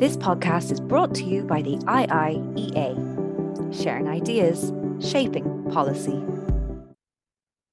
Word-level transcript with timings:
This 0.00 0.16
podcast 0.16 0.72
is 0.72 0.80
brought 0.80 1.14
to 1.16 1.24
you 1.24 1.42
by 1.42 1.60
the 1.60 1.76
IIEA, 1.76 2.94
sharing 3.82 4.08
ideas, 4.08 4.72
shaping 4.98 5.70
policy. 5.70 6.24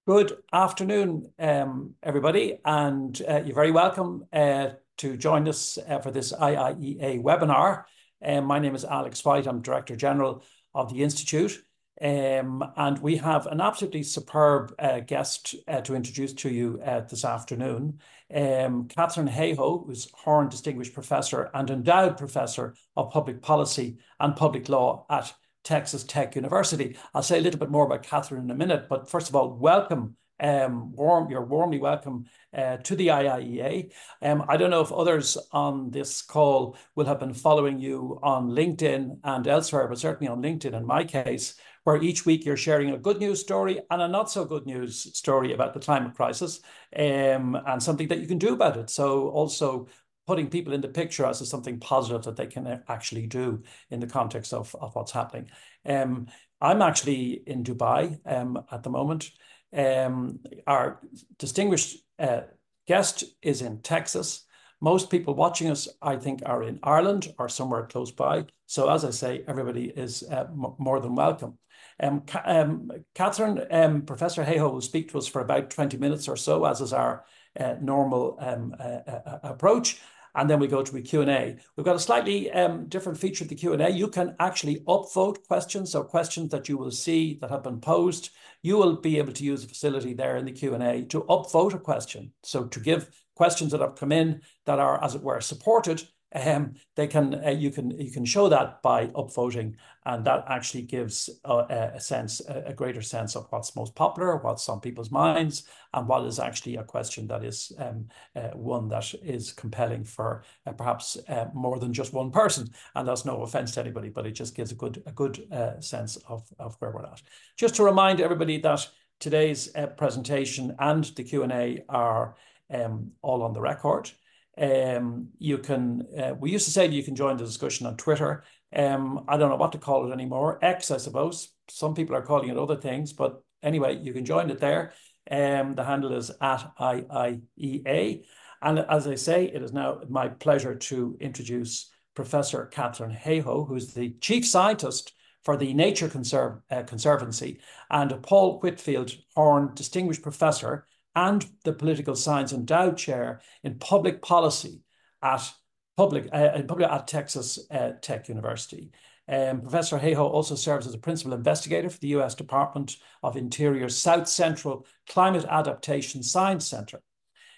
Good 0.05 0.33
afternoon, 0.51 1.31
um, 1.39 1.93
everybody, 2.03 2.59
and 2.65 3.17
uh, 3.25 3.43
you're 3.45 3.55
very 3.55 3.71
welcome 3.71 4.25
uh, 4.33 4.71
to 4.97 5.15
join 5.15 5.47
us 5.47 5.77
uh, 5.87 5.99
for 5.99 6.11
this 6.11 6.33
IIEA 6.33 7.23
webinar. 7.23 7.85
Um, 8.21 8.43
my 8.43 8.59
name 8.59 8.75
is 8.75 8.83
Alex 8.83 9.23
White. 9.23 9.47
I'm 9.47 9.61
Director 9.61 9.95
General 9.95 10.43
of 10.75 10.91
the 10.91 11.03
Institute. 11.03 11.63
Um, 12.01 12.63
and 12.75 12.99
we 12.99 13.17
have 13.17 13.47
an 13.47 13.59
absolutely 13.59 14.03
superb 14.03 14.73
uh, 14.77 14.99
guest 14.99 15.55
uh, 15.67 15.81
to 15.81 15.95
introduce 15.95 16.33
to 16.33 16.49
you 16.49 16.79
uh, 16.85 17.01
this 17.01 17.25
afternoon. 17.25 17.99
Um, 18.33 18.87
Katharine 18.87 19.27
Hayhoe, 19.27 19.85
who's 19.85 20.11
Horn 20.13 20.49
Distinguished 20.49 20.93
Professor 20.93 21.49
and 21.53 21.69
Endowed 21.69 22.17
Professor 22.17 22.75
of 22.95 23.11
Public 23.11 23.41
Policy 23.41 23.97
and 24.19 24.35
Public 24.35 24.69
Law 24.69 25.05
at 25.09 25.33
Texas 25.63 26.03
Tech 26.03 26.35
University. 26.35 26.95
I'll 27.13 27.23
say 27.23 27.39
a 27.39 27.41
little 27.41 27.59
bit 27.59 27.71
more 27.71 27.85
about 27.85 28.03
Catherine 28.03 28.43
in 28.43 28.51
a 28.51 28.55
minute, 28.55 28.87
but 28.89 29.09
first 29.09 29.29
of 29.29 29.35
all, 29.35 29.53
welcome 29.53 30.15
um, 30.39 30.91
warm, 30.93 31.29
you're 31.29 31.45
warmly 31.45 31.79
welcome 31.79 32.25
uh, 32.55 32.77
to 32.77 32.95
the 32.95 33.07
IIEA. 33.07 33.91
Um, 34.21 34.45
I 34.47 34.57
don't 34.57 34.69
know 34.69 34.81
if 34.81 34.91
others 34.91 35.37
on 35.51 35.89
this 35.89 36.21
call 36.21 36.77
will 36.95 37.05
have 37.05 37.19
been 37.19 37.33
following 37.33 37.79
you 37.79 38.19
on 38.21 38.49
LinkedIn 38.49 39.19
and 39.23 39.47
elsewhere, 39.47 39.87
but 39.87 39.97
certainly 39.97 40.31
on 40.31 40.41
LinkedIn 40.41 40.73
in 40.73 40.85
my 40.85 41.03
case, 41.03 41.55
where 41.87 42.03
each 42.03 42.25
week 42.25 42.43
you're 42.43 42.57
sharing 42.57 42.91
a 42.91 42.97
good 42.97 43.17
news 43.17 43.39
story 43.39 43.79
and 43.89 44.01
a 44.01 44.07
not 44.09 44.29
so 44.29 44.43
good 44.43 44.65
news 44.65 45.17
story 45.17 45.53
about 45.53 45.73
the 45.73 45.79
climate 45.79 46.13
crisis 46.13 46.59
um, 46.99 47.57
and 47.65 47.81
something 47.81 48.09
that 48.09 48.19
you 48.19 48.27
can 48.27 48.37
do 48.37 48.53
about 48.53 48.75
it. 48.75 48.89
So 48.89 49.29
also 49.29 49.87
putting 50.27 50.49
people 50.49 50.73
in 50.73 50.81
the 50.81 50.89
picture 50.89 51.25
as 51.25 51.49
something 51.49 51.79
positive 51.79 52.23
that 52.23 52.35
they 52.35 52.47
can 52.47 52.83
actually 52.89 53.25
do 53.25 53.63
in 53.89 54.01
the 54.01 54.05
context 54.05 54.53
of, 54.53 54.75
of 54.81 54.95
what's 54.95 55.13
happening. 55.13 55.49
Um, 55.85 56.27
I'm 56.59 56.81
actually 56.81 57.41
in 57.47 57.63
Dubai 57.63 58.19
um, 58.25 58.61
at 58.69 58.83
the 58.83 58.89
moment. 58.89 59.31
Um, 59.73 60.41
our 60.67 60.99
distinguished 61.39 61.99
uh, 62.19 62.41
guest 62.85 63.23
is 63.41 63.61
in 63.61 63.81
Texas. 63.81 64.43
Most 64.81 65.09
people 65.09 65.35
watching 65.35 65.71
us, 65.71 65.87
I 66.01 66.17
think, 66.17 66.41
are 66.45 66.63
in 66.63 66.79
Ireland 66.83 67.33
or 67.39 67.47
somewhere 67.47 67.87
close 67.87 68.11
by. 68.11 68.45
So, 68.65 68.89
as 68.89 69.05
I 69.05 69.11
say, 69.11 69.43
everybody 69.47 69.85
is 69.85 70.23
uh, 70.29 70.47
more 70.77 70.99
than 70.99 71.15
welcome. 71.15 71.57
Um, 72.01 72.23
um, 72.45 72.91
Katharine, 73.15 73.65
um, 73.71 74.01
Professor 74.03 74.43
Hayhoe 74.43 74.71
will 74.71 74.81
speak 74.81 75.11
to 75.11 75.17
us 75.17 75.27
for 75.27 75.41
about 75.41 75.69
20 75.69 75.97
minutes 75.97 76.27
or 76.27 76.37
so, 76.37 76.65
as 76.65 76.81
is 76.81 76.93
our 76.93 77.25
uh, 77.59 77.75
normal 77.81 78.37
um, 78.39 78.75
uh, 78.79 78.83
uh, 78.83 79.39
approach 79.43 79.99
and 80.37 80.47
then 80.47 80.59
we 80.59 80.67
go 80.67 80.83
to 80.83 80.97
a 80.97 81.01
Q&A. 81.01 81.57
We've 81.75 81.85
got 81.85 81.95
a 81.95 81.99
slightly 81.99 82.51
um, 82.51 82.85
different 82.87 83.17
feature 83.17 83.43
of 83.43 83.49
the 83.49 83.55
Q&A. 83.55 83.89
You 83.89 84.07
can 84.07 84.35
actually 84.39 84.81
upvote 84.87 85.43
questions, 85.47 85.95
or 85.95 86.03
questions 86.03 86.51
that 86.51 86.69
you 86.69 86.77
will 86.77 86.91
see 86.91 87.39
that 87.41 87.49
have 87.49 87.63
been 87.63 87.81
posed. 87.81 88.29
You 88.61 88.77
will 88.77 88.97
be 88.97 89.17
able 89.17 89.33
to 89.33 89.43
use 89.43 89.63
the 89.63 89.67
facility 89.67 90.13
there 90.13 90.37
in 90.37 90.45
the 90.45 90.51
Q&A 90.51 91.05
to 91.05 91.21
upvote 91.23 91.73
a 91.73 91.79
question. 91.79 92.33
So 92.43 92.65
to 92.65 92.79
give 92.79 93.09
questions 93.35 93.71
that 93.71 93.81
have 93.81 93.95
come 93.95 94.11
in 94.11 94.41
that 94.67 94.79
are, 94.79 95.03
as 95.03 95.15
it 95.15 95.23
were, 95.23 95.41
supported, 95.41 96.03
um, 96.35 96.73
they 96.95 97.07
can 97.07 97.41
uh, 97.45 97.51
you 97.51 97.71
can 97.71 97.91
you 97.91 98.11
can 98.11 98.25
show 98.25 98.49
that 98.49 98.81
by 98.81 99.07
upvoting, 99.07 99.75
and 100.05 100.25
that 100.25 100.43
actually 100.49 100.81
gives 100.81 101.29
a, 101.45 101.91
a 101.95 101.99
sense 101.99 102.41
a, 102.47 102.73
greater 102.73 103.01
sense 103.01 103.35
of 103.35 103.47
what's 103.49 103.77
most 103.77 103.95
popular, 103.95 104.35
what's 104.37 104.67
on 104.67 104.81
people's 104.81 105.09
minds, 105.09 105.63
and 105.93 106.05
what 106.07 106.25
is 106.25 106.37
actually 106.37 106.75
a 106.75 106.83
question 106.83 107.27
that 107.27 107.45
is 107.45 107.71
um, 107.79 108.07
uh, 108.35 108.49
one 108.49 108.89
that 108.89 109.13
is 109.23 109.53
compelling 109.53 110.03
for 110.03 110.43
uh, 110.65 110.73
perhaps 110.73 111.17
uh, 111.29 111.45
more 111.53 111.79
than 111.79 111.93
just 111.93 112.11
one 112.11 112.29
person. 112.29 112.67
And 112.95 113.07
that's 113.07 113.25
no 113.25 113.43
offense 113.43 113.71
to 113.73 113.79
anybody, 113.79 114.09
but 114.09 114.27
it 114.27 114.33
just 114.33 114.55
gives 114.55 114.73
a 114.73 114.75
good 114.75 115.01
a 115.05 115.13
good 115.13 115.47
uh, 115.51 115.79
sense 115.79 116.17
of 116.27 116.43
of 116.59 116.75
where 116.79 116.91
we're 116.91 117.05
at. 117.05 117.21
Just 117.55 117.75
to 117.75 117.83
remind 117.83 118.19
everybody 118.19 118.59
that 118.59 118.85
today's 119.21 119.73
uh, 119.75 119.87
presentation 119.87 120.75
and 120.79 121.05
the 121.05 121.23
Q 121.23 121.43
and 121.43 121.53
A 121.53 121.85
are 121.87 122.35
um, 122.69 123.11
all 123.21 123.43
on 123.43 123.53
the 123.53 123.61
record. 123.61 124.11
Um, 124.57 125.29
you 125.37 125.59
can, 125.59 126.07
uh, 126.17 126.33
we 126.39 126.51
used 126.51 126.65
to 126.65 126.71
say 126.71 126.87
you 126.87 127.03
can 127.03 127.15
join 127.15 127.37
the 127.37 127.45
discussion 127.45 127.85
on 127.85 127.97
Twitter. 127.97 128.43
Um, 128.75 129.25
I 129.27 129.37
don't 129.37 129.49
know 129.49 129.55
what 129.55 129.71
to 129.73 129.77
call 129.77 130.09
it 130.09 130.13
anymore. 130.13 130.59
X, 130.61 130.91
I 130.91 130.97
suppose. 130.97 131.49
Some 131.69 131.93
people 131.93 132.15
are 132.15 132.21
calling 132.21 132.49
it 132.49 132.57
other 132.57 132.75
things, 132.75 133.13
but 133.13 133.41
anyway, 133.61 133.97
you 133.97 134.13
can 134.13 134.25
join 134.25 134.49
it 134.49 134.59
there. 134.59 134.93
Um, 135.29 135.75
the 135.75 135.83
handle 135.83 136.13
is 136.13 136.31
at 136.41 136.71
IIEA. 136.79 138.23
And 138.61 138.79
as 138.79 139.07
I 139.07 139.15
say, 139.15 139.45
it 139.45 139.61
is 139.61 139.73
now 139.73 140.01
my 140.09 140.29
pleasure 140.29 140.75
to 140.75 141.17
introduce 141.19 141.91
Professor 142.15 142.65
Katharine 142.65 143.15
Hayhoe, 143.15 143.67
who's 143.67 143.93
the 143.93 144.15
chief 144.21 144.47
scientist 144.47 145.13
for 145.43 145.55
the 145.55 145.73
Nature 145.73 146.09
Conserv 146.09 146.61
uh, 146.71 146.83
Conservancy, 146.83 147.59
and 147.91 148.21
Paul 148.23 148.59
Whitfield 148.59 149.11
Horn 149.35 149.71
Distinguished 149.75 150.23
Professor 150.23 150.86
and 151.17 151.49
the 151.63 151.73
Political 151.73 152.15
Science 152.15 152.53
Endowed 152.53 152.95
Chair 152.95 153.41
in 153.63 153.79
Public 153.79 154.21
Policy 154.21 154.83
at 155.23 155.51
public, 155.97 156.29
uh, 156.31 156.61
public 156.67 156.87
at 156.87 157.07
Texas 157.07 157.57
uh, 157.71 157.93
Tech 157.99 158.29
University. 158.29 158.91
Um, 159.27 159.61
Professor 159.61 159.97
Hayhoe 159.97 160.19
also 160.19 160.53
serves 160.53 160.85
as 160.85 160.93
a 160.93 160.99
principal 160.99 161.33
investigator 161.33 161.89
for 161.89 161.97
the 161.97 162.15
US 162.19 162.35
Department 162.35 162.97
of 163.23 163.35
Interior's 163.35 163.97
South 163.97 164.27
Central 164.27 164.85
Climate 165.09 165.45
Adaptation 165.49 166.21
Science 166.21 166.67
Center. 166.67 167.01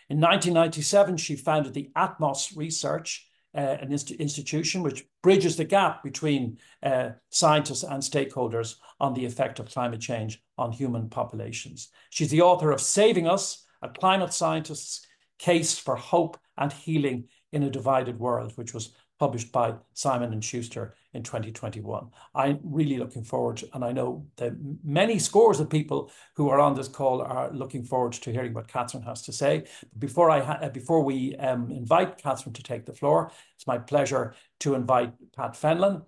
In 0.09 0.21
1997, 0.21 1.17
she 1.17 1.35
founded 1.35 1.73
the 1.73 1.91
Atmos 1.97 2.55
Research, 2.55 3.27
uh, 3.53 3.59
an 3.59 3.91
inst 3.91 4.11
institution 4.11 4.83
which 4.83 5.05
bridges 5.21 5.57
the 5.57 5.65
gap 5.65 6.01
between 6.01 6.59
uh, 6.81 7.09
scientists 7.29 7.83
and 7.83 8.01
stakeholders 8.01 8.75
on 9.01 9.13
the 9.13 9.25
effect 9.25 9.59
of 9.59 9.69
climate 9.69 9.99
change 9.99 10.41
on 10.59 10.71
human 10.73 11.09
populations. 11.09 11.89
She's 12.09 12.29
the 12.29 12.41
author 12.41 12.71
of 12.71 12.81
Saving 12.81 13.27
Us, 13.27 13.65
a 13.81 13.89
climate 13.89 14.33
scientist's 14.33 15.07
case 15.39 15.79
for 15.79 15.95
hope 15.95 16.37
and 16.57 16.71
healing 16.71 17.29
in 17.53 17.63
a 17.63 17.69
divided 17.69 18.19
world, 18.19 18.51
which 18.55 18.73
was 18.73 18.93
published 19.19 19.51
by 19.51 19.73
Simon 19.93 20.33
and 20.33 20.43
Schuster 20.43 20.95
in 21.13 21.23
2021. 21.23 22.09
I'm 22.35 22.59
really 22.63 22.97
looking 22.97 23.23
forward, 23.23 23.63
and 23.73 23.83
I 23.83 23.91
know 23.91 24.25
that 24.37 24.53
many 24.83 25.17
scores 25.17 25.59
of 25.59 25.69
people 25.69 26.11
who 26.35 26.49
are 26.49 26.59
on 26.59 26.75
this 26.75 26.87
call 26.87 27.21
are 27.21 27.51
looking 27.51 27.83
forward 27.83 28.13
to 28.13 28.31
hearing 28.31 28.53
what 28.53 28.67
Catherine 28.67 29.03
has 29.03 29.21
to 29.23 29.33
say. 29.33 29.65
Before 29.97 30.29
I 30.29 30.39
uh, 30.39 30.69
before 30.69 31.03
we 31.03 31.35
um, 31.37 31.71
invite 31.71 32.17
Catherine 32.17 32.53
to 32.53 32.63
take 32.63 32.85
the 32.85 32.93
floor, 32.93 33.31
it's 33.55 33.67
my 33.67 33.77
pleasure 33.77 34.35
to 34.59 34.75
invite 34.75 35.13
Pat 35.35 35.53
Fenlon 35.53 36.03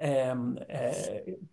um, 0.00 0.58
uh, 0.72 0.92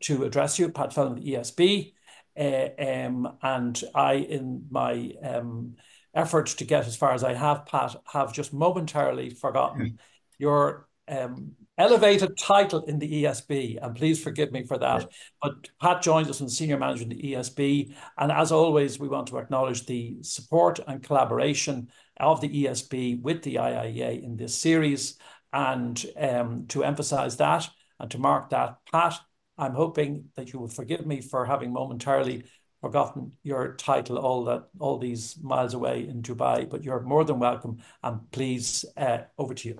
to 0.01 0.23
address 0.23 0.59
you. 0.59 0.69
Pat 0.69 0.91
Fenlon, 0.91 1.25
ESB, 1.25 1.93
um, 2.39 3.37
and 3.41 3.81
I, 3.93 4.13
in 4.13 4.65
my 4.69 5.11
um, 5.21 5.75
effort 6.13 6.47
to 6.47 6.63
get 6.63 6.87
as 6.87 6.95
far 6.95 7.13
as 7.13 7.23
I 7.23 7.33
have, 7.33 7.65
Pat, 7.65 7.95
have 8.11 8.33
just 8.33 8.53
momentarily 8.53 9.29
forgotten 9.29 9.81
mm. 9.81 9.97
your 10.37 10.87
um, 11.07 11.51
elevated 11.77 12.37
title 12.37 12.85
in 12.85 12.99
the 12.99 13.23
ESB, 13.23 13.77
and 13.81 13.95
please 13.95 14.21
forgive 14.21 14.51
me 14.51 14.65
for 14.65 14.77
that. 14.77 15.09
But 15.41 15.69
Pat 15.81 16.01
joins 16.01 16.29
us 16.29 16.41
as 16.41 16.57
senior 16.57 16.77
manager 16.77 17.03
in 17.03 17.09
the 17.09 17.33
ESB, 17.33 17.93
and 18.17 18.31
as 18.31 18.51
always, 18.51 18.99
we 18.99 19.07
want 19.07 19.27
to 19.27 19.37
acknowledge 19.37 19.85
the 19.85 20.17
support 20.21 20.79
and 20.87 21.03
collaboration 21.03 21.89
of 22.19 22.41
the 22.41 22.65
ESB 22.65 23.21
with 23.21 23.43
the 23.43 23.55
IIEA 23.55 24.23
in 24.23 24.37
this 24.37 24.55
series, 24.55 25.17
and 25.51 26.05
um, 26.17 26.67
to 26.67 26.83
emphasise 26.83 27.35
that 27.35 27.67
and 27.99 28.11
to 28.11 28.17
mark 28.17 28.49
that, 28.51 28.77
Pat, 28.91 29.19
I'm 29.59 29.73
hoping 29.73 30.25
that 30.35 30.53
you 30.53 30.59
will 30.59 30.69
forgive 30.69 31.05
me 31.05 31.21
for 31.21 31.45
having 31.45 31.73
momentarily 31.73 32.43
forgotten 32.81 33.33
your 33.43 33.75
title 33.75 34.17
all 34.17 34.45
that 34.45 34.69
all 34.79 34.97
these 34.97 35.37
miles 35.41 35.73
away 35.73 36.07
in 36.07 36.21
Dubai, 36.21 36.69
but 36.69 36.83
you're 36.83 37.01
more 37.01 37.25
than 37.25 37.39
welcome. 37.39 37.77
And 38.01 38.31
please, 38.31 38.85
uh, 38.95 39.19
over 39.37 39.53
to 39.53 39.67
you. 39.69 39.77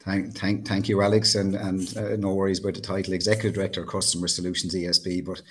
Thank, 0.00 0.36
thank, 0.36 0.66
thank 0.66 0.88
you, 0.88 1.00
Alex, 1.02 1.36
and 1.36 1.54
and 1.54 1.96
uh, 1.96 2.16
no 2.16 2.34
worries 2.34 2.58
about 2.60 2.74
the 2.74 2.80
title, 2.80 3.14
Executive 3.14 3.54
Director, 3.54 3.84
Customer 3.84 4.28
Solutions 4.28 4.74
ESB. 4.74 5.24
But 5.24 5.42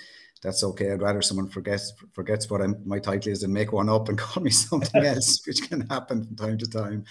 that's 0.42 0.62
okay. 0.62 0.92
I'd 0.92 1.02
rather 1.02 1.22
someone 1.22 1.48
forgets 1.48 1.92
forgets 2.12 2.48
what 2.50 2.62
I'm, 2.62 2.76
my 2.86 2.98
title 2.98 3.32
is 3.32 3.40
than 3.40 3.52
make 3.52 3.72
one 3.72 3.88
up 3.88 4.08
and 4.08 4.18
call 4.24 4.42
me 4.42 4.50
something 4.50 5.04
else, 5.12 5.40
which 5.46 5.68
can 5.68 5.88
happen 5.88 6.24
from 6.24 6.36
time 6.36 6.58
to 6.58 6.68
time. 6.68 7.04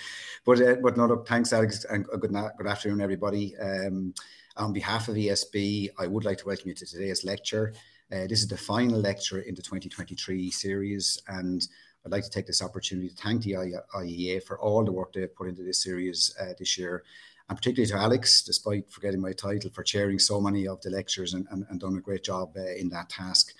But 0.46 0.62
uh, 0.62 0.76
but 0.84 0.98
no, 0.98 1.08
look, 1.08 1.28
thanks, 1.28 1.52
Alex, 1.54 1.86
and 1.86 2.06
good 2.06 2.34
good 2.58 2.68
afternoon, 2.68 3.02
everybody. 3.02 3.56
Um, 3.58 4.14
on 4.58 4.74
behalf 4.74 5.08
of 5.08 5.16
ESB, 5.16 5.90
I 5.98 6.08
would 6.08 6.26
like 6.26 6.40
to 6.40 6.46
welcome 6.46 6.70
you 6.70 6.74
to 6.76 6.86
today's 6.86 7.24
lecture. 7.24 7.74
Uh, 8.12 8.28
this 8.28 8.42
is 8.42 8.48
the 8.48 8.58
final 8.58 9.00
lecture 9.00 9.40
in 9.40 9.56
the 9.56 9.62
2023 9.62 10.50
series, 10.52 11.22
and 11.28 11.68
I'd 12.06 12.12
like 12.12 12.24
to 12.24 12.30
take 12.30 12.48
this 12.48 12.62
opportunity 12.62 13.10
to 13.10 13.16
thank 13.16 13.44
the 13.44 13.54
IIEA 13.54 14.44
for 14.44 14.60
all 14.60 14.84
the 14.84 14.92
work 14.92 15.14
they've 15.14 15.34
put 15.34 15.48
into 15.48 15.64
this 15.64 15.84
series 15.84 16.36
uh, 16.40 16.54
this 16.58 16.78
year, 16.78 17.04
and 17.50 17.58
particularly 17.58 17.90
to 17.92 17.98
Alex, 17.98 18.42
despite 18.42 18.90
forgetting 18.90 19.22
my 19.22 19.34
title, 19.34 19.70
for 19.72 19.84
chairing 19.84 20.20
so 20.20 20.42
many 20.42 20.68
of 20.68 20.82
the 20.82 20.90
lectures 20.90 21.34
and, 21.34 21.46
and, 21.52 21.66
and 21.70 21.80
done 21.80 21.98
a 21.98 22.02
great 22.02 22.24
job 22.24 22.54
uh, 22.58 22.76
in 22.76 22.90
that 22.90 23.10
task. 23.10 23.54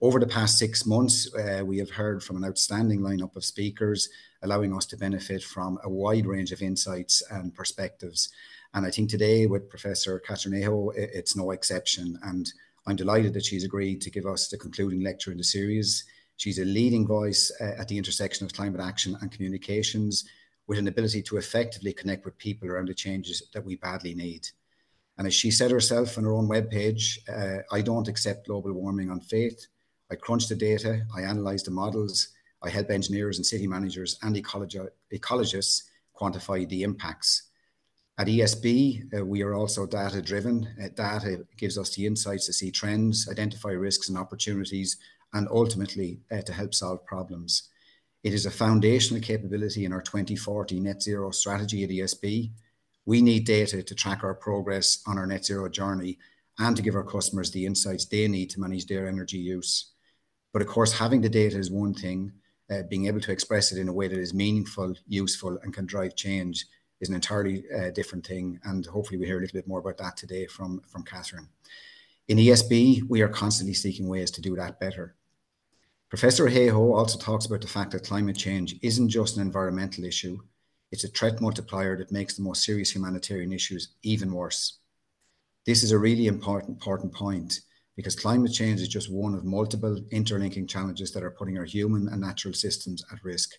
Over 0.00 0.20
the 0.20 0.26
past 0.26 0.58
six 0.58 0.84
months, 0.84 1.34
uh, 1.34 1.64
we 1.64 1.78
have 1.78 1.90
heard 1.90 2.22
from 2.22 2.36
an 2.36 2.44
outstanding 2.44 3.00
lineup 3.00 3.34
of 3.34 3.44
speakers, 3.44 4.10
allowing 4.42 4.76
us 4.76 4.84
to 4.86 4.96
benefit 4.96 5.42
from 5.42 5.78
a 5.84 5.88
wide 5.88 6.26
range 6.26 6.52
of 6.52 6.60
insights 6.60 7.22
and 7.30 7.54
perspectives. 7.54 8.28
And 8.74 8.86
I 8.86 8.90
think 8.90 9.10
today 9.10 9.46
with 9.46 9.70
Professor 9.70 10.18
Catherine 10.18 10.54
Hayhoe, 10.54 10.92
it's 10.96 11.36
no 11.36 11.50
exception. 11.52 12.18
And 12.22 12.50
I'm 12.86 12.96
delighted 12.96 13.34
that 13.34 13.44
she's 13.44 13.64
agreed 13.64 14.00
to 14.02 14.10
give 14.10 14.26
us 14.26 14.48
the 14.48 14.58
concluding 14.58 15.02
lecture 15.02 15.32
in 15.32 15.38
the 15.38 15.44
series. 15.44 16.04
She's 16.36 16.58
a 16.58 16.64
leading 16.64 17.06
voice 17.06 17.50
uh, 17.60 17.72
at 17.78 17.88
the 17.88 17.96
intersection 17.96 18.44
of 18.44 18.52
climate 18.52 18.80
action 18.80 19.16
and 19.20 19.32
communications 19.32 20.24
with 20.66 20.78
an 20.78 20.88
ability 20.88 21.22
to 21.22 21.36
effectively 21.36 21.92
connect 21.92 22.24
with 22.24 22.38
people 22.38 22.68
around 22.68 22.88
the 22.88 22.94
changes 22.94 23.42
that 23.54 23.64
we 23.64 23.76
badly 23.76 24.14
need. 24.14 24.46
And 25.18 25.26
as 25.26 25.34
she 25.34 25.50
said 25.50 25.70
herself 25.70 26.18
on 26.18 26.24
her 26.24 26.32
own 26.32 26.48
webpage, 26.48 27.18
uh, 27.28 27.62
I 27.72 27.80
don't 27.80 28.08
accept 28.08 28.46
global 28.46 28.72
warming 28.72 29.10
on 29.10 29.20
faith. 29.20 29.66
I 30.10 30.16
crunch 30.16 30.48
the 30.48 30.54
data, 30.54 31.02
I 31.16 31.22
analyze 31.22 31.62
the 31.62 31.70
models, 31.70 32.28
I 32.62 32.70
help 32.70 32.90
engineers 32.90 33.38
and 33.38 33.46
city 33.46 33.66
managers 33.66 34.18
and 34.22 34.36
ecologi- 34.36 34.88
ecologists 35.12 35.82
quantify 36.14 36.68
the 36.68 36.82
impacts. 36.82 37.45
At 38.18 38.28
ESB, 38.28 39.12
uh, 39.12 39.26
we 39.26 39.42
are 39.42 39.54
also 39.54 39.84
data 39.84 40.22
driven. 40.22 40.66
Uh, 40.82 40.88
data 40.94 41.44
gives 41.58 41.76
us 41.76 41.94
the 41.94 42.06
insights 42.06 42.46
to 42.46 42.52
see 42.52 42.70
trends, 42.70 43.28
identify 43.30 43.70
risks 43.70 44.08
and 44.08 44.16
opportunities, 44.16 44.96
and 45.34 45.46
ultimately 45.50 46.20
uh, 46.32 46.40
to 46.40 46.52
help 46.54 46.72
solve 46.72 47.04
problems. 47.04 47.68
It 48.22 48.32
is 48.32 48.46
a 48.46 48.50
foundational 48.50 49.20
capability 49.20 49.84
in 49.84 49.92
our 49.92 50.00
2040 50.00 50.80
net 50.80 51.02
zero 51.02 51.30
strategy 51.30 51.84
at 51.84 51.90
ESB. 51.90 52.52
We 53.04 53.20
need 53.20 53.44
data 53.44 53.82
to 53.82 53.94
track 53.94 54.24
our 54.24 54.34
progress 54.34 55.02
on 55.06 55.18
our 55.18 55.26
net 55.26 55.44
zero 55.44 55.68
journey 55.68 56.18
and 56.58 56.74
to 56.74 56.82
give 56.82 56.94
our 56.94 57.04
customers 57.04 57.50
the 57.50 57.66
insights 57.66 58.06
they 58.06 58.26
need 58.28 58.48
to 58.50 58.60
manage 58.60 58.86
their 58.86 59.06
energy 59.06 59.36
use. 59.36 59.92
But 60.54 60.62
of 60.62 60.68
course, 60.68 60.94
having 60.94 61.20
the 61.20 61.28
data 61.28 61.58
is 61.58 61.70
one 61.70 61.92
thing, 61.92 62.32
uh, 62.70 62.84
being 62.88 63.08
able 63.08 63.20
to 63.20 63.30
express 63.30 63.72
it 63.72 63.78
in 63.78 63.88
a 63.88 63.92
way 63.92 64.08
that 64.08 64.18
is 64.18 64.32
meaningful, 64.32 64.94
useful, 65.06 65.58
and 65.62 65.74
can 65.74 65.84
drive 65.84 66.16
change 66.16 66.64
is 67.00 67.08
an 67.08 67.14
entirely 67.14 67.64
uh, 67.70 67.90
different 67.90 68.26
thing. 68.26 68.58
And 68.64 68.84
hopefully, 68.86 69.18
we 69.18 69.26
hear 69.26 69.38
a 69.38 69.40
little 69.40 69.58
bit 69.58 69.68
more 69.68 69.80
about 69.80 69.98
that 69.98 70.16
today 70.16 70.46
from, 70.46 70.80
from 70.88 71.02
Catherine. 71.02 71.48
In 72.28 72.38
ESB, 72.38 73.02
we 73.08 73.22
are 73.22 73.28
constantly 73.28 73.74
seeking 73.74 74.08
ways 74.08 74.30
to 74.32 74.40
do 74.40 74.56
that 74.56 74.80
better. 74.80 75.14
Professor 76.08 76.46
Hayhoe 76.46 76.96
also 76.96 77.18
talks 77.18 77.46
about 77.46 77.60
the 77.60 77.66
fact 77.66 77.90
that 77.90 78.04
climate 78.04 78.36
change 78.36 78.76
isn't 78.82 79.08
just 79.08 79.36
an 79.36 79.42
environmental 79.42 80.04
issue, 80.04 80.38
it's 80.92 81.04
a 81.04 81.08
threat 81.08 81.40
multiplier 81.40 81.96
that 81.96 82.12
makes 82.12 82.36
the 82.36 82.42
most 82.42 82.64
serious 82.64 82.94
humanitarian 82.94 83.52
issues 83.52 83.90
even 84.02 84.32
worse. 84.32 84.78
This 85.66 85.82
is 85.82 85.90
a 85.90 85.98
really 85.98 86.28
important, 86.28 86.70
important 86.70 87.12
point 87.12 87.60
because 87.96 88.14
climate 88.14 88.52
change 88.52 88.80
is 88.80 88.88
just 88.88 89.10
one 89.10 89.34
of 89.34 89.44
multiple 89.44 89.98
interlinking 90.10 90.68
challenges 90.68 91.12
that 91.12 91.24
are 91.24 91.30
putting 91.30 91.58
our 91.58 91.64
human 91.64 92.08
and 92.08 92.20
natural 92.20 92.54
systems 92.54 93.04
at 93.12 93.24
risk. 93.24 93.54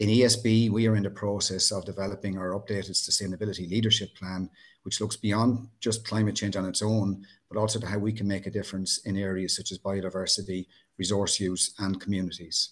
In 0.00 0.08
ESB, 0.08 0.70
we 0.70 0.88
are 0.88 0.96
in 0.96 1.04
the 1.04 1.10
process 1.10 1.70
of 1.70 1.84
developing 1.84 2.36
our 2.36 2.50
updated 2.50 2.90
sustainability 2.90 3.70
leadership 3.70 4.12
plan, 4.16 4.50
which 4.82 5.00
looks 5.00 5.16
beyond 5.16 5.68
just 5.78 6.04
climate 6.04 6.34
change 6.34 6.56
on 6.56 6.66
its 6.66 6.82
own, 6.82 7.24
but 7.48 7.58
also 7.58 7.78
to 7.78 7.86
how 7.86 7.98
we 7.98 8.12
can 8.12 8.26
make 8.26 8.48
a 8.48 8.50
difference 8.50 8.98
in 9.06 9.16
areas 9.16 9.54
such 9.54 9.70
as 9.70 9.78
biodiversity, 9.78 10.66
resource 10.98 11.38
use, 11.38 11.74
and 11.78 12.00
communities. 12.00 12.70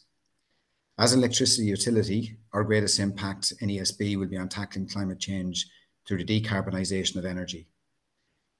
As 0.98 1.12
an 1.12 1.20
electricity 1.20 1.68
utility, 1.68 2.38
our 2.52 2.64
greatest 2.64 2.98
impact 2.98 3.52
in 3.60 3.68
ESB 3.68 4.16
will 4.16 4.26
be 4.26 4.36
on 4.36 4.48
tackling 4.48 4.88
climate 4.88 5.20
change 5.20 5.68
through 6.06 6.24
the 6.24 6.40
decarbonisation 6.40 7.16
of 7.16 7.24
energy. 7.24 7.68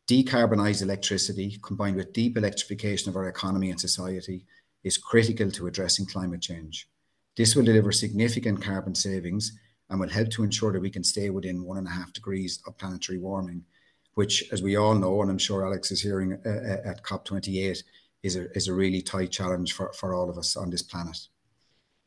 Decarbonised 0.08 0.82
electricity, 0.82 1.58
combined 1.62 1.97
with 1.97 2.12
deep 2.12 2.37
electrification 2.37 3.08
of 3.08 3.17
our 3.17 3.29
economy 3.29 3.70
and 3.70 3.81
society, 3.81 4.47
is 4.85 4.99
critical 4.99 5.50
to 5.50 5.67
addressing 5.67 6.06
climate 6.06 6.41
change. 6.41 6.88
This 7.37 7.56
will 7.56 7.64
deliver 7.64 7.93
significant 7.93 8.62
carbon 8.62 8.94
savings 8.94 9.52
and 9.88 10.00
will 10.00 10.08
help 10.08 10.31
to 10.31 10.44
ensure 10.44 10.73
that 10.73 10.81
we 10.81 10.90
can 10.90 11.05
stay 11.05 11.31
within 11.31 11.64
one 11.64 11.79
and 11.79 11.87
a 11.87 11.90
half 11.90 12.12
degrees 12.12 12.62
of 12.67 12.76
planetary 12.79 13.19
warming, 13.19 13.64
which, 14.14 14.44
as 14.52 14.62
we 14.62 14.76
all 14.76 14.94
know, 14.94 15.23
and 15.23 15.31
I'm 15.31 15.38
sure 15.38 15.67
Alex 15.67 15.90
is 15.90 16.00
hearing 16.00 16.38
uh, 16.44 16.49
uh 16.49 16.90
at 16.90 17.02
COP28, 17.02 17.82
is 18.23 18.37
a, 18.37 18.50
is 18.52 18.69
a 18.69 18.75
really 18.75 19.02
tight 19.02 19.31
challenge 19.31 19.73
for, 19.73 19.93
for 19.93 20.14
all 20.14 20.31
of 20.31 20.38
us 20.38 20.56
on 20.56 20.70
this 20.70 20.82
planet. 20.82 21.19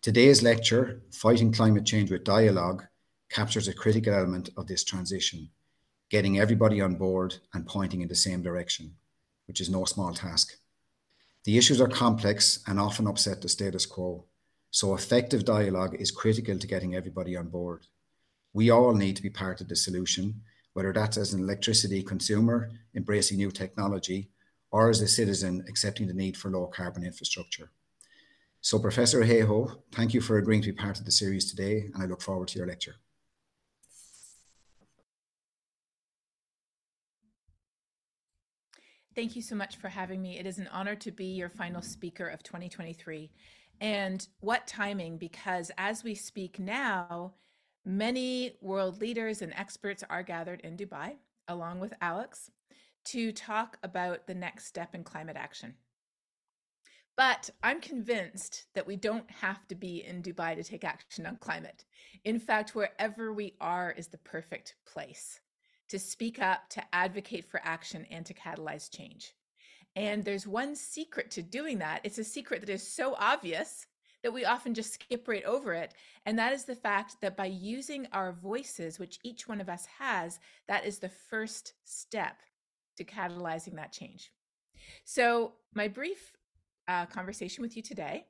Today's 0.02 0.44
lecture, 0.44 1.02
Fighting 1.12 1.52
Climate 1.52 1.86
Change 1.86 2.12
with 2.12 2.24
Dialogue, 2.24 2.84
captures 3.30 3.68
a 3.68 3.74
critical 3.74 4.14
element 4.14 4.50
of 4.56 4.68
this 4.68 4.84
transition 4.84 5.50
getting 6.10 6.40
everybody 6.40 6.82
on 6.82 6.96
board 6.96 7.36
and 7.54 7.66
pointing 7.66 8.02
in 8.02 8.08
the 8.08 8.16
same 8.16 8.42
direction, 8.42 8.94
which 9.48 9.60
is 9.60 9.70
no 9.70 9.86
small 9.86 10.14
task. 10.14 10.54
The 11.44 11.58
issues 11.58 11.82
are 11.82 11.88
complex 11.88 12.60
and 12.68 12.80
often 12.80 13.08
upset 13.08 13.42
the 13.42 13.50
status 13.50 13.86
quo, 13.86 14.26
so 14.76 14.94
effective 14.94 15.46
dialogue 15.46 15.96
is 16.02 16.12
critical 16.12 16.60
to 16.60 16.68
getting 16.68 16.96
everybody 16.96 17.38
on 17.38 17.48
board. 17.48 17.88
We 18.52 18.72
all 18.72 18.94
need 18.94 19.16
to 19.16 19.22
be 19.22 19.30
part 19.30 19.62
of 19.62 19.70
the 19.70 19.76
solution, 19.78 20.42
whether 20.74 20.92
that's 20.92 21.16
as 21.16 21.34
an 21.34 21.40
electricity 21.40 22.04
consumer 22.04 22.72
embracing 22.94 23.38
new 23.38 23.52
technology 23.52 24.32
or 24.72 24.90
as 24.90 25.00
a 25.00 25.08
citizen 25.08 25.64
accepting 25.70 26.08
the 26.08 26.14
need 26.14 26.36
for 26.36 26.52
low 26.52 26.68
carbon 26.68 27.06
infrastructure. 27.06 27.72
So, 28.60 28.78
Professor 28.78 29.24
Hayhoe, 29.24 29.80
thank 29.94 30.14
you 30.14 30.20
for 30.20 30.40
agreeing 30.40 30.64
to 30.64 30.74
be 30.74 30.78
part 30.78 31.00
of 31.00 31.06
the 31.06 31.12
series 31.12 31.50
today, 31.50 31.90
and 31.94 32.04
I 32.04 32.06
look 32.06 32.22
forward 32.22 32.50
to 32.50 32.58
your 32.58 32.68
lecture. 32.68 32.96
Thank 39.16 39.38
you 39.38 39.42
so 39.42 39.56
much 39.56 39.78
for 39.78 39.88
having 39.88 40.22
me. 40.22 40.38
It 40.38 40.46
is 40.46 40.58
an 40.58 40.68
honor 40.74 40.96
to 40.96 41.12
be 41.12 41.28
your 41.28 41.48
final 41.48 41.82
speaker 41.82 42.28
of 42.28 42.44
2023. 42.44 43.32
And 43.82 44.28
what 44.40 44.68
timing, 44.68 45.18
because 45.18 45.72
as 45.78 46.04
we 46.04 46.16
speak 46.16 46.60
now, 46.60 47.34
many 47.86 48.58
world 48.62 49.02
leaders 49.02 49.42
and 49.42 49.54
experts 49.54 50.04
are 50.10 50.24
gathered 50.24 50.62
in 50.62 50.78
Dubai, 50.78 51.16
along 51.48 51.80
with 51.80 51.94
Alex, 52.02 52.52
to 53.06 53.32
talk 53.32 53.78
about 53.84 54.28
the 54.28 54.34
next 54.34 54.66
step 54.66 54.96
in 54.96 55.04
climate 55.04 55.38
action. 55.38 55.76
But 57.18 57.50
I'm 57.64 57.80
convinced 57.80 58.66
that 58.74 58.88
we 58.88 58.98
don't 58.98 59.30
have 59.32 59.68
to 59.70 59.76
be 59.76 60.04
in 60.04 60.22
Dubai 60.22 60.56
to 60.56 60.64
take 60.64 60.84
action 60.84 61.26
on 61.26 61.38
climate. 61.38 61.86
In 62.26 62.40
fact, 62.40 62.76
wherever 62.76 63.32
we 63.32 63.54
are 63.62 63.92
is 63.92 64.08
the 64.08 64.18
perfect 64.18 64.76
place 64.86 65.40
to 65.88 66.00
speak 66.00 66.42
up, 66.42 66.68
to 66.70 66.84
advocate 66.94 67.46
for 67.46 67.62
action, 67.64 68.06
and 68.10 68.26
to 68.26 68.34
catalyze 68.34 68.92
change. 68.92 69.34
And 69.96 70.24
there's 70.26 70.46
one 70.46 70.76
secret 70.76 71.32
to 71.32 71.42
doing 71.42 71.80
that. 71.80 72.02
It's 72.04 72.18
a 72.18 72.24
secret 72.24 72.62
that 72.62 72.70
is 72.70 72.86
so 72.86 73.16
obvious 73.18 73.88
that 74.24 74.34
we 74.34 74.44
often 74.44 74.74
just 74.74 74.94
skip 74.94 75.28
right 75.28 75.44
over 75.44 75.74
it. 75.74 75.94
And 76.26 76.38
that 76.40 76.52
is 76.52 76.66
the 76.66 76.76
fact 76.76 77.18
that 77.22 77.38
by 77.38 77.46
using 77.46 78.08
our 78.12 78.34
voices, 78.34 78.98
which 78.98 79.20
each 79.24 79.48
one 79.48 79.62
of 79.62 79.70
us 79.70 79.86
has, 80.00 80.40
that 80.68 80.86
is 80.86 80.98
the 80.98 81.10
first 81.10 81.74
step 81.84 82.42
to 82.98 83.04
catalyzing 83.04 83.76
that 83.76 83.92
change. 83.92 84.32
So, 85.04 85.54
my 85.74 85.88
brief 85.88 86.34
uh, 86.88 87.06
conversation 87.06 87.62
with 87.62 87.76
you 87.76 87.84
today 87.84 88.26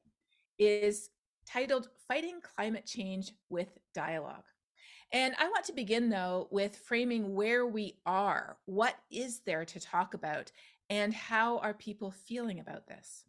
is 0.59 1.09
titled 1.45 1.89
Fighting 2.07 2.39
Climate 2.41 2.85
Change 2.85 3.31
with 3.49 3.77
Dialogue. 3.93 4.43
And 5.11 5.35
I 5.39 5.47
want 5.47 5.65
to 5.65 5.73
begin, 5.73 6.09
though, 6.09 6.47
with 6.51 6.75
framing 6.75 7.35
where 7.35 7.65
we 7.65 7.99
are. 8.05 8.57
What 8.65 8.95
is 9.11 9.41
there 9.45 9.63
to 9.63 9.79
talk 9.79 10.13
about? 10.13 10.51
And 10.89 11.13
how 11.13 11.57
are 11.59 11.73
people 11.73 12.11
feeling 12.11 12.59
about 12.59 12.87
this? 12.87 13.23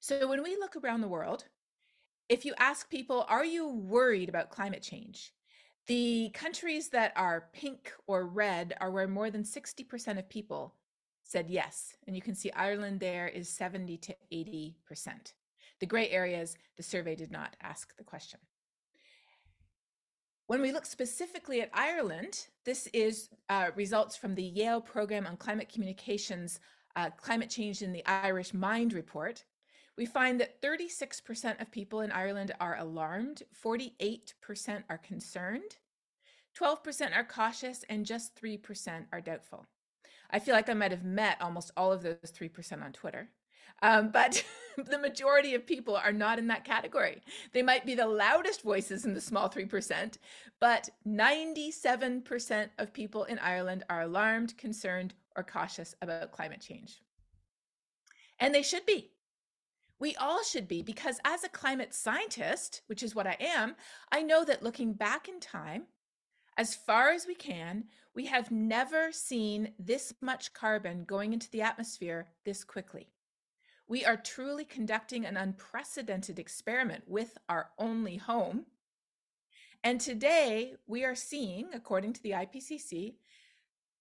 So, 0.00 0.28
when 0.28 0.42
we 0.42 0.56
look 0.56 0.76
around 0.76 1.00
the 1.00 1.08
world, 1.08 1.44
if 2.28 2.44
you 2.44 2.54
ask 2.58 2.90
people, 2.90 3.24
are 3.28 3.44
you 3.44 3.68
worried 3.68 4.28
about 4.28 4.50
climate 4.50 4.82
change? 4.82 5.32
The 5.86 6.30
countries 6.34 6.88
that 6.88 7.12
are 7.14 7.48
pink 7.52 7.92
or 8.08 8.26
red 8.26 8.74
are 8.80 8.90
where 8.90 9.06
more 9.06 9.30
than 9.30 9.44
60% 9.44 10.18
of 10.18 10.28
people 10.28 10.74
said 11.22 11.48
yes. 11.48 11.94
And 12.06 12.16
you 12.16 12.22
can 12.22 12.34
see 12.34 12.50
Ireland 12.52 12.98
there 12.98 13.28
is 13.28 13.48
70 13.48 13.98
to 13.98 14.16
80%. 14.32 14.74
The 15.78 15.86
gray 15.86 16.08
areas, 16.10 16.56
the 16.76 16.82
survey 16.82 17.14
did 17.14 17.30
not 17.30 17.54
ask 17.62 17.96
the 17.96 18.04
question. 18.04 18.40
When 20.48 20.62
we 20.62 20.70
look 20.70 20.86
specifically 20.86 21.60
at 21.60 21.70
Ireland, 21.72 22.46
this 22.64 22.86
is 22.92 23.30
uh, 23.48 23.70
results 23.74 24.16
from 24.16 24.36
the 24.36 24.44
Yale 24.44 24.80
Program 24.80 25.26
on 25.26 25.36
Climate 25.36 25.68
Communications, 25.68 26.60
uh, 26.94 27.10
Climate 27.10 27.50
Change 27.50 27.82
in 27.82 27.92
the 27.92 28.06
Irish 28.06 28.54
Mind 28.54 28.92
report. 28.92 29.44
We 29.98 30.06
find 30.06 30.38
that 30.40 30.62
36% 30.62 31.60
of 31.60 31.72
people 31.72 32.02
in 32.02 32.12
Ireland 32.12 32.52
are 32.60 32.78
alarmed, 32.78 33.42
48% 33.60 34.84
are 34.88 34.98
concerned, 34.98 35.78
12% 36.56 37.16
are 37.16 37.24
cautious, 37.24 37.84
and 37.88 38.06
just 38.06 38.40
3% 38.40 39.06
are 39.12 39.20
doubtful. 39.20 39.66
I 40.30 40.38
feel 40.38 40.54
like 40.54 40.68
I 40.68 40.74
might 40.74 40.92
have 40.92 41.04
met 41.04 41.42
almost 41.42 41.72
all 41.76 41.92
of 41.92 42.04
those 42.04 42.32
3% 42.32 42.84
on 42.84 42.92
Twitter. 42.92 43.30
Um, 43.82 44.10
but 44.10 44.44
the 44.76 44.98
majority 44.98 45.54
of 45.54 45.66
people 45.66 45.96
are 45.96 46.12
not 46.12 46.38
in 46.38 46.46
that 46.48 46.64
category. 46.64 47.22
They 47.52 47.62
might 47.62 47.86
be 47.86 47.94
the 47.94 48.06
loudest 48.06 48.62
voices 48.62 49.04
in 49.04 49.14
the 49.14 49.20
small 49.20 49.48
3%, 49.48 50.18
but 50.60 50.88
97% 51.06 52.68
of 52.78 52.92
people 52.92 53.24
in 53.24 53.38
Ireland 53.38 53.84
are 53.88 54.02
alarmed, 54.02 54.56
concerned, 54.58 55.14
or 55.36 55.42
cautious 55.42 55.94
about 56.02 56.32
climate 56.32 56.60
change. 56.60 57.00
And 58.38 58.54
they 58.54 58.62
should 58.62 58.86
be. 58.86 59.10
We 59.98 60.14
all 60.16 60.42
should 60.42 60.68
be, 60.68 60.82
because 60.82 61.18
as 61.24 61.42
a 61.44 61.48
climate 61.48 61.94
scientist, 61.94 62.82
which 62.86 63.02
is 63.02 63.14
what 63.14 63.26
I 63.26 63.36
am, 63.40 63.76
I 64.12 64.22
know 64.22 64.44
that 64.44 64.62
looking 64.62 64.92
back 64.92 65.28
in 65.28 65.40
time, 65.40 65.86
As 66.58 66.74
far 66.74 67.10
as 67.10 67.26
we 67.26 67.34
can, 67.34 67.84
we 68.14 68.26
have 68.26 68.50
never 68.50 69.12
seen 69.12 69.72
this 69.78 70.14
much 70.20 70.52
carbon 70.54 71.04
going 71.04 71.32
into 71.32 71.50
the 71.50 71.62
atmosphere 71.62 72.28
this 72.44 72.64
quickly. 72.64 73.08
We 73.88 74.04
are 74.04 74.16
truly 74.16 74.64
conducting 74.64 75.24
an 75.24 75.36
unprecedented 75.36 76.38
experiment 76.38 77.04
with 77.06 77.38
our 77.48 77.70
only 77.78 78.16
home. 78.16 78.66
And 79.84 80.00
today 80.00 80.74
we 80.88 81.04
are 81.04 81.14
seeing, 81.14 81.68
according 81.72 82.14
to 82.14 82.22
the 82.22 82.32
IPCC, 82.32 83.14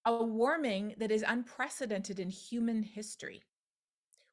a 0.05 0.23
warming 0.23 0.95
that 0.97 1.11
is 1.11 1.23
unprecedented 1.27 2.19
in 2.19 2.29
human 2.29 2.81
history. 2.81 3.43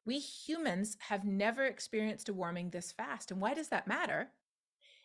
We 0.05 0.17
humans 0.17 0.97
have 0.99 1.23
never 1.23 1.65
experienced 1.65 2.29
a 2.29 2.33
warming 2.33 2.71
this 2.71 2.91
fast. 2.91 3.29
And 3.29 3.39
why 3.39 3.53
does 3.53 3.69
that 3.69 3.87
matter? 3.87 4.29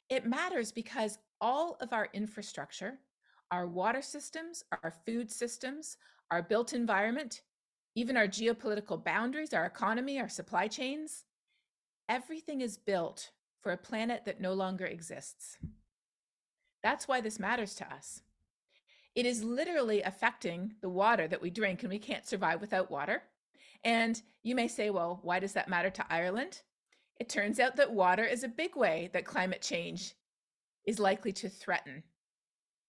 It 0.09 0.27
matters 0.27 0.73
because 0.73 1.19
all 1.43 1.77
of 1.81 1.93
our 1.93 2.09
infrastructure, 2.15 2.99
our 3.51 3.67
water 3.67 4.03
systems, 4.03 4.65
our 4.83 4.95
food 5.05 5.31
systems, 5.31 5.99
our 6.31 6.43
built 6.43 6.73
environment, 6.73 7.43
even 7.99 8.17
our 8.17 8.29
geopolitical 8.29 9.03
boundaries, 9.03 9.53
our 9.53 9.67
economy, 9.67 10.21
our 10.21 10.29
supply 10.29 10.69
chains, 10.69 11.25
everything 12.09 12.61
is 12.61 12.77
built 12.77 13.33
for 13.61 13.73
a 13.73 13.77
planet 13.77 14.25
that 14.25 14.41
no 14.41 14.53
longer 14.53 14.87
exists. 14.87 15.59
That's 16.81 17.09
why 17.09 17.21
this 17.21 17.41
matters 17.41 17.75
to 17.75 17.93
us. 17.93 18.23
It 19.17 19.27
is 19.27 19.43
literally 19.43 20.01
affecting 20.03 20.75
the 20.81 20.89
water 20.89 21.27
that 21.27 21.43
we 21.43 21.51
drink, 21.51 21.83
and 21.83 21.91
we 21.91 21.99
can't 21.99 22.25
survive 22.25 22.61
without 22.61 22.89
water. 22.89 23.25
And 23.83 24.23
you 24.45 24.55
may 24.55 24.69
say, 24.69 24.91
well, 24.91 25.19
why 25.23 25.41
does 25.41 25.55
that 25.55 25.69
matter 25.69 25.91
to 25.91 26.07
Ireland? 26.09 26.63
It 27.19 27.29
turns 27.29 27.59
out 27.59 27.75
that 27.77 27.93
water 27.93 28.25
is 28.25 28.45
a 28.45 28.49
big 28.49 28.77
way 28.77 29.11
that 29.13 29.25
climate 29.25 29.61
change 29.61 30.15
is 30.85 31.01
likely 31.01 31.33
to 31.33 31.49
threaten 31.49 32.05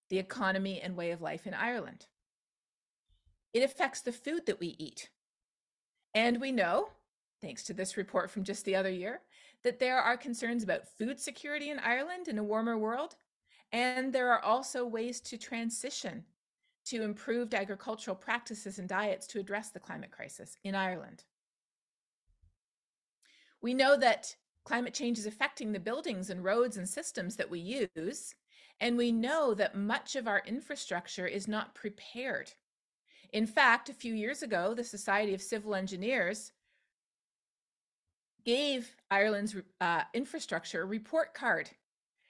the 0.09 0.19
economy 0.19 0.81
and 0.81 0.95
way 0.95 1.09
of 1.09 1.21
life 1.21 1.47
in 1.47 1.55
Ireland. 1.55 2.05
It 3.53 3.63
affects 3.63 4.01
the 4.01 4.11
food 4.11 4.45
that 4.45 4.59
we 4.59 4.75
eat. 4.77 5.09
And 6.13 6.39
we 6.39 6.51
know, 6.51 6.89
thanks 7.41 7.63
to 7.63 7.73
this 7.73 7.97
report 7.97 8.29
from 8.29 8.43
just 8.43 8.65
the 8.65 8.75
other 8.75 8.89
year, 8.89 9.21
that 9.63 9.79
there 9.79 9.99
are 9.99 10.17
concerns 10.17 10.63
about 10.63 10.87
food 10.87 11.19
security 11.19 11.69
in 11.69 11.79
Ireland 11.79 12.27
in 12.27 12.37
a 12.37 12.43
warmer 12.43 12.77
world. 12.77 13.15
And 13.71 14.13
there 14.13 14.31
are 14.31 14.43
also 14.43 14.85
ways 14.85 15.19
to 15.21 15.37
transition 15.37 16.23
to 16.85 17.03
improved 17.03 17.53
agricultural 17.53 18.15
practices 18.15 18.79
and 18.79 18.89
diets 18.89 19.27
to 19.27 19.39
address 19.39 19.69
the 19.69 19.79
climate 19.79 20.11
crisis 20.11 20.57
in 20.63 20.73
Ireland. 20.73 21.23
We 23.61 23.73
know 23.73 23.97
that 23.97 24.35
climate 24.63 24.93
change 24.93 25.19
is 25.19 25.25
affecting 25.25 25.71
the 25.71 25.79
buildings 25.79 26.29
and 26.29 26.43
roads 26.43 26.77
and 26.77 26.87
systems 26.87 27.35
that 27.35 27.49
we 27.49 27.87
use. 27.95 28.33
And 28.79 28.97
we 28.97 29.11
know 29.11 29.53
that 29.55 29.75
much 29.75 30.15
of 30.15 30.27
our 30.27 30.41
infrastructure 30.45 31.27
is 31.27 31.47
not 31.47 31.75
prepared 31.75 32.51
in 33.31 33.45
fact, 33.45 33.89
a 33.89 33.93
few 33.93 34.13
years 34.13 34.41
ago, 34.41 34.73
the 34.73 34.83
Society 34.83 35.33
of 35.33 35.41
Civil 35.41 35.75
Engineers 35.75 36.51
gave 38.45 38.95
Ireland's 39.11 39.55
uh, 39.79 40.03
infrastructure 40.13 40.81
a 40.81 40.85
report 40.85 41.33
card. 41.33 41.69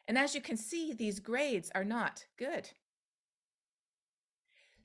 And 0.07 0.17
as 0.17 0.33
you 0.33 0.41
can 0.41 0.57
see, 0.57 0.93
these 0.93 1.19
grades 1.19 1.71
are 1.75 1.83
not 1.83 2.25
good. 2.37 2.69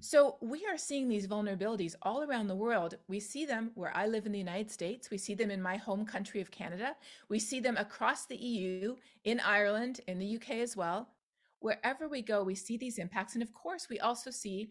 So 0.01 0.37
we 0.43 0.67
are 0.67 0.77
seeing 0.77 1.09
these 1.09 1.27
vulnerabilities 1.27 1.95
all 2.03 2.23
around 2.23 2.49
the 2.49 2.55
world. 2.55 2.99
We 3.09 3.21
see 3.21 3.47
them 3.47 3.71
where 3.75 3.97
I 3.97 4.07
live 4.07 4.27
in 4.27 4.33
the 4.33 4.39
United 4.39 4.71
States. 4.71 5.09
We 5.11 5.17
see 5.17 5.35
them 5.35 5.51
in 5.51 5.63
my 5.63 5.79
home 5.79 6.05
country 6.05 6.43
of 6.43 6.51
Canada. 6.51 6.95
We 7.31 7.39
see 7.39 7.59
them 7.59 7.79
across 7.79 8.27
the 8.27 8.37
EU, 8.37 8.97
in 9.25 9.41
Ireland, 9.41 10.03
in 10.07 10.19
the 10.19 10.37
UK 10.37 10.57
as 10.57 10.77
well. 10.77 11.09
Wherever 11.61 12.07
we 12.07 12.21
go, 12.21 12.43
we 12.43 12.55
see 12.55 12.77
these 12.77 12.99
impacts. 12.99 13.33
And 13.33 13.43
of 13.43 13.55
course, 13.55 13.89
we 13.89 13.99
also 13.99 14.31
see 14.31 14.69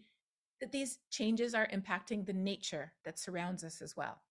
that 0.64 0.72
these 0.72 0.98
changes 1.10 1.54
are 1.54 1.68
impacting 1.74 2.24
the 2.24 2.32
nature 2.32 2.90
that 3.04 3.18
surrounds 3.18 3.62
us 3.62 3.82
as 3.82 3.94
well. 3.94 4.22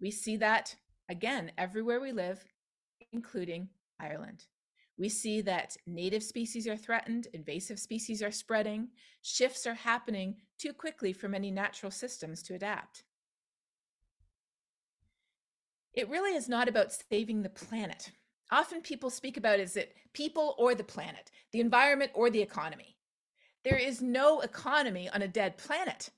We 0.00 0.12
see 0.12 0.36
that 0.36 0.76
again 1.08 1.50
everywhere 1.58 2.00
we 2.00 2.12
live, 2.12 2.44
including 3.12 3.70
Ireland. 3.98 4.44
We 4.96 5.08
see 5.08 5.40
that 5.40 5.76
native 5.84 6.22
species 6.22 6.68
are 6.68 6.76
threatened, 6.76 7.26
invasive 7.32 7.80
species 7.80 8.22
are 8.22 8.30
spreading, 8.30 8.90
shifts 9.22 9.66
are 9.66 9.74
happening 9.74 10.36
too 10.56 10.72
quickly 10.72 11.12
for 11.12 11.28
many 11.28 11.50
natural 11.50 11.90
systems 11.90 12.44
to 12.44 12.54
adapt. 12.54 13.02
It 15.94 16.08
really 16.08 16.36
is 16.36 16.48
not 16.48 16.68
about 16.68 16.96
saving 17.10 17.42
the 17.42 17.48
planet. 17.48 18.12
Often 18.52 18.82
people 18.82 19.10
speak 19.10 19.36
about 19.36 19.58
is 19.58 19.76
it 19.76 19.96
people 20.12 20.54
or 20.58 20.76
the 20.76 20.84
planet, 20.84 21.32
the 21.50 21.58
environment 21.58 22.12
or 22.14 22.30
the 22.30 22.40
economy. 22.40 22.95
There 23.66 23.76
is 23.76 24.00
no 24.00 24.42
economy 24.42 25.10
on 25.12 25.22
a 25.22 25.28
dead 25.28 25.58
planet. 25.58 26.10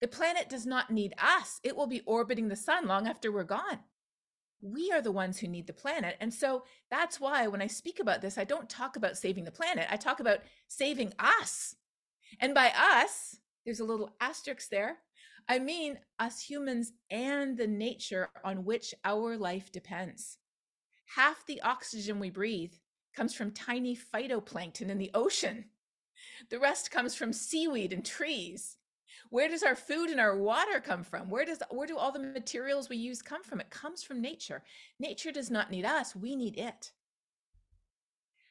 The 0.00 0.08
planet 0.08 0.48
does 0.48 0.64
not 0.64 0.90
need 0.90 1.12
us. 1.18 1.60
It 1.62 1.76
will 1.76 1.86
be 1.86 2.00
orbiting 2.06 2.48
the 2.48 2.56
sun 2.56 2.86
long 2.86 3.06
after 3.06 3.30
we're 3.30 3.44
gone. 3.44 3.80
We 4.62 4.90
are 4.90 5.02
the 5.02 5.12
ones 5.12 5.38
who 5.38 5.48
need 5.48 5.66
the 5.66 5.74
planet. 5.74 6.16
And 6.18 6.32
so 6.32 6.62
that's 6.90 7.20
why 7.20 7.46
when 7.46 7.60
I 7.60 7.66
speak 7.66 8.00
about 8.00 8.22
this, 8.22 8.38
I 8.38 8.44
don't 8.44 8.70
talk 8.70 8.96
about 8.96 9.18
saving 9.18 9.44
the 9.44 9.50
planet. 9.50 9.86
I 9.90 9.98
talk 9.98 10.18
about 10.18 10.38
saving 10.66 11.12
us. 11.18 11.76
And 12.40 12.54
by 12.54 12.72
us, 12.74 13.36
there's 13.66 13.80
a 13.80 13.84
little 13.84 14.14
asterisk 14.18 14.70
there. 14.70 14.96
I 15.46 15.58
mean 15.58 15.98
us 16.18 16.40
humans 16.40 16.94
and 17.10 17.58
the 17.58 17.66
nature 17.66 18.30
on 18.42 18.64
which 18.64 18.94
our 19.04 19.36
life 19.36 19.70
depends. 19.70 20.38
Half 21.16 21.44
the 21.44 21.60
oxygen 21.60 22.18
we 22.18 22.30
breathe 22.30 22.72
comes 23.14 23.34
from 23.34 23.50
tiny 23.50 23.94
phytoplankton 23.94 24.88
in 24.88 24.96
the 24.96 25.10
ocean. 25.12 25.66
The 26.50 26.58
rest 26.58 26.90
comes 26.90 27.14
from 27.14 27.32
seaweed 27.32 27.92
and 27.92 28.04
trees. 28.04 28.76
Where 29.30 29.48
does 29.48 29.62
our 29.62 29.74
food 29.74 30.08
and 30.10 30.20
our 30.20 30.36
water 30.36 30.80
come 30.80 31.02
from? 31.02 31.28
Where 31.28 31.44
does 31.44 31.62
where 31.70 31.86
do 31.86 31.98
all 31.98 32.12
the 32.12 32.18
materials 32.18 32.88
we 32.88 32.96
use 32.96 33.20
come 33.20 33.42
from? 33.42 33.60
It 33.60 33.70
comes 33.70 34.02
from 34.02 34.20
nature. 34.20 34.62
Nature 34.98 35.32
does 35.32 35.50
not 35.50 35.70
need 35.70 35.84
us, 35.84 36.16
we 36.16 36.34
need 36.34 36.56
it. 36.58 36.92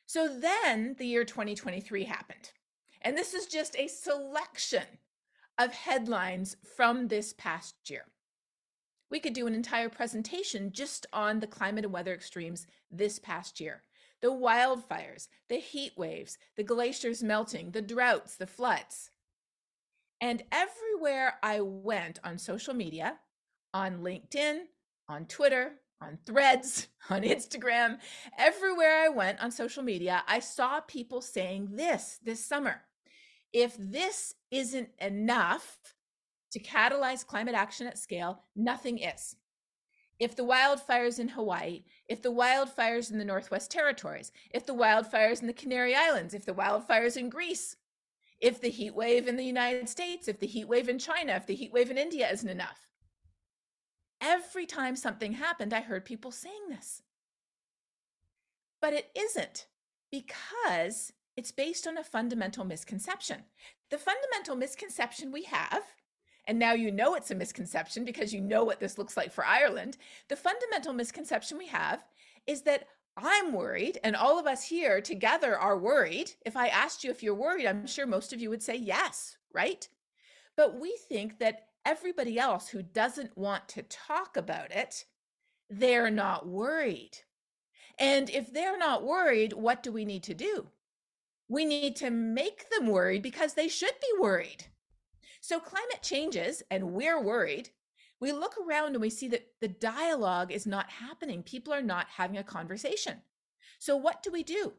So 0.05 0.27
then 0.27 0.95
the 0.97 1.05
year 1.05 1.25
2023 1.25 2.05
happened. 2.05 2.51
And 3.01 3.17
this 3.17 3.33
is 3.33 3.45
just 3.47 3.75
a 3.77 3.87
selection 3.87 4.85
of 5.57 5.73
headlines 5.73 6.55
from 6.75 7.07
this 7.07 7.33
past 7.33 7.75
year. 7.89 8.05
We 9.09 9.19
could 9.19 9.33
do 9.33 9.47
an 9.47 9.55
entire 9.55 9.89
presentation 9.89 10.71
just 10.71 11.05
on 11.11 11.39
the 11.39 11.47
climate 11.47 11.85
and 11.85 11.93
weather 11.93 12.13
extremes 12.13 12.67
this 12.91 13.19
past 13.19 13.59
year 13.59 13.83
the 14.21 14.31
wildfires, 14.31 15.27
the 15.49 15.57
heat 15.57 15.93
waves, 15.97 16.37
the 16.55 16.63
glaciers 16.63 17.23
melting, 17.23 17.71
the 17.71 17.81
droughts, 17.81 18.35
the 18.35 18.47
floods. 18.47 19.11
And 20.19 20.43
everywhere 20.51 21.35
I 21.43 21.61
went 21.61 22.19
on 22.23 22.37
social 22.37 22.73
media, 22.73 23.19
on 23.73 23.99
LinkedIn, 23.99 24.61
on 25.07 25.25
Twitter, 25.25 25.73
on 26.01 26.17
threads, 26.25 26.87
on 27.09 27.21
Instagram, 27.21 27.99
everywhere 28.37 29.03
I 29.03 29.09
went 29.09 29.39
on 29.41 29.51
social 29.51 29.83
media, 29.83 30.23
I 30.27 30.39
saw 30.39 30.79
people 30.81 31.21
saying 31.21 31.69
this 31.73 32.19
this 32.23 32.43
summer. 32.43 32.81
If 33.53 33.77
this 33.79 34.33
isn't 34.51 34.89
enough 34.99 35.77
to 36.51 36.59
catalyze 36.59 37.25
climate 37.25 37.55
action 37.55 37.87
at 37.87 37.97
scale, 37.97 38.43
nothing 38.55 38.99
is 38.99 39.35
if 40.19 40.35
the 40.35 40.43
wildfires 40.43 41.19
in 41.19 41.29
Hawaii, 41.29 41.83
if 42.07 42.21
the 42.21 42.31
wildfires 42.31 43.11
in 43.11 43.17
the 43.17 43.25
Northwest 43.25 43.69
Territories, 43.69 44.31
if 44.51 44.65
the 44.65 44.73
wildfires 44.73 45.41
in 45.41 45.47
the 45.47 45.53
Canary 45.53 45.93
Islands, 45.95 46.33
if 46.33 46.45
the 46.45 46.53
wildfires 46.53 47.17
in 47.17 47.29
Greece, 47.29 47.75
if 48.39 48.59
the 48.59 48.69
heat 48.69 48.95
wave 48.95 49.27
in 49.27 49.35
the 49.35 49.43
United 49.43 49.89
States, 49.89 50.27
if 50.27 50.39
the 50.39 50.47
heat 50.47 50.67
wave 50.67 50.89
in 50.89 50.99
China, 50.99 51.33
if 51.33 51.45
the 51.45 51.55
heat 51.55 51.71
wave 51.71 51.91
in 51.91 51.97
India 51.97 52.29
isn't 52.31 52.49
enough. 52.49 52.87
Every 54.19 54.65
time 54.65 54.95
something 54.95 55.33
happened, 55.33 55.73
I 55.73 55.81
heard 55.81 56.05
people 56.05 56.31
saying 56.31 56.69
this. 56.69 57.03
But 58.81 58.93
it 58.93 59.11
isn't 59.15 59.67
because 60.11 61.13
it's 61.35 61.51
based 61.51 61.85
on 61.85 61.97
a 61.97 62.03
fundamental 62.03 62.65
misconception. 62.65 63.43
The 63.91 63.97
fundamental 63.99 64.55
misconception 64.55 65.31
we 65.31 65.43
have 65.43 65.83
and 66.47 66.57
now 66.57 66.73
you 66.73 66.91
know 66.91 67.15
it's 67.15 67.31
a 67.31 67.35
misconception 67.35 68.05
because 68.05 68.33
you 68.33 68.41
know 68.41 68.63
what 68.63 68.79
this 68.79 68.97
looks 68.97 69.17
like 69.17 69.31
for 69.31 69.45
Ireland. 69.45 69.97
The 70.29 70.35
fundamental 70.35 70.93
misconception 70.93 71.57
we 71.57 71.67
have 71.67 72.05
is 72.47 72.61
that 72.63 72.87
I'm 73.17 73.51
worried, 73.51 73.99
and 74.03 74.15
all 74.15 74.39
of 74.39 74.45
us 74.45 74.63
here 74.63 75.01
together 75.01 75.57
are 75.57 75.77
worried. 75.77 76.31
If 76.45 76.55
I 76.55 76.67
asked 76.67 77.03
you 77.03 77.11
if 77.11 77.21
you're 77.21 77.35
worried, 77.35 77.65
I'm 77.65 77.87
sure 77.87 78.05
most 78.05 78.31
of 78.31 78.39
you 78.39 78.49
would 78.49 78.63
say 78.63 78.75
yes, 78.75 79.37
right? 79.53 79.87
But 80.55 80.79
we 80.79 80.97
think 81.09 81.39
that 81.39 81.67
everybody 81.85 82.39
else 82.39 82.69
who 82.69 82.81
doesn't 82.83 83.37
want 83.37 83.67
to 83.69 83.83
talk 83.83 84.37
about 84.37 84.71
it, 84.71 85.05
they're 85.69 86.11
not 86.11 86.47
worried. 86.47 87.17
And 87.99 88.29
if 88.29 88.53
they're 88.53 88.77
not 88.77 89.03
worried, 89.03 89.53
what 89.53 89.81
do 89.81 89.91
we 89.91 90.05
need 90.05 90.23
to 90.23 90.33
do? 90.33 90.67
We 91.49 91.65
need 91.65 91.95
to 91.97 92.11
make 92.11 92.69
them 92.69 92.87
worried 92.87 93.23
because 93.23 93.53
they 93.53 93.67
should 93.67 93.95
be 93.99 94.21
worried. 94.21 94.65
So 95.47 95.61
climate 95.61 96.01
changes 96.01 96.61
and 96.69 96.91
we're 96.91 97.23
worried. 97.23 97.69
We 98.19 98.33
look 98.33 98.55
around 98.57 98.95
and 98.95 98.99
we 98.99 99.09
see 99.09 99.29
that 99.29 99.47
the 99.61 99.69
dialogue 99.69 100.51
is 100.51 100.67
not 100.67 100.89
happening. 100.89 101.41
People 101.41 101.73
are 101.73 101.81
not 101.81 102.07
having 102.17 102.35
a 102.37 102.43
conversation. 102.43 103.21
So 103.79 103.95
what 103.95 104.21
do 104.21 104.29
we 104.29 104.43
do? 104.43 104.73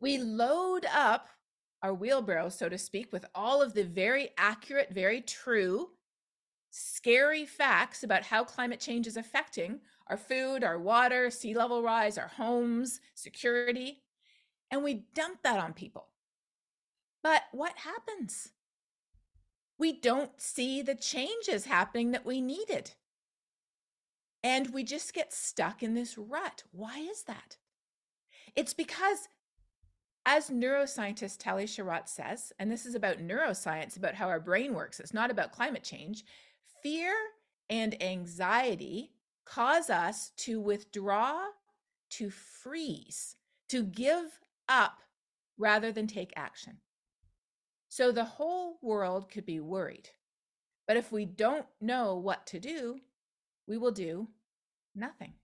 We 0.00 0.18
load 0.18 0.84
up 0.92 1.28
our 1.80 1.94
wheelbarrow, 1.94 2.48
so 2.48 2.68
to 2.68 2.76
speak, 2.76 3.12
with 3.12 3.24
all 3.32 3.62
of 3.62 3.72
the 3.72 3.84
very 3.84 4.30
accurate, 4.36 4.88
very 4.92 5.20
true, 5.20 5.90
scary 6.72 7.46
facts 7.46 8.02
about 8.02 8.24
how 8.24 8.42
climate 8.42 8.80
change 8.80 9.06
is 9.06 9.16
affecting 9.16 9.78
our 10.08 10.16
food, 10.16 10.64
our 10.64 10.76
water, 10.76 11.30
sea 11.30 11.54
level 11.54 11.84
rise, 11.84 12.18
our 12.18 12.32
homes, 12.36 13.00
security, 13.14 14.02
and 14.72 14.82
we 14.82 15.04
dump 15.14 15.44
that 15.44 15.60
on 15.60 15.72
people. 15.72 16.08
But 17.22 17.42
what 17.52 17.74
happens? 17.76 18.50
We 19.80 19.92
don't 19.94 20.38
see 20.38 20.82
the 20.82 20.94
changes 20.94 21.64
happening 21.64 22.10
that 22.10 22.26
we 22.26 22.42
needed. 22.42 22.90
And 24.44 24.74
we 24.74 24.84
just 24.84 25.14
get 25.14 25.32
stuck 25.32 25.82
in 25.82 25.94
this 25.94 26.18
rut. 26.18 26.64
Why 26.70 26.98
is 26.98 27.22
that? 27.22 27.56
It's 28.54 28.74
because, 28.74 29.28
as 30.26 30.50
neuroscientist 30.50 31.38
Tali 31.38 31.64
Sharot 31.64 32.08
says, 32.08 32.52
and 32.58 32.70
this 32.70 32.84
is 32.84 32.94
about 32.94 33.26
neuroscience, 33.26 33.96
about 33.96 34.14
how 34.14 34.28
our 34.28 34.38
brain 34.38 34.74
works, 34.74 35.00
it's 35.00 35.14
not 35.14 35.30
about 35.30 35.52
climate 35.52 35.82
change, 35.82 36.24
fear 36.82 37.14
and 37.70 38.02
anxiety 38.02 39.12
cause 39.46 39.88
us 39.88 40.32
to 40.36 40.60
withdraw, 40.60 41.40
to 42.10 42.28
freeze, 42.28 43.36
to 43.70 43.82
give 43.82 44.40
up 44.68 44.98
rather 45.56 45.90
than 45.90 46.06
take 46.06 46.34
action. 46.36 46.76
So 47.90 48.12
the 48.12 48.24
whole 48.24 48.78
world 48.80 49.28
could 49.28 49.44
be 49.44 49.58
worried. 49.58 50.10
But 50.86 50.96
if 50.96 51.10
we 51.10 51.26
don't 51.26 51.66
know 51.80 52.14
what 52.14 52.46
to 52.46 52.60
do, 52.60 53.00
we 53.66 53.76
will 53.76 53.90
do 53.90 54.28
nothing. 54.94 55.34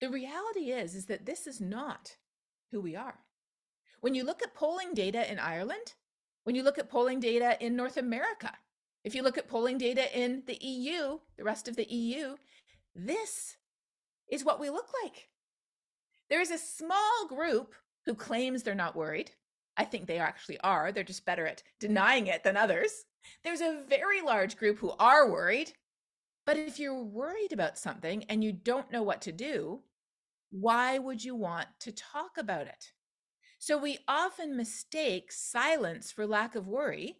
The 0.00 0.10
reality 0.10 0.72
is 0.72 0.96
is 0.96 1.06
that 1.06 1.26
this 1.26 1.46
is 1.46 1.60
not 1.60 2.16
who 2.72 2.80
we 2.80 2.96
are. 2.96 3.20
When 4.00 4.14
you 4.14 4.24
look 4.24 4.42
at 4.42 4.54
polling 4.54 4.92
data 4.92 5.30
in 5.30 5.38
Ireland, 5.38 5.94
when 6.42 6.56
you 6.56 6.64
look 6.64 6.78
at 6.78 6.90
polling 6.90 7.20
data 7.20 7.56
in 7.64 7.76
North 7.76 7.96
America, 7.96 8.52
if 9.04 9.14
you 9.14 9.22
look 9.22 9.38
at 9.38 9.48
polling 9.48 9.78
data 9.78 10.18
in 10.18 10.42
the 10.46 10.58
EU, 10.60 11.20
the 11.36 11.44
rest 11.44 11.68
of 11.68 11.76
the 11.76 11.90
EU, 11.92 12.36
this 12.96 13.56
is 14.28 14.44
what 14.44 14.58
we 14.58 14.70
look 14.70 14.88
like. 15.04 15.28
There 16.28 16.40
is 16.40 16.50
a 16.50 16.58
small 16.58 17.28
group 17.28 17.74
who 18.06 18.14
claims 18.14 18.62
they're 18.62 18.74
not 18.74 18.96
worried. 18.96 19.30
I 19.80 19.84
think 19.84 20.06
they 20.06 20.18
actually 20.18 20.60
are. 20.60 20.92
They're 20.92 21.04
just 21.04 21.24
better 21.24 21.46
at 21.46 21.58
mm. 21.58 21.62
denying 21.80 22.26
it 22.26 22.44
than 22.44 22.56
others. 22.56 23.04
There's 23.42 23.62
a 23.62 23.82
very 23.88 24.20
large 24.20 24.58
group 24.58 24.78
who 24.78 24.92
are 24.98 25.30
worried. 25.30 25.72
But 26.44 26.58
if 26.58 26.78
you're 26.78 27.02
worried 27.02 27.52
about 27.52 27.78
something 27.78 28.24
and 28.24 28.44
you 28.44 28.52
don't 28.52 28.92
know 28.92 29.02
what 29.02 29.22
to 29.22 29.32
do, 29.32 29.80
why 30.50 30.98
would 30.98 31.24
you 31.24 31.34
want 31.34 31.68
to 31.80 31.92
talk 31.92 32.32
about 32.36 32.66
it? 32.66 32.92
So 33.58 33.78
we 33.78 33.98
often 34.06 34.56
mistake 34.56 35.32
silence 35.32 36.12
for 36.12 36.26
lack 36.26 36.54
of 36.54 36.66
worry. 36.66 37.16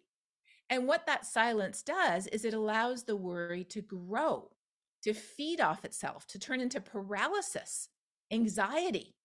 And 0.69 0.87
what 0.87 1.05
that 1.07 1.25
silence 1.25 1.81
does 1.81 2.27
is 2.27 2.45
it 2.45 2.53
allows 2.53 3.03
the 3.03 3.15
worry 3.15 3.63
to 3.65 3.81
grow, 3.81 4.51
to 5.03 5.13
feed 5.13 5.61
off 5.61 5.83
itself, 5.83 6.27
to 6.27 6.39
turn 6.39 6.61
into 6.61 6.79
paralysis, 6.79 7.89
anxiety. 8.31 9.15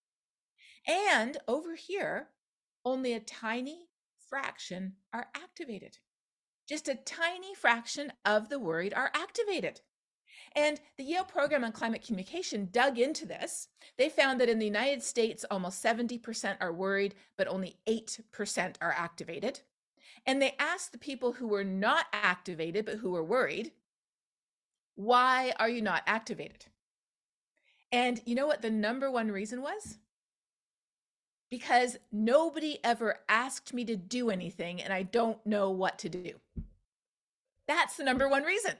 And 0.86 1.36
over 1.48 1.74
here, 1.74 2.28
only 2.86 3.12
a 3.12 3.20
tiny 3.20 3.88
fraction 4.30 4.94
are 5.12 5.26
activated. 5.34 5.98
Just 6.66 6.88
a 6.88 6.94
tiny 6.94 7.54
fraction 7.54 8.12
of 8.24 8.48
the 8.48 8.58
worried 8.58 8.94
are 8.94 9.10
activated. 9.12 9.80
And 10.54 10.80
the 10.96 11.04
Yale 11.04 11.24
program 11.24 11.64
on 11.64 11.72
climate 11.72 12.04
communication 12.06 12.68
dug 12.72 12.98
into 12.98 13.26
this. 13.26 13.68
They 13.98 14.08
found 14.08 14.40
that 14.40 14.48
in 14.48 14.58
the 14.58 14.64
United 14.64 15.02
States, 15.02 15.44
almost 15.50 15.84
70% 15.84 16.56
are 16.60 16.72
worried, 16.72 17.14
but 17.36 17.48
only 17.48 17.76
8% 17.86 18.76
are 18.80 18.94
activated. 18.96 19.60
And 20.24 20.40
they 20.40 20.54
asked 20.58 20.92
the 20.92 20.98
people 20.98 21.32
who 21.32 21.48
were 21.48 21.64
not 21.64 22.06
activated, 22.12 22.86
but 22.86 22.96
who 22.96 23.10
were 23.10 23.24
worried, 23.24 23.72
why 24.94 25.52
are 25.58 25.68
you 25.68 25.82
not 25.82 26.02
activated? 26.06 26.66
And 27.92 28.20
you 28.24 28.34
know 28.34 28.46
what 28.46 28.62
the 28.62 28.70
number 28.70 29.10
one 29.10 29.30
reason 29.30 29.60
was? 29.60 29.98
Because 31.50 31.96
nobody 32.10 32.78
ever 32.82 33.20
asked 33.28 33.72
me 33.72 33.84
to 33.84 33.96
do 33.96 34.30
anything 34.30 34.82
and 34.82 34.92
I 34.92 35.02
don't 35.02 35.44
know 35.46 35.70
what 35.70 35.98
to 36.00 36.08
do. 36.08 36.32
That's 37.68 37.96
the 37.96 38.04
number 38.04 38.28
one 38.28 38.42
reason. 38.42 38.74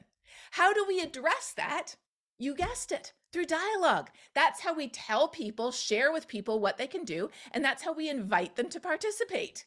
How 0.53 0.73
do 0.73 0.85
we 0.87 1.01
address 1.01 1.53
that? 1.57 1.97
You 2.39 2.55
guessed 2.55 2.93
it 2.93 3.13
through 3.33 3.47
dialogue. 3.47 4.11
That's 4.35 4.61
how 4.61 4.75
we 4.75 4.89
tell 4.89 5.29
people, 5.29 5.71
share 5.71 6.13
with 6.13 6.29
people 6.29 6.61
what 6.61 6.77
they 6.77 6.87
can 6.87 7.05
do, 7.05 7.31
and 7.53 7.65
that's 7.65 7.83
how 7.83 7.93
we 7.93 8.09
invite 8.09 8.57
them 8.57 8.69
to 8.71 8.81
participate. 8.81 9.67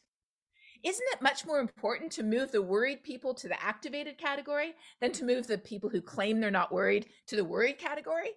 Isn't 0.82 1.06
it 1.12 1.20
much 1.20 1.44
more 1.44 1.60
important 1.60 2.10
to 2.12 2.22
move 2.22 2.52
the 2.52 2.62
worried 2.62 3.02
people 3.02 3.34
to 3.34 3.48
the 3.48 3.62
activated 3.62 4.16
category 4.16 4.74
than 5.00 5.12
to 5.12 5.24
move 5.24 5.46
the 5.46 5.58
people 5.58 5.90
who 5.90 6.00
claim 6.00 6.40
they're 6.40 6.50
not 6.50 6.72
worried 6.72 7.06
to 7.26 7.36
the 7.36 7.44
worried 7.44 7.78
category? 7.78 8.30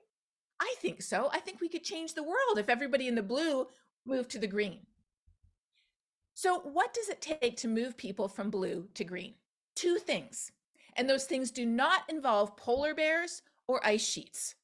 I 0.60 0.76
think 0.80 1.02
so. 1.02 1.30
I 1.32 1.40
think 1.40 1.62
we 1.62 1.70
could 1.70 1.84
change 1.84 2.14
the 2.14 2.24
world 2.24 2.58
if 2.58 2.70
everybody 2.70 3.08
in 3.08 3.16
the 3.16 3.24
blue 3.24 3.68
moved 4.06 4.30
to 4.32 4.40
the 4.40 4.48
green. 4.48 4.80
So, 6.34 6.60
what 6.60 6.94
does 6.94 7.10
it 7.10 7.22
take 7.22 7.58
to 7.58 7.68
move 7.68 7.96
people 7.96 8.28
from 8.28 8.50
blue 8.50 8.88
to 8.96 9.04
green? 9.04 9.36
Two 9.76 9.98
things. 9.98 10.52
And 10.96 11.10
those 11.10 11.26
things 11.26 11.52
do 11.52 11.66
not 11.66 12.02
involve 12.10 12.58
polar 12.58 12.94
bears 12.94 13.42
or 13.68 13.86
ice 13.86 14.06
sheets. 14.06 14.56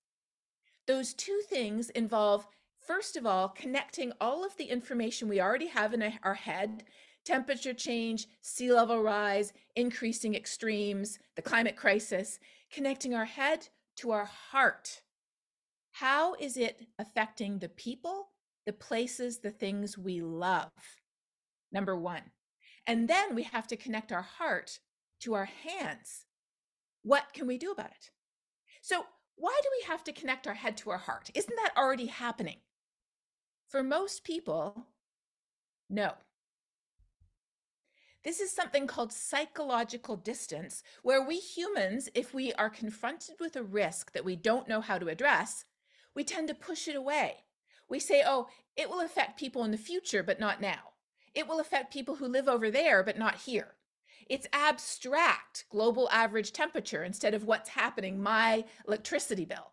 Those 0.88 1.14
two 1.14 1.42
things 1.48 1.90
involve, 1.92 2.48
first 2.80 3.16
of 3.16 3.26
all, 3.26 3.50
connecting 3.50 4.12
all 4.20 4.44
of 4.44 4.58
the 4.58 4.66
information 4.66 5.28
we 5.28 5.42
already 5.42 5.68
have 5.68 5.94
in 5.94 6.14
our 6.24 6.34
head 6.34 6.84
temperature 7.26 7.74
change, 7.74 8.28
sea 8.42 8.74
level 8.74 9.04
rise, 9.04 9.54
increasing 9.76 10.34
extremes, 10.34 11.20
the 11.36 11.42
climate 11.42 11.76
crisis, 11.76 12.40
connecting 12.72 13.14
our 13.14 13.26
head 13.26 13.68
to 13.98 14.10
our 14.12 14.26
heart. 14.26 15.02
How 15.92 16.34
is 16.36 16.58
it 16.58 16.88
affecting 16.98 17.60
the 17.60 17.70
people, 17.70 18.30
the 18.70 18.74
places, 18.74 19.40
the 19.40 19.50
things 19.50 19.98
we 19.98 20.22
love? 20.22 20.70
Number 21.72 21.96
one. 21.98 22.22
And 22.86 23.08
then 23.08 23.34
we 23.34 23.42
have 23.42 23.66
to 23.66 23.76
connect 23.76 24.12
our 24.12 24.22
heart 24.22 24.78
to 25.22 25.34
our 25.34 25.46
hands. 25.46 26.28
What 27.02 27.34
can 27.34 27.48
we 27.48 27.58
do 27.58 27.72
about 27.72 27.90
it? 27.90 28.12
So, 28.84 29.06
why 29.38 29.60
do 29.64 29.70
we 29.80 29.88
have 29.88 30.04
to 30.04 30.14
connect 30.14 30.46
our 30.46 30.54
head 30.54 30.78
to 30.78 30.92
our 30.92 31.00
heart? 31.00 31.32
Isn't 31.34 31.56
that 31.56 31.74
already 31.76 32.06
happening? 32.06 32.58
For 33.68 33.82
most 33.82 34.24
people, 34.24 34.86
no. 35.90 36.12
This 38.24 38.40
is 38.40 38.52
something 38.52 38.86
called 38.86 39.12
psychological 39.12 40.16
distance, 40.16 40.84
where 41.02 41.26
we 41.26 41.38
humans, 41.38 42.08
if 42.14 42.36
we 42.36 42.54
are 42.54 42.70
confronted 42.70 43.38
with 43.40 43.56
a 43.56 43.64
risk 43.64 44.12
that 44.12 44.26
we 44.26 44.36
don't 44.36 44.68
know 44.68 44.82
how 44.82 45.00
to 45.00 45.08
address, 45.08 45.66
we 46.14 46.24
tend 46.24 46.50
to 46.50 46.54
push 46.54 46.88
it 46.88 46.96
away. 46.96 47.46
We 47.90 48.00
say, 48.00 48.24
oh, 48.26 48.48
it 48.76 48.90
will 48.90 49.02
affect 49.02 49.40
people 49.40 49.64
in 49.64 49.72
the 49.72 49.78
future, 49.78 50.24
but 50.24 50.40
not 50.40 50.62
now. 50.62 50.94
It 51.34 51.48
will 51.48 51.60
affect 51.60 51.94
people 51.94 52.16
who 52.16 52.28
live 52.28 52.48
over 52.48 52.72
there, 52.72 53.04
but 53.04 53.18
not 53.18 53.36
here. 53.36 53.76
It's 54.30 54.48
abstract 54.54 55.66
global 55.70 56.08
average 56.12 56.54
temperature 56.54 57.04
instead 57.04 57.34
of 57.34 57.46
what's 57.46 57.70
happening, 57.70 58.22
my 58.22 58.66
electricity 58.88 59.46
bill. 59.46 59.72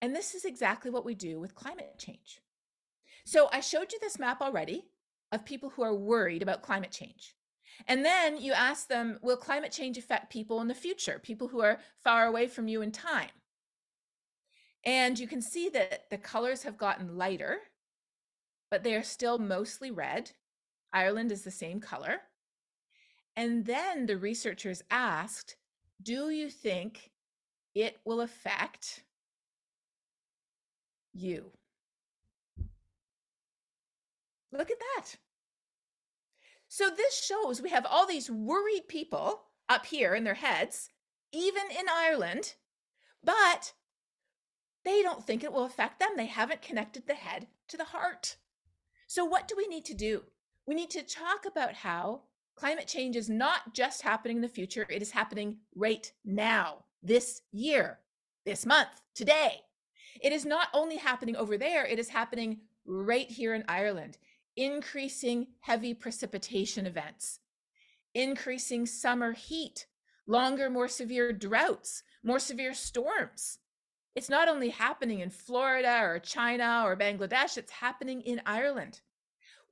And 0.00 0.14
this 0.14 0.34
is 0.34 0.44
exactly 0.44 0.90
what 0.90 1.04
we 1.04 1.14
do 1.14 1.38
with 1.38 1.54
climate 1.54 1.94
change. 1.98 2.40
So 3.24 3.48
I 3.52 3.60
showed 3.60 3.92
you 3.92 3.98
this 4.00 4.18
map 4.18 4.40
already 4.40 4.84
of 5.32 5.44
people 5.44 5.70
who 5.70 5.82
are 5.82 5.94
worried 5.94 6.42
about 6.42 6.62
climate 6.62 6.90
change. 6.90 7.34
And 7.86 8.04
then 8.04 8.40
you 8.40 8.52
ask 8.52 8.88
them, 8.88 9.18
will 9.22 9.36
climate 9.36 9.72
change 9.72 9.98
affect 9.98 10.32
people 10.32 10.60
in 10.60 10.68
the 10.68 10.74
future, 10.74 11.18
people 11.22 11.48
who 11.48 11.60
are 11.60 11.80
far 12.02 12.26
away 12.26 12.46
from 12.46 12.68
you 12.68 12.82
in 12.82 12.92
time? 12.92 13.30
And 14.84 15.18
you 15.18 15.26
can 15.26 15.40
see 15.40 15.68
that 15.70 16.10
the 16.10 16.18
colors 16.18 16.62
have 16.64 16.76
gotten 16.76 17.16
lighter, 17.16 17.58
but 18.70 18.82
they 18.82 18.94
are 18.94 19.02
still 19.02 19.38
mostly 19.38 19.90
red. 19.90 20.32
Ireland 20.92 21.32
is 21.32 21.42
the 21.42 21.50
same 21.50 21.80
color. 21.80 22.20
And 23.36 23.64
then 23.64 24.06
the 24.06 24.16
researchers 24.16 24.82
asked, 24.90 25.56
Do 26.02 26.30
you 26.30 26.50
think 26.50 27.10
it 27.74 27.98
will 28.04 28.20
affect 28.20 29.02
you? 31.12 31.50
Look 34.52 34.70
at 34.70 34.78
that. 34.78 35.16
So 36.68 36.90
this 36.90 37.24
shows 37.24 37.60
we 37.60 37.70
have 37.70 37.86
all 37.86 38.06
these 38.06 38.30
worried 38.30 38.88
people 38.88 39.42
up 39.68 39.86
here 39.86 40.14
in 40.14 40.24
their 40.24 40.34
heads, 40.34 40.90
even 41.32 41.64
in 41.70 41.86
Ireland, 41.88 42.54
but 43.22 43.72
they 44.84 45.02
don't 45.02 45.26
think 45.26 45.42
it 45.42 45.52
will 45.52 45.64
affect 45.64 46.00
them. 46.00 46.10
They 46.16 46.26
haven't 46.26 46.62
connected 46.62 47.06
the 47.06 47.14
head 47.14 47.46
to 47.68 47.76
the 47.76 47.84
heart. 47.84 48.36
So, 49.06 49.24
what 49.24 49.48
do 49.48 49.54
we 49.56 49.66
need 49.66 49.84
to 49.86 49.94
do? 49.94 50.22
We 50.66 50.74
need 50.74 50.90
to 50.90 51.02
talk 51.02 51.44
about 51.46 51.74
how 51.74 52.22
Climate 52.56 52.86
change 52.86 53.16
is 53.16 53.28
not 53.28 53.74
just 53.74 54.02
happening 54.02 54.36
in 54.36 54.42
the 54.42 54.48
future, 54.48 54.86
it 54.88 55.02
is 55.02 55.10
happening 55.10 55.58
right 55.74 56.12
now, 56.24 56.84
this 57.02 57.42
year, 57.50 57.98
this 58.44 58.64
month, 58.64 59.00
today. 59.14 59.62
It 60.22 60.32
is 60.32 60.46
not 60.46 60.68
only 60.72 60.96
happening 60.96 61.34
over 61.34 61.58
there, 61.58 61.84
it 61.84 61.98
is 61.98 62.08
happening 62.08 62.60
right 62.86 63.28
here 63.28 63.54
in 63.54 63.64
Ireland. 63.68 64.18
increasing 64.56 65.48
heavy 65.62 65.92
precipitation 65.94 66.86
events, 66.86 67.40
increasing 68.14 68.86
summer 68.86 69.32
heat, 69.32 69.86
longer, 70.28 70.70
more 70.70 70.86
severe 70.86 71.32
droughts, 71.32 72.04
more 72.22 72.38
severe 72.38 72.72
storms. 72.72 73.58
It's 74.14 74.28
not 74.28 74.48
only 74.48 74.68
happening 74.68 75.20
in 75.20 75.30
Florida 75.30 76.00
or 76.02 76.20
China 76.20 76.82
or 76.84 76.96
Bangladesh, 76.96 77.58
it's 77.58 77.72
happening 77.72 78.20
in 78.20 78.40
Ireland. 78.46 79.00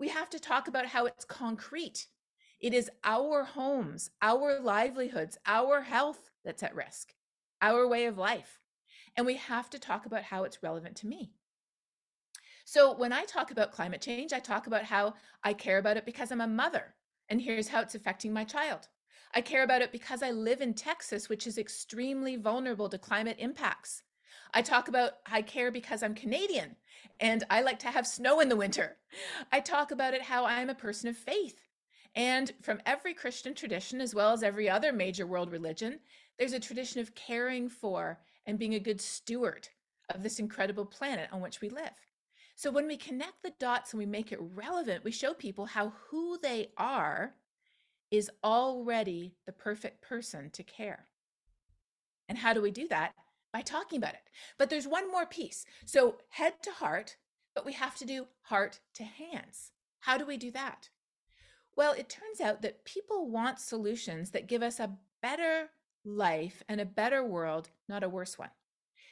We 0.00 0.08
have 0.08 0.28
to 0.30 0.40
talk 0.40 0.66
about 0.66 0.86
how 0.86 1.06
it's 1.06 1.24
concrete. 1.24 2.08
It 2.60 2.74
is 2.74 2.90
our 3.04 3.44
homes, 3.44 4.10
our 4.20 4.58
livelihoods, 4.60 5.38
our 5.46 5.80
health 5.82 6.30
that's 6.44 6.64
at 6.64 6.74
risk, 6.74 7.14
our 7.60 7.86
way 7.86 8.06
of 8.06 8.18
life. 8.18 8.58
And 9.16 9.26
we 9.26 9.36
have 9.36 9.70
to 9.70 9.78
talk 9.78 10.06
about 10.06 10.24
how 10.24 10.42
it's 10.42 10.62
relevant 10.62 10.96
to 10.96 11.06
me. 11.06 11.32
So 12.64 12.96
when 12.96 13.12
I 13.12 13.24
talk 13.24 13.50
about 13.52 13.72
climate 13.72 14.00
change, 14.00 14.32
I 14.32 14.40
talk 14.40 14.66
about 14.66 14.84
how 14.84 15.14
I 15.44 15.52
care 15.52 15.78
about 15.78 15.96
it 15.96 16.06
because 16.06 16.32
I'm 16.32 16.40
a 16.40 16.46
mother, 16.46 16.94
and 17.28 17.40
here's 17.40 17.68
how 17.68 17.80
it's 17.80 17.94
affecting 17.94 18.32
my 18.32 18.44
child. 18.44 18.88
I 19.34 19.40
care 19.40 19.62
about 19.62 19.82
it 19.82 19.92
because 19.92 20.22
I 20.22 20.30
live 20.30 20.60
in 20.60 20.74
Texas, 20.74 21.28
which 21.28 21.46
is 21.46 21.58
extremely 21.58 22.36
vulnerable 22.36 22.88
to 22.88 22.98
climate 22.98 23.36
impacts. 23.38 24.02
I 24.54 24.62
talk 24.62 24.88
about 24.88 25.12
I 25.26 25.42
care 25.42 25.70
because 25.70 26.02
I'm 26.02 26.14
Canadian 26.14 26.76
and 27.20 27.44
I 27.48 27.62
like 27.62 27.78
to 27.80 27.88
have 27.88 28.06
snow 28.06 28.40
in 28.40 28.48
the 28.48 28.56
winter. 28.56 28.96
I 29.50 29.60
talk 29.60 29.90
about 29.90 30.14
it 30.14 30.22
how 30.22 30.44
I'm 30.44 30.70
a 30.70 30.74
person 30.74 31.08
of 31.08 31.16
faith. 31.16 31.60
And 32.14 32.52
from 32.60 32.82
every 32.84 33.14
Christian 33.14 33.54
tradition, 33.54 34.00
as 34.00 34.14
well 34.14 34.32
as 34.32 34.42
every 34.42 34.68
other 34.68 34.92
major 34.92 35.26
world 35.26 35.50
religion, 35.50 36.00
there's 36.38 36.52
a 36.52 36.60
tradition 36.60 37.00
of 37.00 37.14
caring 37.14 37.68
for 37.70 38.20
and 38.44 38.58
being 38.58 38.74
a 38.74 38.80
good 38.80 39.00
steward 39.00 39.68
of 40.14 40.22
this 40.22 40.38
incredible 40.38 40.84
planet 40.84 41.28
on 41.32 41.40
which 41.40 41.62
we 41.62 41.70
live. 41.70 41.90
So 42.54 42.70
when 42.70 42.86
we 42.86 42.98
connect 42.98 43.42
the 43.42 43.54
dots 43.58 43.92
and 43.92 43.98
we 43.98 44.06
make 44.06 44.30
it 44.30 44.38
relevant, 44.54 45.04
we 45.04 45.12
show 45.12 45.32
people 45.32 45.64
how 45.64 45.94
who 46.10 46.38
they 46.42 46.68
are 46.76 47.34
is 48.10 48.30
already 48.44 49.36
the 49.46 49.52
perfect 49.52 50.02
person 50.02 50.50
to 50.50 50.62
care. 50.62 51.06
And 52.28 52.36
how 52.36 52.52
do 52.52 52.60
we 52.60 52.70
do 52.70 52.86
that? 52.88 53.14
By 53.52 53.60
talking 53.60 53.98
about 53.98 54.14
it. 54.14 54.22
But 54.58 54.70
there's 54.70 54.88
one 54.88 55.10
more 55.10 55.26
piece. 55.26 55.64
So 55.84 56.16
head 56.30 56.54
to 56.62 56.70
heart, 56.70 57.16
but 57.54 57.66
we 57.66 57.72
have 57.74 57.96
to 57.96 58.06
do 58.06 58.26
heart 58.42 58.80
to 58.94 59.04
hands. 59.04 59.72
How 60.00 60.16
do 60.16 60.26
we 60.26 60.36
do 60.36 60.50
that? 60.52 60.88
Well, 61.76 61.92
it 61.92 62.08
turns 62.08 62.40
out 62.40 62.62
that 62.62 62.84
people 62.84 63.30
want 63.30 63.58
solutions 63.58 64.30
that 64.30 64.48
give 64.48 64.62
us 64.62 64.80
a 64.80 64.96
better 65.20 65.70
life 66.04 66.62
and 66.68 66.80
a 66.80 66.86
better 66.86 67.24
world, 67.24 67.70
not 67.88 68.02
a 68.02 68.08
worse 68.08 68.38
one. 68.38 68.50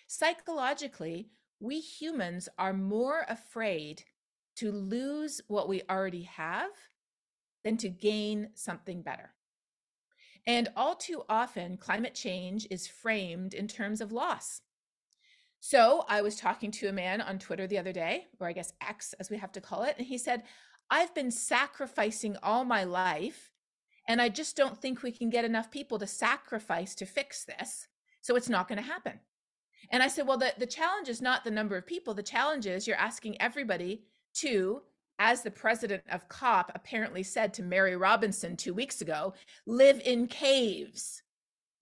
Psychologically, 0.06 1.30
we 1.60 1.80
humans 1.80 2.48
are 2.58 2.72
more 2.72 3.24
afraid 3.28 4.04
to 4.56 4.72
lose 4.72 5.40
what 5.46 5.68
we 5.68 5.82
already 5.88 6.22
have 6.22 6.70
than 7.62 7.76
to 7.76 7.88
gain 7.88 8.50
something 8.54 9.02
better. 9.02 9.34
And 10.46 10.68
all 10.76 10.94
too 10.94 11.22
often, 11.28 11.76
climate 11.76 12.14
change 12.14 12.66
is 12.70 12.86
framed 12.86 13.54
in 13.54 13.68
terms 13.68 14.00
of 14.00 14.12
loss. 14.12 14.62
So 15.60 16.04
I 16.08 16.22
was 16.22 16.36
talking 16.36 16.70
to 16.72 16.88
a 16.88 16.92
man 16.92 17.20
on 17.20 17.38
Twitter 17.38 17.66
the 17.66 17.78
other 17.78 17.92
day, 17.92 18.28
or 18.40 18.48
I 18.48 18.52
guess 18.52 18.72
X 18.80 19.12
as 19.20 19.28
we 19.30 19.36
have 19.36 19.52
to 19.52 19.60
call 19.60 19.82
it, 19.82 19.96
and 19.98 20.06
he 20.06 20.16
said, 20.16 20.42
I've 20.90 21.14
been 21.14 21.30
sacrificing 21.30 22.36
all 22.42 22.64
my 22.64 22.84
life, 22.84 23.52
and 24.08 24.20
I 24.20 24.30
just 24.30 24.56
don't 24.56 24.80
think 24.80 25.02
we 25.02 25.12
can 25.12 25.28
get 25.30 25.44
enough 25.44 25.70
people 25.70 25.98
to 25.98 26.06
sacrifice 26.06 26.94
to 26.96 27.06
fix 27.06 27.44
this. 27.44 27.86
So 28.22 28.34
it's 28.36 28.48
not 28.48 28.68
going 28.68 28.80
to 28.80 28.84
happen. 28.84 29.20
And 29.90 30.02
I 30.02 30.08
said, 30.08 30.26
well, 30.26 30.38
the, 30.38 30.52
the 30.58 30.66
challenge 30.66 31.08
is 31.08 31.20
not 31.22 31.44
the 31.44 31.50
number 31.50 31.76
of 31.76 31.86
people. 31.86 32.14
The 32.14 32.22
challenge 32.22 32.66
is 32.66 32.86
you're 32.86 32.96
asking 32.96 33.40
everybody 33.40 34.04
to 34.34 34.82
as 35.20 35.42
the 35.42 35.50
president 35.50 36.02
of 36.10 36.28
COP 36.28 36.72
apparently 36.74 37.22
said 37.22 37.52
to 37.52 37.62
Mary 37.62 37.94
Robinson 37.94 38.56
two 38.56 38.72
weeks 38.72 39.02
ago, 39.02 39.34
live 39.66 40.00
in 40.04 40.26
caves. 40.26 41.22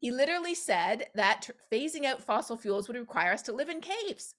He 0.00 0.10
literally 0.10 0.56
said 0.56 1.06
that 1.14 1.48
phasing 1.72 2.04
out 2.04 2.22
fossil 2.22 2.56
fuels 2.56 2.88
would 2.88 2.96
require 2.96 3.32
us 3.32 3.42
to 3.42 3.52
live 3.52 3.68
in 3.68 3.80
caves. 3.80 4.34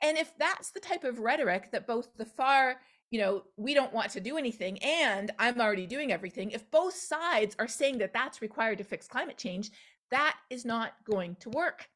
And 0.00 0.16
if 0.16 0.32
that's 0.38 0.70
the 0.70 0.80
type 0.80 1.02
of 1.02 1.18
rhetoric 1.18 1.72
that 1.72 1.88
both 1.88 2.16
the 2.16 2.24
far, 2.24 2.76
you 3.10 3.20
know, 3.20 3.42
we 3.56 3.74
don't 3.74 3.92
want 3.92 4.12
to 4.12 4.20
do 4.20 4.38
anything 4.38 4.78
and 4.78 5.32
I'm 5.38 5.60
already 5.60 5.86
doing 5.86 6.12
everything, 6.12 6.52
if 6.52 6.70
both 6.70 6.94
sides 6.94 7.56
are 7.58 7.68
saying 7.68 7.98
that 7.98 8.12
that's 8.12 8.40
required 8.40 8.78
to 8.78 8.84
fix 8.84 9.08
climate 9.08 9.38
change, 9.38 9.70
that 10.12 10.36
is 10.50 10.64
not 10.64 10.94
going 11.04 11.36
to 11.40 11.50
work. 11.50 11.88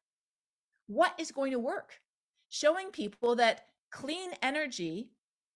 What 0.87 1.13
is 1.17 1.31
going 1.31 1.53
to 1.53 1.59
work? 1.59 2.01
Showing 2.49 2.89
people 2.89 3.37
that 3.37 3.67
clean 3.89 4.31
energy 4.43 5.11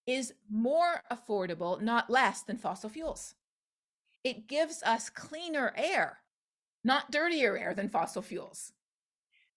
is 0.10 0.34
more 0.50 1.04
affordable, 1.12 1.80
not 1.80 2.10
less, 2.10 2.42
than 2.42 2.58
fossil 2.58 2.90
fuels. 2.90 3.36
It 4.24 4.48
gives 4.48 4.82
us 4.82 5.08
cleaner 5.08 5.72
air, 5.78 6.18
not 6.84 7.12
dirtier 7.12 7.56
air 7.56 7.76
than 7.76 7.90
fossil 7.90 8.24
fuels. 8.24 8.74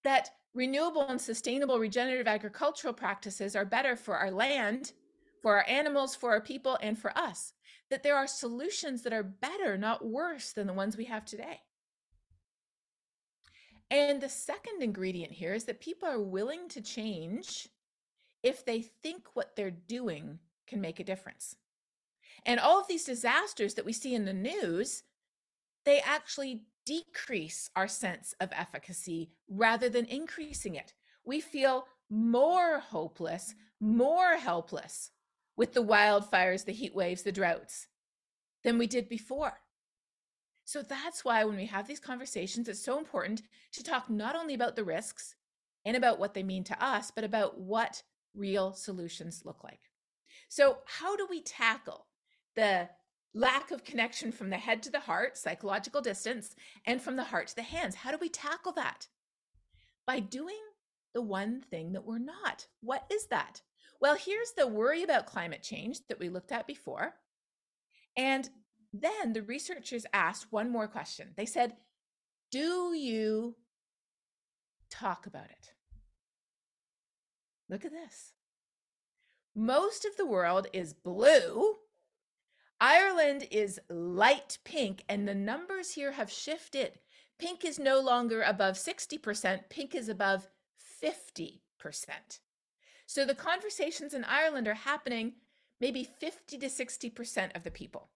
That 0.03 0.29
renewable 0.53 1.07
and 1.07 1.19
sustainable 1.19 1.79
regenerative 1.79 2.27
agricultural 2.27 2.93
practices 2.93 3.55
are 3.55 3.65
better 3.65 3.95
for 3.95 4.15
our 4.15 4.29
land, 4.29 4.93
for 5.41 5.57
our 5.57 5.65
animals, 5.67 6.15
for 6.15 6.29
our 6.29 6.41
people, 6.41 6.77
and 6.83 6.99
for 6.99 7.17
us. 7.17 7.53
That 7.89 8.03
there 8.03 8.15
are 8.15 8.27
solutions 8.27 9.01
that 9.01 9.13
are 9.13 9.23
better, 9.23 9.75
not 9.75 10.05
worse, 10.05 10.53
than 10.53 10.67
the 10.67 10.73
ones 10.73 10.95
we 10.95 11.05
have 11.05 11.25
today. 11.25 11.61
And 13.89 14.21
the 14.21 14.29
second 14.29 14.83
ingredient 14.83 15.31
here 15.31 15.55
is 15.55 15.63
that 15.63 15.81
people 15.81 16.07
are 16.07 16.19
willing 16.19 16.69
to 16.69 16.81
change 16.81 17.69
if 18.43 18.65
they 18.65 18.81
think 18.81 19.27
what 19.33 19.55
they're 19.55 19.71
doing 19.71 20.39
can 20.67 20.81
make 20.81 20.99
a 20.99 21.03
difference. 21.03 21.55
And 22.45 22.59
all 22.59 22.79
of 22.79 22.87
these 22.87 23.05
disasters 23.05 23.73
that 23.75 23.85
we 23.85 23.93
see 23.93 24.13
in 24.13 24.25
the 24.25 24.33
news, 24.33 25.03
they 25.85 26.01
actually 26.01 26.63
decrease 26.85 27.69
our 27.75 27.87
sense 27.87 28.35
of 28.41 28.51
efficacy 28.51 29.29
rather 29.49 29.89
than 29.89 30.05
increasing 30.05 30.75
it. 30.75 30.93
We 31.23 31.39
feel 31.39 31.87
more 32.09 32.79
hopeless, 32.79 33.55
more 33.79 34.35
helpless 34.37 35.11
with 35.55 35.73
the 35.73 35.83
wildfires, 35.83 36.65
the 36.65 36.73
heat 36.73 36.93
waves, 36.93 37.23
the 37.23 37.31
droughts 37.31 37.87
than 38.63 38.77
we 38.77 38.87
did 38.87 39.07
before. 39.07 39.59
So 40.65 40.81
that's 40.81 41.25
why 41.25 41.43
when 41.43 41.57
we 41.57 41.65
have 41.67 41.87
these 41.87 41.99
conversations, 41.99 42.67
it's 42.67 42.83
so 42.83 42.97
important 42.97 43.41
to 43.73 43.83
talk 43.83 44.09
not 44.09 44.35
only 44.35 44.53
about 44.53 44.75
the 44.75 44.83
risks 44.83 45.35
and 45.85 45.97
about 45.97 46.19
what 46.19 46.33
they 46.33 46.43
mean 46.43 46.63
to 46.65 46.83
us, 46.83 47.11
but 47.11 47.23
about 47.23 47.59
what 47.59 48.03
real 48.35 48.73
solutions 48.73 49.43
look 49.45 49.63
like. 49.63 49.79
So, 50.49 50.77
how 50.85 51.15
do 51.15 51.27
we 51.29 51.41
tackle 51.41 52.07
the 52.55 52.89
lack 53.33 53.71
of 53.71 53.83
connection 53.83 54.31
from 54.31 54.49
the 54.49 54.57
head 54.57 54.83
to 54.83 54.91
the 54.91 54.99
heart, 54.99 55.37
psychological 55.37 56.01
distance, 56.01 56.55
and 56.85 57.01
from 57.01 57.15
the 57.15 57.23
heart 57.23 57.47
to 57.47 57.55
the 57.55 57.63
hands? 57.63 57.95
How 57.95 58.11
do 58.11 58.17
we 58.19 58.29
tackle 58.29 58.73
that? 58.73 59.07
By 60.05 60.19
doing 60.19 60.59
the 61.13 61.21
one 61.21 61.61
thing 61.61 61.93
that 61.93 62.05
we're 62.05 62.19
not. 62.19 62.67
What 62.81 63.05
is 63.11 63.27
that? 63.27 63.61
Well, 64.01 64.15
here's 64.15 64.51
the 64.57 64.67
worry 64.67 65.03
about 65.03 65.27
climate 65.27 65.63
change 65.63 65.99
that 66.09 66.19
we 66.19 66.29
looked 66.29 66.51
at 66.51 66.67
before. 66.67 67.13
And 68.17 68.49
then 68.91 69.33
the 69.33 69.41
researchers 69.41 70.05
asked 70.13 70.51
one 70.51 70.69
more 70.69 70.87
question. 70.87 71.29
They 71.35 71.45
said, 71.45 71.75
Do 72.51 72.93
you 72.93 73.55
talk 74.91 75.25
about 75.25 75.45
it? 75.45 75.72
Look 77.73 77.85
at 77.85 77.91
this. 77.91 78.33
Most 79.55 80.05
of 80.05 80.15
the 80.15 80.27
world 80.27 80.67
is 80.73 80.93
blue. 80.93 81.77
Ireland 82.79 83.47
is 83.49 83.79
light 83.89 84.59
pink, 84.63 85.03
and 85.09 85.27
the 85.27 85.33
numbers 85.33 85.95
here 85.95 86.11
have 86.11 86.29
shifted. 86.29 86.99
Pink 87.39 87.65
is 87.65 87.79
no 87.79 87.99
longer 87.99 88.43
above 88.43 88.75
60%, 88.75 89.69
pink 89.69 89.95
is 89.95 90.07
above 90.07 90.49
50%. 91.03 91.61
So 93.07 93.25
the 93.25 93.33
conversations 93.33 94.13
in 94.13 94.23
Ireland 94.23 94.67
are 94.67 94.75
happening 94.75 95.33
maybe 95.81 96.03
50 96.03 96.59
to 96.59 96.67
60% 96.67 97.55
of 97.55 97.63
the 97.63 97.71
people. 97.71 98.09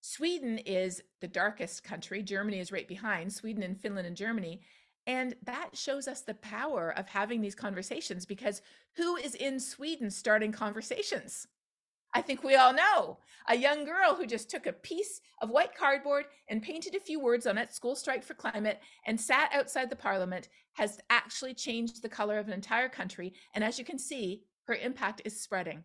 Sweden 0.00 0.58
is 0.58 1.04
the 1.20 1.28
darkest 1.28 1.84
country. 1.84 2.24
Germany 2.24 2.58
is 2.58 2.72
right 2.72 2.88
behind. 2.88 3.32
Sweden 3.32 3.62
and 3.62 3.80
Finland 3.80 4.08
and 4.08 4.16
Germany. 4.16 4.60
And 5.08 5.34
that 5.44 5.70
shows 5.72 6.06
us 6.06 6.20
the 6.20 6.34
power 6.34 6.92
of 6.96 7.08
having 7.08 7.40
these 7.40 7.54
conversations 7.54 8.26
because 8.26 8.60
who 8.94 9.16
is 9.16 9.34
in 9.34 9.58
Sweden 9.58 10.10
starting 10.10 10.52
conversations? 10.52 11.48
I 12.12 12.20
think 12.20 12.44
we 12.44 12.56
all 12.56 12.74
know 12.74 13.18
a 13.48 13.56
young 13.56 13.86
girl 13.86 14.14
who 14.14 14.26
just 14.26 14.50
took 14.50 14.66
a 14.66 14.72
piece 14.72 15.22
of 15.40 15.48
white 15.48 15.74
cardboard 15.74 16.26
and 16.48 16.62
painted 16.62 16.94
a 16.94 17.00
few 17.00 17.20
words 17.20 17.46
on 17.46 17.56
it, 17.56 17.72
School 17.72 17.96
Strike 17.96 18.22
for 18.22 18.34
Climate, 18.34 18.80
and 19.06 19.18
sat 19.18 19.50
outside 19.52 19.88
the 19.88 19.96
parliament 19.96 20.48
has 20.74 21.00
actually 21.08 21.54
changed 21.54 22.02
the 22.02 22.08
color 22.08 22.38
of 22.38 22.46
an 22.46 22.52
entire 22.52 22.88
country. 22.88 23.32
And 23.54 23.64
as 23.64 23.78
you 23.78 23.86
can 23.86 23.98
see, 23.98 24.42
her 24.64 24.74
impact 24.74 25.22
is 25.24 25.40
spreading. 25.40 25.84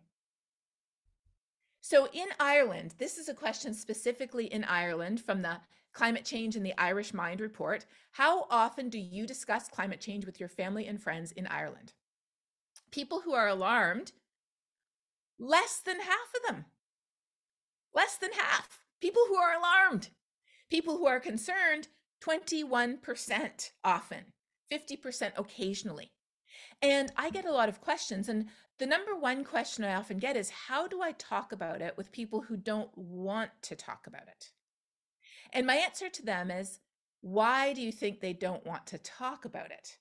So 1.80 2.08
in 2.12 2.28
Ireland, 2.38 2.94
this 2.98 3.16
is 3.16 3.28
a 3.28 3.34
question 3.34 3.72
specifically 3.72 4.46
in 4.46 4.64
Ireland 4.64 5.20
from 5.20 5.42
the 5.42 5.60
Climate 5.94 6.24
Change 6.24 6.56
in 6.56 6.64
the 6.64 6.74
Irish 6.76 7.14
Mind 7.14 7.40
report. 7.40 7.86
How 8.12 8.46
often 8.50 8.88
do 8.88 8.98
you 8.98 9.26
discuss 9.26 9.68
climate 9.68 10.00
change 10.00 10.26
with 10.26 10.40
your 10.40 10.48
family 10.48 10.86
and 10.86 11.00
friends 11.00 11.30
in 11.32 11.46
Ireland? 11.46 11.92
People 12.90 13.20
who 13.20 13.32
are 13.32 13.48
alarmed 13.48 14.12
less 15.38 15.80
than 15.80 16.00
half 16.00 16.34
of 16.34 16.46
them. 16.46 16.64
Less 17.94 18.16
than 18.16 18.32
half. 18.32 18.80
People 19.00 19.22
who 19.28 19.36
are 19.36 19.56
alarmed. 19.56 20.10
People 20.68 20.98
who 20.98 21.06
are 21.06 21.20
concerned, 21.20 21.88
21% 22.20 23.70
often, 23.84 24.24
50% 24.72 25.32
occasionally. 25.36 26.10
And 26.82 27.12
I 27.16 27.30
get 27.30 27.44
a 27.44 27.52
lot 27.52 27.68
of 27.68 27.80
questions. 27.80 28.28
And 28.28 28.48
the 28.78 28.86
number 28.86 29.14
one 29.14 29.44
question 29.44 29.84
I 29.84 29.94
often 29.94 30.18
get 30.18 30.36
is 30.36 30.50
how 30.50 30.88
do 30.88 31.00
I 31.00 31.12
talk 31.12 31.52
about 31.52 31.80
it 31.80 31.96
with 31.96 32.10
people 32.10 32.42
who 32.42 32.56
don't 32.56 32.90
want 32.96 33.50
to 33.62 33.76
talk 33.76 34.06
about 34.08 34.26
it? 34.26 34.50
And 35.52 35.66
my 35.66 35.76
answer 35.76 36.08
to 36.08 36.24
them 36.24 36.50
is 36.50 36.80
why 37.20 37.72
do 37.72 37.80
you 37.80 37.92
think 37.92 38.20
they 38.20 38.32
don't 38.32 38.66
want 38.66 38.86
to 38.88 38.98
talk 38.98 39.44
about 39.44 39.70
it? 39.70 39.98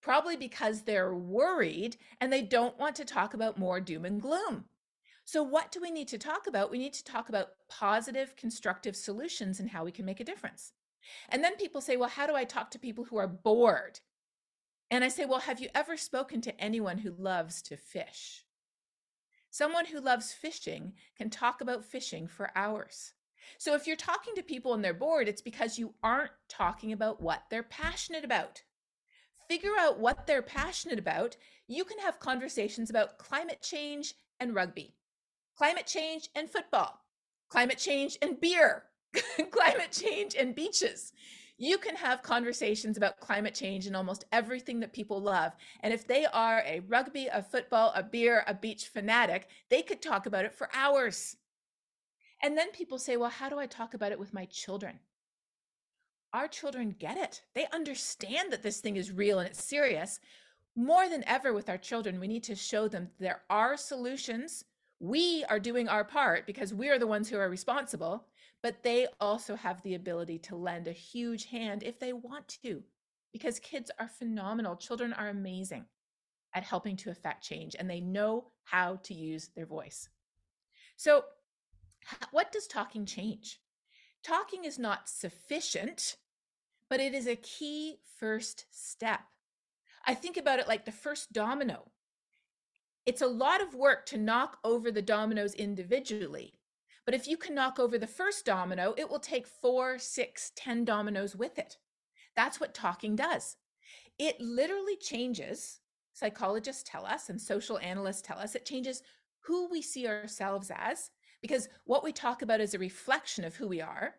Probably 0.00 0.36
because 0.36 0.82
they're 0.82 1.14
worried 1.14 1.96
and 2.20 2.32
they 2.32 2.42
don't 2.42 2.78
want 2.78 2.96
to 2.96 3.04
talk 3.04 3.34
about 3.34 3.58
more 3.58 3.80
doom 3.80 4.04
and 4.04 4.20
gloom. 4.20 4.64
So, 5.24 5.42
what 5.42 5.70
do 5.70 5.80
we 5.80 5.90
need 5.90 6.08
to 6.08 6.18
talk 6.18 6.46
about? 6.46 6.70
We 6.70 6.78
need 6.78 6.92
to 6.94 7.04
talk 7.04 7.28
about 7.28 7.50
positive, 7.68 8.34
constructive 8.36 8.96
solutions 8.96 9.60
and 9.60 9.70
how 9.70 9.84
we 9.84 9.92
can 9.92 10.04
make 10.04 10.18
a 10.18 10.24
difference. 10.24 10.72
And 11.28 11.42
then 11.42 11.56
people 11.56 11.80
say, 11.80 11.96
well, 11.96 12.08
how 12.08 12.26
do 12.26 12.34
I 12.34 12.44
talk 12.44 12.70
to 12.72 12.78
people 12.78 13.04
who 13.04 13.16
are 13.16 13.28
bored? 13.28 14.00
And 14.90 15.04
I 15.04 15.08
say, 15.08 15.24
well, 15.24 15.40
have 15.40 15.60
you 15.60 15.68
ever 15.74 15.96
spoken 15.96 16.40
to 16.42 16.60
anyone 16.60 16.98
who 16.98 17.14
loves 17.16 17.62
to 17.62 17.76
fish? 17.76 18.44
Someone 19.50 19.86
who 19.86 20.00
loves 20.00 20.32
fishing 20.32 20.94
can 21.16 21.30
talk 21.30 21.60
about 21.60 21.84
fishing 21.84 22.26
for 22.26 22.50
hours. 22.54 23.12
So 23.58 23.74
if 23.74 23.86
you're 23.86 23.96
talking 23.96 24.34
to 24.34 24.42
people 24.42 24.74
and 24.74 24.84
they're 24.84 24.94
bored, 24.94 25.28
it's 25.28 25.42
because 25.42 25.78
you 25.78 25.94
aren't 26.02 26.30
talking 26.48 26.92
about 26.92 27.20
what 27.20 27.42
they're 27.50 27.62
passionate 27.62 28.24
about. 28.24 28.62
Figure 29.48 29.76
out 29.78 29.98
what 29.98 30.26
they're 30.26 30.42
passionate 30.42 30.98
about. 30.98 31.36
You 31.68 31.84
can 31.84 31.98
have 31.98 32.20
conversations 32.20 32.90
about 32.90 33.18
climate 33.18 33.62
change 33.62 34.14
and 34.40 34.54
rugby, 34.54 34.94
climate 35.56 35.86
change 35.86 36.28
and 36.34 36.48
football, 36.48 37.00
climate 37.48 37.78
change 37.78 38.16
and 38.22 38.40
beer, 38.40 38.84
climate 39.50 39.92
change 39.92 40.34
and 40.34 40.54
beaches. 40.54 41.12
You 41.58 41.78
can 41.78 41.94
have 41.96 42.22
conversations 42.22 42.96
about 42.96 43.20
climate 43.20 43.54
change 43.54 43.86
and 43.86 43.94
almost 43.94 44.24
everything 44.32 44.80
that 44.80 44.92
people 44.92 45.20
love. 45.20 45.52
And 45.80 45.92
if 45.92 46.06
they 46.06 46.26
are 46.26 46.62
a 46.66 46.80
rugby, 46.88 47.28
a 47.32 47.42
football, 47.42 47.92
a 47.94 48.02
beer, 48.02 48.42
a 48.46 48.54
beach 48.54 48.88
fanatic, 48.88 49.48
they 49.68 49.82
could 49.82 50.02
talk 50.02 50.26
about 50.26 50.44
it 50.44 50.54
for 50.54 50.68
hours. 50.74 51.36
And 52.42 52.58
then 52.58 52.70
people 52.72 52.98
say, 52.98 53.16
well, 53.16 53.30
how 53.30 53.48
do 53.48 53.58
I 53.58 53.66
talk 53.66 53.94
about 53.94 54.12
it 54.12 54.18
with 54.18 54.34
my 54.34 54.46
children? 54.46 54.98
Our 56.32 56.48
children 56.48 56.96
get 56.98 57.16
it. 57.16 57.42
They 57.54 57.66
understand 57.72 58.52
that 58.52 58.62
this 58.62 58.80
thing 58.80 58.96
is 58.96 59.12
real 59.12 59.38
and 59.38 59.48
it's 59.48 59.62
serious. 59.62 60.18
More 60.74 61.08
than 61.08 61.22
ever 61.26 61.52
with 61.52 61.68
our 61.68 61.78
children, 61.78 62.18
we 62.18 62.28
need 62.28 62.42
to 62.44 62.54
show 62.54 62.88
them 62.88 63.10
there 63.18 63.42
are 63.50 63.76
solutions. 63.76 64.64
We 64.98 65.44
are 65.48 65.60
doing 65.60 65.88
our 65.88 66.04
part 66.04 66.46
because 66.46 66.72
we 66.72 66.88
are 66.88 66.98
the 66.98 67.06
ones 67.06 67.28
who 67.28 67.36
are 67.36 67.50
responsible 67.50 68.26
but 68.62 68.82
they 68.82 69.08
also 69.20 69.56
have 69.56 69.82
the 69.82 69.94
ability 69.94 70.38
to 70.38 70.56
lend 70.56 70.86
a 70.86 70.92
huge 70.92 71.46
hand 71.46 71.82
if 71.82 71.98
they 71.98 72.12
want 72.12 72.58
to, 72.62 72.82
because 73.32 73.58
kids 73.58 73.90
are 73.98 74.08
phenomenal. 74.08 74.76
Children 74.76 75.12
are 75.12 75.28
amazing 75.28 75.84
at 76.54 76.62
helping 76.62 76.96
to 76.96 77.10
affect 77.10 77.42
change, 77.42 77.74
and 77.78 77.90
they 77.90 78.00
know 78.00 78.46
how 78.64 78.96
to 79.02 79.14
use 79.14 79.50
their 79.56 79.66
voice. 79.66 80.08
So, 80.96 81.24
what 82.30 82.52
does 82.52 82.66
talking 82.66 83.06
change? 83.06 83.60
Talking 84.22 84.64
is 84.64 84.78
not 84.78 85.08
sufficient, 85.08 86.16
but 86.88 87.00
it 87.00 87.14
is 87.14 87.26
a 87.26 87.36
key 87.36 87.96
first 88.18 88.66
step. 88.70 89.20
I 90.06 90.14
think 90.14 90.36
about 90.36 90.58
it 90.58 90.68
like 90.68 90.84
the 90.84 90.92
first 90.92 91.32
domino. 91.32 91.90
It's 93.04 93.22
a 93.22 93.26
lot 93.26 93.60
of 93.60 93.74
work 93.74 94.06
to 94.06 94.18
knock 94.18 94.58
over 94.62 94.92
the 94.92 95.02
dominoes 95.02 95.54
individually, 95.54 96.54
but 97.04 97.14
if 97.14 97.26
you 97.26 97.36
can 97.36 97.54
knock 97.54 97.80
over 97.80 97.98
the 97.98 98.06
first 98.06 98.44
domino, 98.44 98.94
it 98.96 99.10
will 99.10 99.18
take 99.18 99.46
four, 99.46 99.98
six, 99.98 100.52
ten 100.54 100.84
dominoes 100.84 101.34
with 101.34 101.58
it. 101.58 101.78
That's 102.36 102.60
what 102.60 102.74
talking 102.74 103.16
does. 103.16 103.56
It 104.18 104.40
literally 104.40 104.96
changes, 104.96 105.80
psychologists 106.12 106.84
tell 106.86 107.04
us, 107.04 107.28
and 107.28 107.40
social 107.40 107.78
analysts 107.78 108.22
tell 108.22 108.38
us, 108.38 108.54
it 108.54 108.64
changes 108.64 109.02
who 109.40 109.68
we 109.68 109.82
see 109.82 110.06
ourselves 110.06 110.70
as, 110.74 111.10
because 111.42 111.68
what 111.84 112.04
we 112.04 112.12
talk 112.12 112.40
about 112.40 112.60
is 112.60 112.72
a 112.72 112.78
reflection 112.78 113.44
of 113.44 113.56
who 113.56 113.68
we 113.68 113.80
are. 113.80 114.14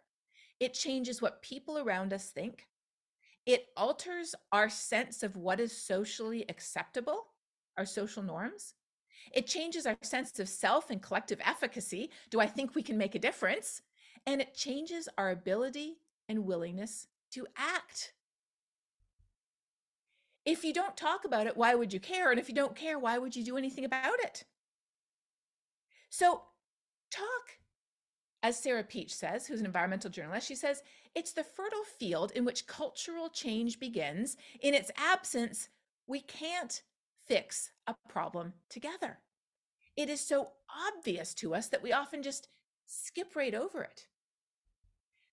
It 0.60 0.74
changes 0.74 1.22
what 1.22 1.42
people 1.42 1.80
around 1.80 2.14
us 2.14 2.30
think. 2.30 2.68
It 3.46 3.68
alters 3.76 4.36
our 4.52 4.70
sense 4.70 5.24
of 5.24 5.36
what 5.36 5.60
is 5.60 5.76
socially 5.76 6.46
acceptable, 6.48 7.28
our 7.78 7.86
social 7.86 8.22
norms. 8.22 8.76
It 9.34 9.48
changes 9.48 9.86
our 9.86 9.98
sense 10.02 10.38
of 10.40 10.50
self 10.50 10.90
and 10.90 11.02
collective 11.02 11.40
efficacy. 11.44 12.12
Do 12.30 12.40
I 12.40 12.46
think 12.46 12.76
we 12.76 12.84
can 12.84 12.98
make 12.98 13.16
a 13.16 13.20
difference? 13.20 13.82
And 14.26 14.42
it 14.42 14.54
changes 14.54 15.10
our 15.18 15.32
ability 15.32 15.98
and 16.30 16.46
willingness 16.46 17.08
to 17.32 17.48
act. 17.58 18.14
If 20.46 20.64
you 20.64 20.74
don't 20.74 20.98
talk 20.98 21.24
about 21.26 21.48
it, 21.48 21.56
why 21.56 21.74
would 21.74 21.94
you 21.94 22.00
care? 22.00 22.32
And 22.32 22.40
if 22.40 22.50
you 22.50 22.56
don't 22.56 22.76
care, 22.76 23.00
why 23.00 23.18
would 23.18 23.36
you 23.36 23.44
do 23.44 23.58
anything 23.58 23.86
about 23.86 24.20
it? 24.20 24.44
So, 26.10 26.44
talk, 27.14 27.60
as 28.42 28.60
Sarah 28.60 28.84
Peach 28.84 29.14
says, 29.14 29.48
who's 29.48 29.60
an 29.60 29.66
environmental 29.66 30.10
journalist, 30.10 30.48
she 30.48 30.56
says, 30.56 30.84
it's 31.16 31.32
the 31.32 31.44
fertile 31.44 31.86
field 31.98 32.32
in 32.36 32.44
which 32.44 32.68
cultural 32.68 33.30
change 33.30 33.80
begins. 33.80 34.36
In 34.62 34.74
its 34.74 34.92
absence, 34.98 35.70
we 36.08 36.20
can't 36.20 36.82
fix 37.26 37.72
a 37.88 37.96
problem 38.10 38.54
together. 38.70 39.20
It 39.96 40.10
is 40.10 40.20
so 40.20 40.50
obvious 40.70 41.34
to 41.36 41.56
us 41.56 41.68
that 41.70 41.84
we 41.84 41.94
often 41.94 42.24
just 42.24 42.50
skip 42.86 43.36
right 43.36 43.54
over 43.54 43.84
it. 43.84 44.08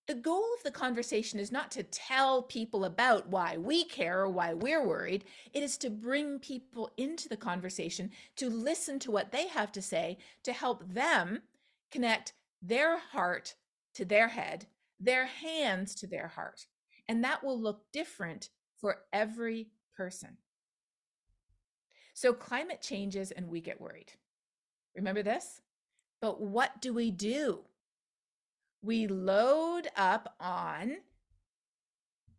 The 0.07 0.13
goal 0.15 0.45
of 0.57 0.63
the 0.63 0.71
conversation 0.71 1.39
is 1.39 1.51
not 1.51 1.71
to 1.71 1.83
tell 1.83 2.41
people 2.41 2.85
about 2.85 3.29
why 3.29 3.57
we 3.57 3.83
care 3.83 4.21
or 4.21 4.29
why 4.29 4.53
we're 4.53 4.85
worried. 4.85 5.23
It 5.53 5.63
is 5.63 5.77
to 5.77 5.89
bring 5.89 6.39
people 6.39 6.91
into 6.97 7.29
the 7.29 7.37
conversation, 7.37 8.11
to 8.35 8.49
listen 8.49 8.99
to 8.99 9.11
what 9.11 9.31
they 9.31 9.47
have 9.47 9.71
to 9.73 9.81
say, 9.81 10.17
to 10.43 10.53
help 10.53 10.83
them 10.93 11.41
connect 11.91 12.33
their 12.61 12.97
heart 12.97 13.55
to 13.95 14.05
their 14.05 14.29
head, 14.29 14.67
their 14.99 15.25
hands 15.25 15.95
to 15.95 16.07
their 16.07 16.27
heart. 16.27 16.65
And 17.07 17.23
that 17.23 17.43
will 17.43 17.59
look 17.59 17.81
different 17.91 18.49
for 18.79 19.01
every 19.11 19.69
person. 19.95 20.37
So 22.13 22.33
climate 22.33 22.81
changes 22.81 23.31
and 23.31 23.47
we 23.47 23.61
get 23.61 23.81
worried. 23.81 24.13
Remember 24.95 25.23
this? 25.23 25.61
But 26.21 26.41
what 26.41 26.81
do 26.81 26.93
we 26.93 27.11
do? 27.11 27.61
We 28.83 29.07
load 29.07 29.87
up 29.95 30.35
on 30.39 30.97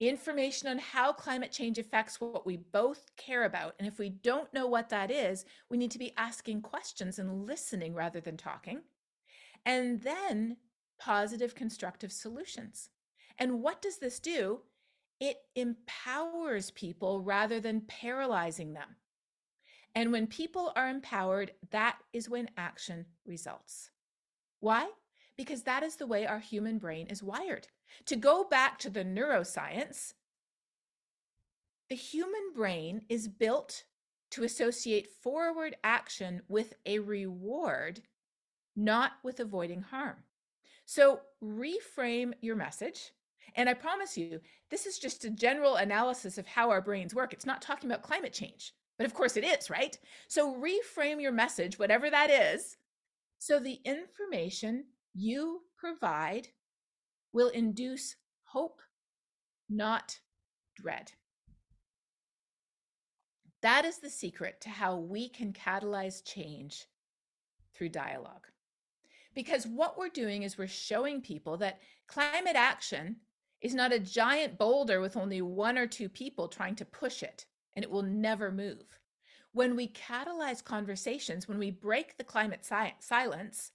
information 0.01 0.69
on 0.69 0.79
how 0.79 1.13
climate 1.13 1.53
change 1.53 1.79
affects 1.79 2.21
what 2.21 2.45
we 2.45 2.57
both 2.57 3.11
care 3.17 3.45
about. 3.45 3.75
And 3.79 3.87
if 3.87 3.99
we 3.99 4.09
don't 4.09 4.53
know 4.53 4.67
what 4.67 4.89
that 4.89 5.11
is, 5.11 5.45
we 5.69 5.77
need 5.77 5.93
to 5.93 5.99
be 5.99 6.13
asking 6.17 6.63
questions 6.63 7.19
and 7.19 7.47
listening 7.47 7.95
rather 7.95 8.21
than 8.21 8.37
talking. 8.37 8.83
And 9.65 10.03
then 10.03 10.57
positive, 10.99 11.55
constructive 11.55 12.13
solutions. 12.13 12.91
And 13.39 13.63
what 13.63 13.83
does 13.83 13.99
this 13.99 14.21
do? 14.21 14.61
It 15.21 15.39
empowers 15.55 16.71
people 16.73 17.21
rather 17.21 17.61
than 17.61 17.83
paralyzing 17.83 18.73
them. 18.73 18.97
And 19.95 20.11
when 20.11 20.27
people 20.27 20.73
are 20.75 20.89
empowered, 20.89 21.53
that 21.71 21.99
is 22.13 22.29
when 22.29 22.49
action 22.57 23.07
results. 23.27 23.91
Why? 24.61 24.89
Because 25.37 25.63
that 25.63 25.83
is 25.83 25.97
the 25.97 26.07
way 26.07 26.27
our 26.27 26.39
human 26.39 26.79
brain 26.79 27.09
is 27.09 27.23
wired. 27.23 27.69
To 28.07 28.17
go 28.17 28.45
back 28.45 28.79
to 28.81 28.91
the 28.91 29.05
neuroscience, 29.05 30.15
the 31.89 31.95
human 31.95 32.53
brain 32.55 33.03
is 33.09 33.29
built 33.29 33.85
to 34.31 34.45
associate 34.45 35.09
forward 35.23 35.77
action 35.85 36.41
with 36.49 36.75
a 36.87 37.01
reward, 37.01 38.01
not 38.77 39.13
with 39.23 39.41
avoiding 39.41 39.83
harm. 39.83 40.17
So 40.85 41.21
reframe 41.43 42.33
your 42.41 42.57
message. 42.57 43.13
And 43.55 43.69
I 43.69 43.75
promise 43.75 44.17
you, 44.17 44.41
this 44.71 44.87
is 44.87 44.99
just 44.99 45.25
a 45.25 45.31
general 45.31 45.77
analysis 45.77 46.39
of 46.39 46.47
how 46.47 46.71
our 46.71 46.81
brains 46.81 47.15
work. 47.15 47.33
It's 47.33 47.47
not 47.47 47.61
talking 47.61 47.91
about 47.91 48.03
climate 48.03 48.33
change. 48.33 48.73
But 48.99 49.07
of 49.07 49.15
course 49.15 49.37
it 49.37 49.45
is, 49.45 49.69
right? 49.69 49.99
So 50.29 50.55
reframe 50.55 51.21
your 51.21 51.33
message, 51.33 51.79
whatever 51.79 52.09
that 52.11 52.31
is, 52.31 52.77
so 53.39 53.59
the 53.59 53.81
information 53.85 54.85
you 55.15 55.63
provide 55.77 56.49
will 57.33 57.49
induce 57.49 58.15
hope, 58.45 58.81
not 59.69 60.21
dread. 60.77 61.11
That 63.63 63.85
is 63.85 63.99
the 63.99 64.11
secret 64.11 64.61
to 64.61 64.71
how 64.71 64.97
we 64.97 65.29
can 65.29 65.53
catalyze 65.53 66.25
change 66.25 66.87
through 67.75 67.89
dialogue. 67.89 68.47
Because 69.35 69.67
what 69.67 69.99
we're 69.99 70.09
doing 70.09 70.43
is 70.43 70.59
we're 70.59 70.67
showing 70.67 71.21
people 71.21 71.57
that 71.59 71.81
climate 72.07 72.57
action 72.57 73.17
is 73.61 73.75
not 73.75 73.93
a 73.93 73.99
giant 73.99 74.59
boulder 74.59 75.01
with 75.01 75.17
only 75.17 75.41
one 75.41 75.79
or 75.79 75.87
two 75.87 76.09
people 76.09 76.49
trying 76.49 76.75
to 76.77 76.85
push 76.85 77.23
it 77.23 77.47
and 77.75 77.85
it 77.85 77.91
will 77.91 78.03
never 78.03 78.51
move. 78.51 78.99
When 79.53 79.77
we 79.77 79.89
catalyze 79.89 80.65
conversations, 80.65 81.47
when 81.47 81.59
we 81.59 81.71
break 81.71 82.17
the 82.17 82.25
climate 82.25 82.65
si- 82.65 82.95
silence, 82.99 83.73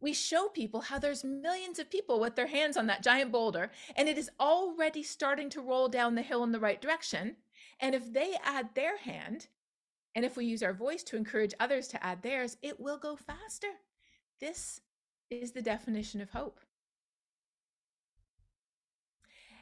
we 0.00 0.12
show 0.12 0.48
people 0.48 0.80
how 0.80 0.98
there's 0.98 1.22
millions 1.22 1.78
of 1.78 1.90
people 1.90 2.18
with 2.18 2.34
their 2.34 2.48
hands 2.48 2.76
on 2.76 2.86
that 2.88 3.04
giant 3.04 3.30
boulder 3.30 3.70
and 3.94 4.08
it 4.08 4.18
is 4.18 4.30
already 4.40 5.02
starting 5.02 5.50
to 5.50 5.60
roll 5.60 5.88
down 5.88 6.14
the 6.14 6.22
hill 6.22 6.42
in 6.42 6.50
the 6.50 6.60
right 6.60 6.80
direction. 6.80 7.36
And 7.78 7.94
if 7.94 8.12
they 8.12 8.34
add 8.42 8.70
their 8.74 8.96
hand, 8.98 9.48
and 10.14 10.24
if 10.24 10.36
we 10.36 10.44
use 10.44 10.62
our 10.62 10.74
voice 10.74 11.02
to 11.04 11.16
encourage 11.16 11.54
others 11.58 11.88
to 11.88 12.04
add 12.04 12.22
theirs, 12.22 12.56
it 12.62 12.80
will 12.80 12.98
go 12.98 13.16
faster. 13.16 13.68
This 14.42 14.80
is 15.30 15.52
the 15.52 15.62
definition 15.62 16.20
of 16.20 16.30
hope. 16.30 16.58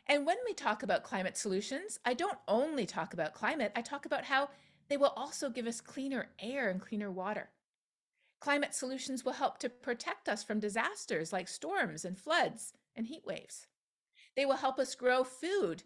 And 0.06 0.24
when 0.24 0.38
we 0.46 0.54
talk 0.54 0.82
about 0.82 1.04
climate 1.04 1.36
solutions, 1.36 1.98
I 2.02 2.14
don't 2.14 2.38
only 2.48 2.86
talk 2.86 3.12
about 3.12 3.34
climate, 3.34 3.72
I 3.76 3.82
talk 3.82 4.06
about 4.06 4.24
how 4.24 4.48
they 4.88 4.96
will 4.96 5.12
also 5.14 5.50
give 5.50 5.66
us 5.66 5.82
cleaner 5.82 6.28
air 6.38 6.70
and 6.70 6.80
cleaner 6.80 7.10
water. 7.10 7.50
Climate 8.40 8.72
solutions 8.72 9.22
will 9.22 9.34
help 9.34 9.58
to 9.58 9.68
protect 9.68 10.30
us 10.30 10.42
from 10.42 10.60
disasters 10.60 11.30
like 11.30 11.46
storms 11.46 12.06
and 12.06 12.18
floods 12.18 12.72
and 12.96 13.06
heat 13.06 13.26
waves. 13.26 13.66
They 14.34 14.46
will 14.46 14.56
help 14.56 14.78
us 14.78 14.94
grow 14.94 15.24
food 15.24 15.82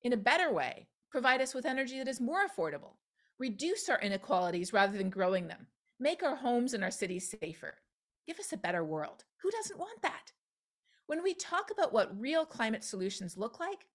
in 0.00 0.14
a 0.14 0.16
better 0.16 0.50
way, 0.50 0.88
provide 1.10 1.42
us 1.42 1.52
with 1.52 1.66
energy 1.66 1.98
that 1.98 2.08
is 2.08 2.22
more 2.22 2.40
affordable, 2.48 2.94
reduce 3.38 3.90
our 3.90 4.00
inequalities 4.00 4.72
rather 4.72 4.96
than 4.96 5.10
growing 5.10 5.48
them, 5.48 5.66
make 5.98 6.22
our 6.22 6.36
homes 6.36 6.72
and 6.72 6.82
our 6.82 6.90
cities 6.90 7.34
safer, 7.38 7.74
give 8.30 8.38
us 8.38 8.52
a 8.52 8.56
better 8.56 8.84
world. 8.84 9.24
Who 9.42 9.50
doesn't 9.50 9.78
want 9.78 10.02
that? 10.02 10.30
When 11.08 11.24
we 11.24 11.34
talk 11.34 11.72
about 11.72 11.92
what 11.92 12.20
real 12.20 12.46
climate 12.46 12.84
solutions 12.84 13.36
look 13.36 13.58
like, 13.58 13.88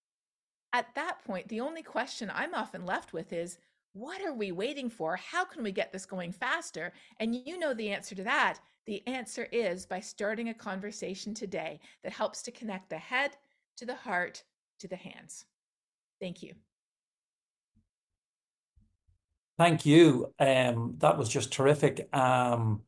at 0.74 0.94
that 0.96 1.24
point, 1.24 1.48
the 1.48 1.62
only 1.62 1.82
question 1.82 2.30
I'm 2.30 2.54
often 2.54 2.86
left 2.86 3.14
with 3.14 3.32
is 3.32 3.60
what 3.94 4.22
are 4.22 4.34
we 4.34 4.52
waiting 4.52 4.90
for? 4.90 5.16
How 5.16 5.46
can 5.46 5.64
we 5.64 5.72
get 5.72 5.94
this 5.94 6.06
going 6.06 6.34
faster? 6.34 6.92
And 7.22 7.34
you 7.34 7.58
know 7.58 7.74
the 7.74 7.92
answer 7.92 8.14
to 8.16 8.26
that. 8.26 8.60
The 8.88 9.08
answer 9.08 9.48
is 9.54 9.86
by 9.86 10.02
starting 10.02 10.50
a 10.50 10.54
conversation 10.54 11.34
today 11.34 11.80
that 12.04 12.12
helps 12.12 12.42
to 12.42 12.52
connect 12.52 12.90
the 12.90 12.98
head 12.98 13.38
to 13.78 13.86
the 13.86 13.96
heart 13.96 14.44
to 14.80 14.90
the 14.90 14.98
hands. 14.98 15.46
Thank 16.20 16.44
you. 16.44 16.56
Thank 19.58 19.86
you. 19.86 20.34
Um, 20.40 20.96
that 20.98 21.18
was 21.18 21.30
just 21.30 21.54
terrific. 21.54 22.10
Um, 22.14 22.82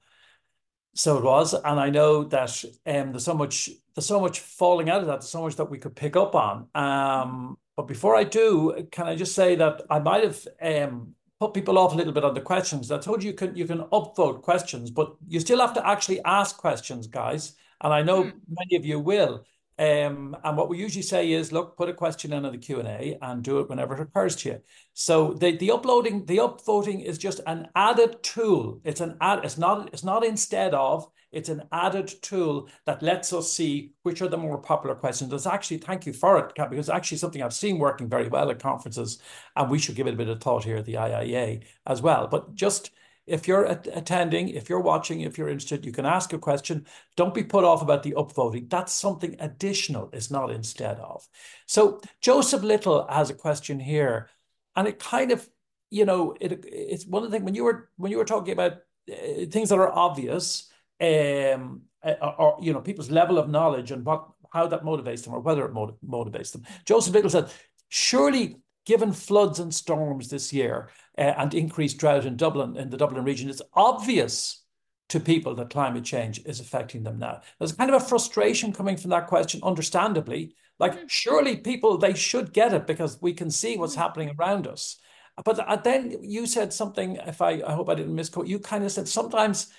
so 0.97 1.17
it 1.17 1.23
was, 1.23 1.53
and 1.53 1.79
I 1.79 1.91
know 1.91 2.23
that 2.23 2.63
um, 2.87 3.11
there's 3.11 3.23
so 3.23 3.35
much 3.35 3.69
there's 3.93 4.07
so 4.07 4.19
much 4.19 4.39
falling 4.39 4.89
out 4.89 5.01
of 5.01 5.07
that. 5.07 5.19
There's 5.21 5.29
so 5.29 5.43
much 5.43 5.55
that 5.57 5.69
we 5.69 5.77
could 5.77 5.95
pick 5.95 6.15
up 6.15 6.33
on. 6.33 6.67
Um, 6.73 7.57
but 7.75 7.87
before 7.87 8.15
I 8.15 8.23
do, 8.23 8.87
can 8.91 9.05
I 9.05 9.15
just 9.15 9.35
say 9.35 9.55
that 9.55 9.83
I 9.91 9.99
might 9.99 10.23
have 10.23 10.47
um, 10.59 11.13
put 11.39 11.53
people 11.53 11.77
off 11.77 11.93
a 11.93 11.95
little 11.95 12.13
bit 12.13 12.23
on 12.23 12.33
the 12.33 12.41
questions. 12.41 12.91
I 12.91 12.97
told 12.97 13.21
you 13.21 13.29
you 13.29 13.35
can 13.35 13.55
you 13.55 13.65
can 13.65 13.83
upvote 13.93 14.41
questions, 14.41 14.89
but 14.89 15.15
you 15.27 15.39
still 15.39 15.59
have 15.59 15.75
to 15.75 15.87
actually 15.87 16.19
ask 16.23 16.57
questions, 16.57 17.05
guys. 17.05 17.53
And 17.81 17.93
I 17.93 18.01
know 18.01 18.23
mm. 18.23 18.33
many 18.49 18.75
of 18.75 18.83
you 18.83 18.99
will. 18.99 19.43
Um, 19.79 20.35
and 20.43 20.57
what 20.57 20.69
we 20.69 20.79
usually 20.79 21.03
say 21.03 21.31
is, 21.31 21.51
look, 21.51 21.77
put 21.77 21.89
a 21.89 21.93
question 21.93 22.33
in 22.33 22.43
the 22.43 22.57
Q 22.57 22.79
and 22.79 22.87
A 22.87 23.17
and 23.21 23.43
do 23.43 23.59
it 23.59 23.69
whenever 23.69 23.93
it 23.93 24.01
occurs 24.01 24.35
to 24.37 24.49
you. 24.49 24.61
So 24.93 25.33
the 25.33 25.55
the 25.55 25.71
uploading, 25.71 26.25
the 26.25 26.37
upvoting 26.37 27.03
is 27.03 27.17
just 27.17 27.41
an 27.45 27.67
added 27.75 28.23
tool. 28.23 28.81
It's 28.83 29.01
an 29.01 29.17
add. 29.21 29.45
It's 29.45 29.57
not. 29.57 29.89
It's 29.93 30.03
not 30.03 30.25
instead 30.25 30.73
of. 30.73 31.07
It's 31.31 31.49
an 31.49 31.63
added 31.73 32.11
tool 32.21 32.69
that 32.85 33.03
lets 33.03 33.33
us 33.33 33.51
see 33.51 33.91
which 34.03 34.21
are 34.21 34.29
the 34.29 34.37
more 34.37 34.57
popular 34.57 34.95
questions. 34.95 35.33
It's 35.33 35.45
actually, 35.45 35.79
thank 35.79 36.05
you 36.05 36.13
for 36.13 36.39
it, 36.39 36.53
because 36.55 36.87
it's 36.87 36.89
actually 36.89 37.17
something 37.17 37.43
I've 37.43 37.53
seen 37.53 37.79
working 37.79 38.07
very 38.07 38.29
well 38.29 38.49
at 38.49 38.59
conferences, 38.59 39.19
and 39.55 39.69
we 39.69 39.77
should 39.77 39.95
give 39.95 40.07
it 40.07 40.13
a 40.13 40.17
bit 40.17 40.29
of 40.29 40.39
thought 40.41 40.63
here 40.63 40.77
at 40.77 40.85
the 40.85 40.93
IIEA 40.93 41.65
as 41.85 42.01
well. 42.01 42.27
But 42.27 42.55
just 42.55 42.91
if 43.27 43.47
you're 43.47 43.65
attending, 43.65 44.49
if 44.49 44.69
you're 44.69 44.79
watching, 44.79 45.21
if 45.21 45.37
you're 45.37 45.49
interested, 45.49 45.85
you 45.85 45.91
can 45.91 46.05
ask 46.05 46.31
a 46.31 46.37
question. 46.39 46.85
Don't 47.17 47.33
be 47.33 47.43
put 47.43 47.65
off 47.65 47.81
about 47.81 48.01
the 48.03 48.13
upvoting. 48.13 48.69
That's 48.69 48.93
something 48.93 49.35
additional, 49.39 50.09
it's 50.13 50.31
not 50.31 50.49
instead 50.49 50.97
of. 50.99 51.27
So 51.65 51.99
Joseph 52.21 52.63
Little 52.63 53.05
has 53.07 53.29
a 53.29 53.35
question 53.35 53.79
here, 53.79 54.29
and 54.75 54.87
it 54.87 54.97
kind 54.97 55.31
of, 55.31 55.47
you 55.91 56.05
know, 56.05 56.35
it, 56.39 56.63
it's 56.65 57.05
one 57.05 57.23
of 57.23 57.29
the 57.29 57.35
things 57.35 57.45
when 57.45 57.55
you 57.55 57.65
were 57.65 57.89
when 57.97 58.11
you 58.11 58.17
were 58.17 58.25
talking 58.25 58.53
about 58.53 58.73
uh, 59.11 59.45
things 59.51 59.69
that 59.69 59.79
are 59.79 59.91
obvious, 59.91 60.71
um, 61.01 61.81
uh, 62.03 62.15
or, 62.21 62.41
or 62.41 62.57
you 62.61 62.71
know, 62.71 62.81
people's 62.81 63.11
level 63.11 63.37
of 63.37 63.49
knowledge 63.49 63.91
and 63.91 64.05
what 64.05 64.25
how 64.51 64.67
that 64.67 64.83
motivates 64.83 65.25
them 65.25 65.33
or 65.33 65.41
whether 65.41 65.65
it 65.65 65.73
motiv 65.73 65.95
motivates 66.07 66.53
them. 66.53 66.63
Joseph 66.85 67.13
Little 67.13 67.29
said, 67.29 67.51
surely 67.89 68.57
given 68.85 69.11
floods 69.11 69.59
and 69.59 69.73
storms 69.73 70.29
this 70.29 70.53
year 70.53 70.89
uh, 71.17 71.33
and 71.37 71.53
increased 71.53 71.97
drought 71.97 72.25
in 72.25 72.35
Dublin, 72.35 72.77
in 72.77 72.89
the 72.89 72.97
Dublin 72.97 73.23
region, 73.23 73.49
it's 73.49 73.61
obvious 73.73 74.63
to 75.09 75.19
people 75.19 75.55
that 75.55 75.69
climate 75.69 76.03
change 76.03 76.41
is 76.45 76.59
affecting 76.59 77.03
them 77.03 77.17
now. 77.17 77.41
There's 77.59 77.71
kind 77.71 77.89
of 77.89 78.01
a 78.01 78.05
frustration 78.05 78.73
coming 78.73 78.97
from 78.97 79.11
that 79.11 79.27
question, 79.27 79.61
understandably. 79.63 80.55
Like, 80.79 80.93
mm-hmm. 80.93 81.07
surely 81.07 81.57
people, 81.57 81.97
they 81.97 82.13
should 82.13 82.53
get 82.53 82.73
it 82.73 82.85
because 82.85 83.21
we 83.21 83.33
can 83.33 83.49
see 83.49 83.77
what's 83.77 83.93
mm-hmm. 83.93 84.01
happening 84.01 84.35
around 84.37 84.67
us. 84.67 84.97
But 85.43 85.59
uh, 85.59 85.75
then 85.77 86.17
you 86.21 86.45
said 86.45 86.73
something, 86.73 87.17
if 87.25 87.41
I, 87.41 87.61
I 87.65 87.73
hope 87.73 87.89
I 87.89 87.95
didn't 87.95 88.15
misquote, 88.15 88.47
you 88.47 88.59
kind 88.59 88.83
of 88.83 88.91
said 88.91 89.07
sometimes 89.07 89.71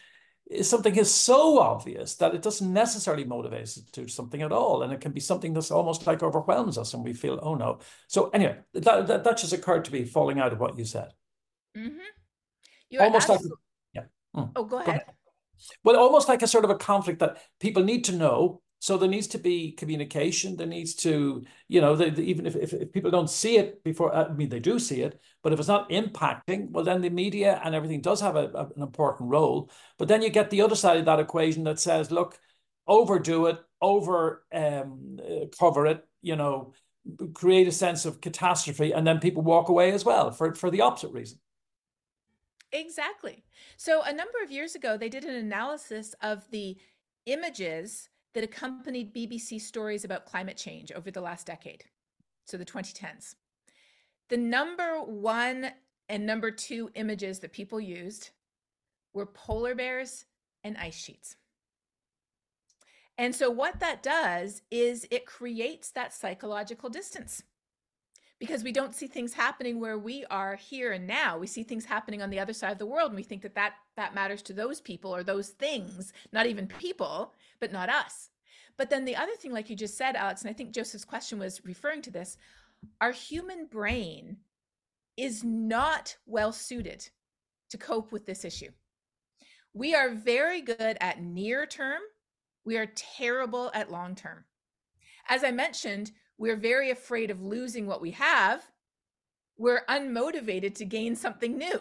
something 0.63 0.97
is 0.97 1.13
so 1.13 1.59
obvious 1.59 2.15
that 2.17 2.35
it 2.35 2.43
doesn't 2.43 2.73
necessarily 2.73 3.25
motivate 3.25 3.63
us 3.63 3.75
to 3.75 4.01
do 4.01 4.09
something 4.09 4.41
at 4.41 4.53
all. 4.53 4.83
And 4.83 4.93
it 4.93 5.01
can 5.01 5.13
be 5.13 5.21
something 5.21 5.53
that's 5.53 5.71
almost 5.71 6.07
like 6.07 6.23
overwhelms 6.23 6.79
us 6.79 6.95
and 6.95 7.05
we 7.05 7.13
feel, 7.13 7.39
oh 7.43 7.55
no. 7.55 7.81
So 8.07 8.31
anyway, 8.31 8.59
that, 8.73 9.07
that, 9.09 9.25
that 9.25 9.39
just 9.39 9.53
occurred 9.53 9.85
to 9.87 9.93
me 9.93 10.05
falling 10.05 10.39
out 10.39 10.53
of 10.53 10.61
what 10.61 10.79
you 10.79 10.85
said. 10.85 11.13
Mm-hmm. 11.77 13.01
almost 13.01 13.29
like, 13.29 13.41
yeah. 13.93 14.03
Mm. 14.37 14.53
Oh, 14.57 14.65
go 14.65 14.77
ahead. 14.77 14.87
go 14.87 14.93
ahead. 14.93 15.05
Well, 15.83 15.97
almost 15.97 16.29
like 16.29 16.43
a 16.43 16.47
sort 16.47 16.65
of 16.65 16.71
a 16.71 16.77
conflict 16.77 17.19
that 17.21 17.39
people 17.59 17.83
need 17.83 18.05
to 18.05 18.13
know 18.13 18.63
so 18.81 18.97
there 18.97 19.09
needs 19.09 19.27
to 19.29 19.39
be 19.39 19.73
communication. 19.73 20.57
There 20.57 20.67
needs 20.67 20.95
to, 20.97 21.45
you 21.67 21.81
know, 21.81 21.97
they, 21.97 22.11
they, 22.11 22.23
even 22.23 22.47
if, 22.47 22.55
if, 22.55 22.73
if, 22.73 22.93
people 22.93 23.11
don't 23.11 23.29
see 23.29 23.57
it 23.59 23.83
before, 23.83 24.15
I 24.15 24.33
mean, 24.33 24.49
they 24.49 24.61
do 24.61 24.79
see 24.79 25.01
it, 25.01 25.21
but 25.43 25.53
if 25.53 25.59
it's 25.59 25.69
not 25.69 25.91
impacting, 25.91 26.71
well, 26.71 26.85
then 26.85 27.01
the 27.01 27.11
media 27.11 27.61
and 27.65 27.75
everything 27.75 28.01
does 28.01 28.21
have 28.21 28.37
a, 28.37 28.51
a, 28.55 28.67
an 28.77 28.83
important 28.83 29.31
role. 29.31 29.71
But 29.99 30.07
then 30.07 30.23
you 30.23 30.31
get 30.31 30.51
the 30.51 30.63
other 30.63 30.77
side 30.77 30.99
of 30.99 31.07
that 31.07 31.19
equation 31.19 31.65
that 31.65 31.81
says, 31.81 32.13
look, 32.13 32.39
overdo 32.87 33.47
it, 33.47 33.59
over 33.81 34.45
um, 34.53 35.19
uh, 35.21 35.47
cover 35.59 35.87
it, 35.87 36.07
you 36.23 36.37
know, 36.37 36.73
create 37.35 37.67
a 37.67 37.73
sense 37.73 38.05
of 38.05 38.21
catastrophe, 38.21 38.93
and 38.93 39.07
then 39.07 39.19
people 39.19 39.43
walk 39.43 39.71
away 39.71 39.93
as 39.93 40.05
well 40.05 40.31
for, 40.31 40.55
for 40.55 40.71
the 40.71 40.83
opposite 40.83 41.11
reason. 41.13 41.39
Exactly. 42.73 43.45
So 43.77 44.03
a 44.03 44.13
number 44.13 44.39
of 44.45 44.51
years 44.51 44.75
ago, 44.75 44.97
they 44.97 45.09
did 45.09 45.25
an 45.25 45.35
analysis 45.35 46.15
of 46.21 46.51
the 46.51 46.77
images 47.27 48.09
that 48.35 48.45
accompanied 48.45 49.15
BBC 49.15 49.61
stories 49.61 50.05
about 50.05 50.27
climate 50.27 50.57
change 50.57 50.93
over 50.93 51.11
the 51.11 51.21
last 51.21 51.47
decade, 51.47 51.85
so 52.45 52.57
the 52.57 52.65
2010s. 52.65 53.35
The 54.29 54.37
number 54.37 55.01
one 55.03 55.71
and 56.09 56.27
number 56.27 56.51
two 56.51 56.91
images 56.95 57.39
that 57.41 57.53
people 57.53 57.81
used 57.81 58.31
were 59.15 59.27
polar 59.27 59.75
bears 59.75 60.27
and 60.63 60.77
ice 60.77 60.97
sheets. 60.97 61.37
And 63.17 63.35
so, 63.35 63.51
what 63.51 63.81
that 63.81 64.03
does 64.03 64.63
is 64.71 65.07
it 65.11 65.27
creates 65.27 65.91
that 65.91 66.15
psychological 66.15 66.89
distance 66.89 67.43
because 68.39 68.63
we 68.63 68.73
don't 68.73 68.95
see 68.95 69.07
things 69.07 69.33
happening 69.33 69.81
where 69.81 69.99
we 69.99 70.25
are 70.31 70.55
here 70.55 70.93
and 70.93 71.07
now. 71.07 71.39
We 71.39 71.47
see 71.47 71.65
things 71.65 71.85
happening 71.85 72.23
on 72.23 72.31
the 72.31 72.39
other 72.39 72.53
side 72.53 72.73
of 72.73 72.79
the 72.79 72.87
world, 72.87 73.11
and 73.11 73.17
we 73.17 73.25
think 73.25 73.43
that 73.43 73.57
that, 73.57 73.75
that 73.97 74.15
matters 74.15 74.43
to 74.43 74.53
those 74.53 74.81
people 74.81 75.15
or 75.15 75.23
those 75.23 75.49
things, 75.49 76.13
not 76.33 76.47
even 76.47 76.67
people, 76.67 77.35
but 77.61 77.73
not 77.73 77.89
us. 77.89 78.31
But 78.77 78.91
then 78.91 79.05
the 79.05 79.17
other 79.17 79.35
thing, 79.35 79.53
like 79.53 79.69
you 79.69 79.75
just 79.75 79.99
said, 79.99 80.15
Alex, 80.15 80.43
and 80.43 80.51
I 80.51 80.53
think 80.53 80.73
Joseph's 80.73 81.05
question 81.05 81.39
was 81.39 81.65
referring 81.65 82.03
to 82.03 82.11
this 82.11 82.37
our 83.01 83.11
human 83.11 83.67
brain 83.67 84.37
is 85.17 85.43
not 85.43 86.17
well 86.27 86.53
suited 86.53 87.11
to 87.71 87.77
cope 87.77 88.13
with 88.13 88.25
this 88.25 88.45
issue. 88.45 88.71
We 89.75 89.97
are 89.97 90.11
very 90.11 90.61
good 90.61 90.97
at 91.01 91.21
near 91.21 91.67
term, 91.67 92.01
we 92.65 92.77
are 92.77 92.87
terrible 92.87 93.73
at 93.75 93.91
long 93.91 94.15
term. 94.15 94.45
As 95.29 95.43
I 95.43 95.51
mentioned, 95.51 96.13
we're 96.39 96.57
very 96.57 96.91
afraid 96.91 97.31
of 97.31 97.43
losing 97.43 97.87
what 97.87 98.01
we 98.01 98.13
have. 98.13 98.65
We're 99.57 99.85
unmotivated 99.87 100.75
to 100.77 100.85
gain 100.85 101.17
something 101.17 101.59
new. 101.59 101.81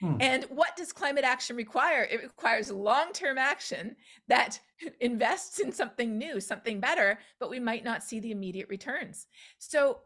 Hmm. 0.00 0.16
And 0.20 0.44
what 0.44 0.76
does 0.76 0.92
climate 0.92 1.24
action 1.24 1.56
require? 1.56 2.02
It 2.02 2.22
requires 2.22 2.70
long 2.70 3.12
term 3.12 3.38
action 3.38 3.96
that 4.28 4.60
invests 5.00 5.58
in 5.58 5.72
something 5.72 6.18
new, 6.18 6.38
something 6.40 6.80
better, 6.80 7.18
but 7.40 7.50
we 7.50 7.58
might 7.58 7.84
not 7.84 8.04
see 8.04 8.20
the 8.20 8.30
immediate 8.30 8.68
returns. 8.68 9.26
So, 9.58 10.00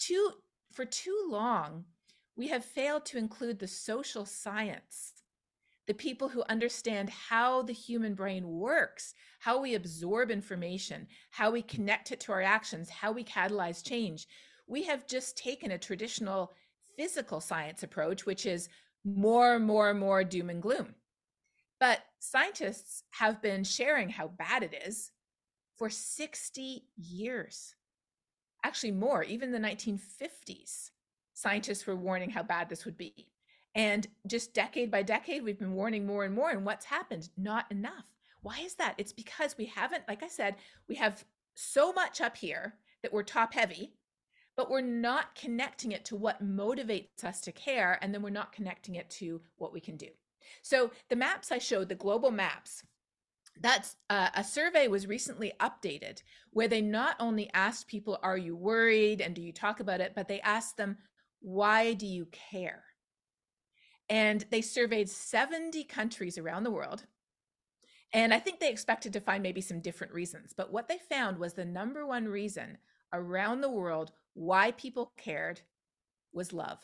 too, 0.00 0.30
for 0.72 0.84
too 0.84 1.28
long, 1.28 1.84
we 2.36 2.48
have 2.48 2.64
failed 2.64 3.06
to 3.06 3.18
include 3.18 3.60
the 3.60 3.68
social 3.68 4.26
science, 4.26 5.12
the 5.86 5.94
people 5.94 6.28
who 6.28 6.42
understand 6.48 7.10
how 7.10 7.62
the 7.62 7.72
human 7.72 8.14
brain 8.14 8.48
works, 8.48 9.14
how 9.44 9.60
we 9.60 9.74
absorb 9.74 10.30
information, 10.30 11.06
how 11.30 11.50
we 11.50 11.60
connect 11.60 12.12
it 12.12 12.20
to 12.20 12.32
our 12.32 12.40
actions, 12.40 12.88
how 12.88 13.12
we 13.12 13.22
catalyze 13.22 13.86
change. 13.86 14.26
We 14.66 14.84
have 14.84 15.06
just 15.06 15.36
taken 15.36 15.72
a 15.72 15.78
traditional 15.78 16.50
physical 16.96 17.40
science 17.40 17.82
approach, 17.82 18.24
which 18.24 18.46
is 18.46 18.70
more, 19.04 19.56
and 19.56 19.66
more, 19.66 19.90
and 19.90 20.00
more 20.00 20.24
doom 20.24 20.48
and 20.48 20.62
gloom. 20.62 20.94
But 21.78 22.00
scientists 22.20 23.02
have 23.10 23.42
been 23.42 23.64
sharing 23.64 24.08
how 24.08 24.28
bad 24.28 24.62
it 24.62 24.82
is 24.86 25.10
for 25.76 25.90
60 25.90 26.86
years. 26.96 27.74
Actually, 28.64 28.92
more, 28.92 29.24
even 29.24 29.52
the 29.52 29.58
1950s, 29.58 30.88
scientists 31.34 31.86
were 31.86 31.96
warning 31.96 32.30
how 32.30 32.44
bad 32.44 32.70
this 32.70 32.86
would 32.86 32.96
be. 32.96 33.28
And 33.74 34.06
just 34.26 34.54
decade 34.54 34.90
by 34.90 35.02
decade, 35.02 35.42
we've 35.42 35.58
been 35.58 35.74
warning 35.74 36.06
more 36.06 36.24
and 36.24 36.34
more. 36.34 36.48
And 36.48 36.64
what's 36.64 36.86
happened? 36.86 37.28
Not 37.36 37.66
enough. 37.70 38.06
Why 38.44 38.60
is 38.60 38.74
that? 38.74 38.94
It's 38.98 39.12
because 39.12 39.56
we 39.56 39.64
haven't, 39.64 40.04
like 40.06 40.22
I 40.22 40.28
said, 40.28 40.56
we 40.86 40.96
have 40.96 41.24
so 41.54 41.94
much 41.94 42.20
up 42.20 42.36
here 42.36 42.74
that 43.02 43.10
we're 43.10 43.22
top 43.22 43.54
heavy, 43.54 43.94
but 44.54 44.70
we're 44.70 44.82
not 44.82 45.34
connecting 45.34 45.92
it 45.92 46.04
to 46.06 46.16
what 46.16 46.44
motivates 46.44 47.24
us 47.24 47.40
to 47.40 47.52
care. 47.52 47.98
And 48.02 48.12
then 48.12 48.20
we're 48.20 48.28
not 48.28 48.52
connecting 48.52 48.96
it 48.96 49.08
to 49.12 49.40
what 49.56 49.72
we 49.72 49.80
can 49.80 49.96
do. 49.96 50.08
So 50.60 50.90
the 51.08 51.16
maps 51.16 51.50
I 51.50 51.56
showed, 51.56 51.88
the 51.88 51.94
global 51.94 52.30
maps, 52.30 52.82
that's 53.62 53.96
uh, 54.10 54.28
a 54.34 54.44
survey 54.44 54.88
was 54.88 55.06
recently 55.06 55.54
updated 55.58 56.22
where 56.50 56.68
they 56.68 56.82
not 56.82 57.16
only 57.20 57.48
asked 57.54 57.88
people, 57.88 58.18
Are 58.22 58.36
you 58.36 58.54
worried? 58.54 59.22
And 59.22 59.34
do 59.34 59.40
you 59.40 59.54
talk 59.54 59.80
about 59.80 60.02
it? 60.02 60.12
But 60.14 60.28
they 60.28 60.42
asked 60.42 60.76
them, 60.76 60.98
Why 61.40 61.94
do 61.94 62.06
you 62.06 62.26
care? 62.26 62.84
And 64.10 64.44
they 64.50 64.60
surveyed 64.60 65.08
70 65.08 65.84
countries 65.84 66.36
around 66.36 66.64
the 66.64 66.70
world. 66.70 67.06
And 68.14 68.32
I 68.32 68.38
think 68.38 68.60
they 68.60 68.70
expected 68.70 69.12
to 69.12 69.20
find 69.20 69.42
maybe 69.42 69.60
some 69.60 69.80
different 69.80 70.12
reasons. 70.12 70.54
But 70.56 70.72
what 70.72 70.86
they 70.86 70.98
found 71.10 71.36
was 71.36 71.52
the 71.52 71.64
number 71.64 72.06
one 72.06 72.26
reason 72.26 72.78
around 73.12 73.60
the 73.60 73.70
world 73.70 74.12
why 74.34 74.70
people 74.70 75.12
cared 75.16 75.60
was 76.32 76.52
love. 76.52 76.78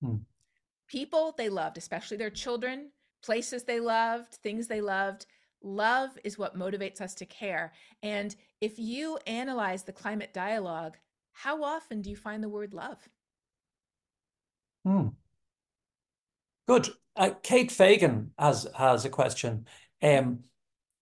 Hmm. 0.00 0.18
People 0.86 1.34
they 1.36 1.48
loved, 1.48 1.78
especially 1.78 2.16
their 2.16 2.30
children, 2.30 2.90
places 3.22 3.64
they 3.64 3.80
loved, 3.80 4.34
things 4.34 4.68
they 4.68 4.80
loved. 4.80 5.26
Love 5.62 6.10
is 6.24 6.38
what 6.38 6.56
motivates 6.56 7.00
us 7.00 7.14
to 7.16 7.26
care. 7.26 7.72
And 8.02 8.34
if 8.60 8.78
you 8.78 9.18
analyze 9.26 9.82
the 9.82 9.92
climate 9.92 10.32
dialogue, 10.32 10.96
how 11.32 11.64
often 11.64 12.02
do 12.02 12.10
you 12.10 12.16
find 12.16 12.42
the 12.42 12.48
word 12.48 12.72
love? 12.72 13.08
Hmm. 14.84 15.08
Good. 16.68 16.88
Uh, 17.16 17.30
Kate 17.42 17.72
Fagan 17.72 18.30
has 18.38 18.66
has 18.76 19.04
a 19.04 19.10
question. 19.10 19.66
Um, 20.02 20.40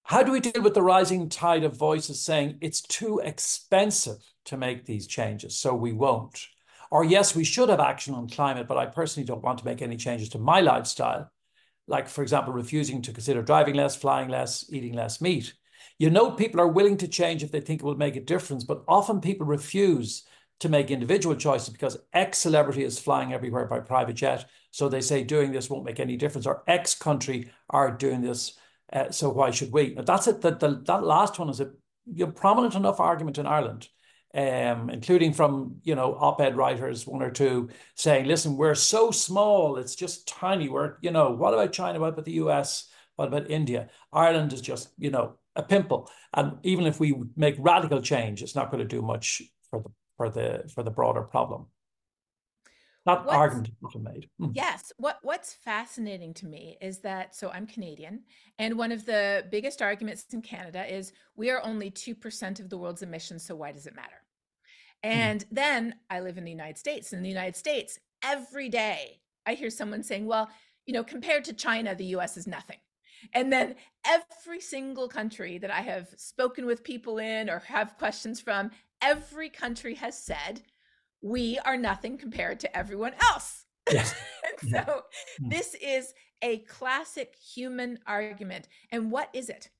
how 0.02 0.22
do 0.22 0.32
we 0.32 0.40
deal 0.40 0.62
with 0.62 0.74
the 0.74 0.82
rising 0.82 1.28
tide 1.28 1.64
of 1.64 1.76
voices 1.76 2.22
saying 2.22 2.58
it's 2.60 2.80
too 2.80 3.18
expensive 3.18 4.18
to 4.46 4.56
make 4.56 4.86
these 4.86 5.06
changes, 5.06 5.58
so 5.58 5.74
we 5.74 5.92
won't? 5.92 6.46
Or 6.90 7.04
yes, 7.04 7.36
we 7.36 7.44
should 7.44 7.68
have 7.68 7.80
action 7.80 8.14
on 8.14 8.28
climate, 8.28 8.66
but 8.66 8.78
I 8.78 8.86
personally 8.86 9.26
don't 9.26 9.42
want 9.42 9.58
to 9.58 9.66
make 9.66 9.82
any 9.82 9.96
changes 9.96 10.30
to 10.30 10.38
my 10.38 10.60
lifestyle, 10.60 11.30
like 11.86 12.08
for 12.08 12.22
example, 12.22 12.54
refusing 12.54 13.02
to 13.02 13.12
consider 13.12 13.42
driving 13.42 13.74
less, 13.74 13.96
flying 13.96 14.28
less, 14.30 14.64
eating 14.72 14.94
less 14.94 15.20
meat. 15.20 15.52
You 15.98 16.10
know, 16.10 16.30
people 16.30 16.60
are 16.60 16.68
willing 16.68 16.96
to 16.98 17.08
change 17.08 17.42
if 17.42 17.52
they 17.52 17.60
think 17.60 17.82
it 17.82 17.84
will 17.84 17.96
make 17.96 18.16
a 18.16 18.20
difference, 18.20 18.64
but 18.64 18.84
often 18.88 19.20
people 19.20 19.46
refuse 19.46 20.24
to 20.60 20.68
make 20.68 20.90
individual 20.90 21.36
choices 21.36 21.68
because 21.68 21.98
X 22.12 22.38
celebrity 22.38 22.82
is 22.82 22.98
flying 22.98 23.32
everywhere 23.32 23.66
by 23.66 23.80
private 23.80 24.14
jet. 24.14 24.46
So 24.70 24.88
they 24.88 25.00
say 25.00 25.22
doing 25.22 25.52
this 25.52 25.68
won't 25.68 25.84
make 25.84 26.00
any 26.00 26.16
difference, 26.16 26.46
or 26.46 26.62
X 26.66 26.94
country 26.94 27.50
are 27.70 27.90
doing 27.90 28.22
this. 28.22 28.58
Uh, 28.92 29.10
so 29.10 29.28
why 29.28 29.50
should 29.50 29.72
we? 29.72 29.94
Now, 29.94 30.02
that's 30.02 30.26
it. 30.26 30.40
That, 30.40 30.60
that 30.60 31.04
last 31.04 31.38
one 31.38 31.48
is 31.50 31.60
a 31.60 31.70
you 32.12 32.26
prominent 32.28 32.74
enough 32.74 33.00
argument 33.00 33.38
in 33.38 33.46
Ireland, 33.46 33.88
um, 34.34 34.90
including 34.90 35.32
from 35.32 35.76
you 35.82 35.94
know 35.94 36.14
op-ed 36.14 36.56
writers, 36.56 37.06
one 37.06 37.22
or 37.22 37.30
two, 37.30 37.68
saying, 37.94 38.26
"Listen, 38.26 38.56
we're 38.56 38.74
so 38.74 39.10
small; 39.10 39.76
it's 39.76 39.94
just 39.94 40.26
tiny. 40.26 40.68
We're 40.68 40.96
you 41.02 41.10
know, 41.10 41.30
what 41.30 41.54
about 41.54 41.72
China? 41.72 42.00
What 42.00 42.14
about 42.14 42.24
the 42.24 42.32
U.S.? 42.32 42.88
What 43.16 43.28
about 43.28 43.50
India? 43.50 43.88
Ireland 44.12 44.52
is 44.52 44.60
just 44.60 44.88
you 44.98 45.10
know 45.10 45.34
a 45.54 45.62
pimple, 45.62 46.10
and 46.34 46.58
even 46.62 46.86
if 46.86 46.98
we 46.98 47.14
make 47.36 47.56
radical 47.58 48.00
change, 48.00 48.42
it's 48.42 48.54
not 48.54 48.70
going 48.70 48.82
to 48.82 48.96
do 48.96 49.02
much 49.02 49.42
for 49.70 49.82
the 49.82 49.90
for 50.16 50.30
the 50.30 50.70
for 50.74 50.82
the 50.82 50.90
broader 50.90 51.22
problem. 51.22 51.66
That 53.08 53.24
what's, 53.24 53.36
argument 53.36 53.70
often 53.82 54.02
made. 54.02 54.28
Mm. 54.38 54.52
Yes. 54.54 54.92
What 54.98 55.18
what's 55.22 55.54
fascinating 55.54 56.34
to 56.34 56.46
me 56.46 56.76
is 56.82 56.98
that 56.98 57.34
so 57.34 57.50
I'm 57.50 57.66
Canadian, 57.66 58.24
and 58.58 58.76
one 58.76 58.92
of 58.92 59.06
the 59.06 59.46
biggest 59.50 59.80
arguments 59.80 60.26
in 60.32 60.42
Canada 60.42 60.84
is 60.94 61.14
we 61.34 61.50
are 61.50 61.64
only 61.64 61.90
two 61.90 62.14
percent 62.14 62.60
of 62.60 62.68
the 62.68 62.76
world's 62.76 63.02
emissions, 63.02 63.44
so 63.44 63.56
why 63.56 63.72
does 63.72 63.86
it 63.86 63.96
matter? 63.96 64.20
Hmm. 65.02 65.10
And 65.10 65.40
mm. 65.40 65.48
then 65.52 65.94
I 66.10 66.20
live 66.20 66.36
in 66.36 66.44
the 66.44 66.50
United 66.50 66.76
States. 66.76 67.12
And 67.12 67.20
in 67.20 67.22
the 67.22 67.30
United 67.30 67.56
States, 67.56 67.98
every 68.22 68.68
day 68.68 69.20
I 69.46 69.54
hear 69.54 69.70
someone 69.70 70.02
saying, 70.02 70.26
"Well, 70.26 70.50
you 70.84 70.92
know, 70.92 71.02
compared 71.02 71.44
to 71.44 71.54
China, 71.54 71.94
the 71.94 72.12
U.S. 72.16 72.36
is 72.36 72.46
nothing." 72.46 72.78
And 73.32 73.50
then 73.50 73.74
every 74.04 74.60
single 74.60 75.08
country 75.08 75.56
that 75.58 75.70
I 75.70 75.80
have 75.80 76.08
spoken 76.16 76.66
with 76.66 76.84
people 76.84 77.18
in 77.18 77.48
or 77.50 77.60
have 77.60 77.98
questions 77.98 78.40
from, 78.40 78.70
every 79.02 79.48
country 79.48 79.94
has 79.94 80.16
said, 80.16 80.62
we 81.22 81.58
are 81.64 81.76
nothing 81.76 82.18
compared 82.18 82.60
to 82.60 82.76
everyone 82.76 83.14
else. 83.22 83.64
Yes. 83.90 84.14
so 84.62 84.68
yeah. 84.68 84.84
Hmm. 85.40 85.48
this 85.48 85.74
is 85.74 86.14
a 86.42 86.58
classic 86.58 87.34
human 87.36 87.98
argument. 88.06 88.68
And 88.90 89.10
what 89.10 89.30
is 89.32 89.48
it? 89.48 89.70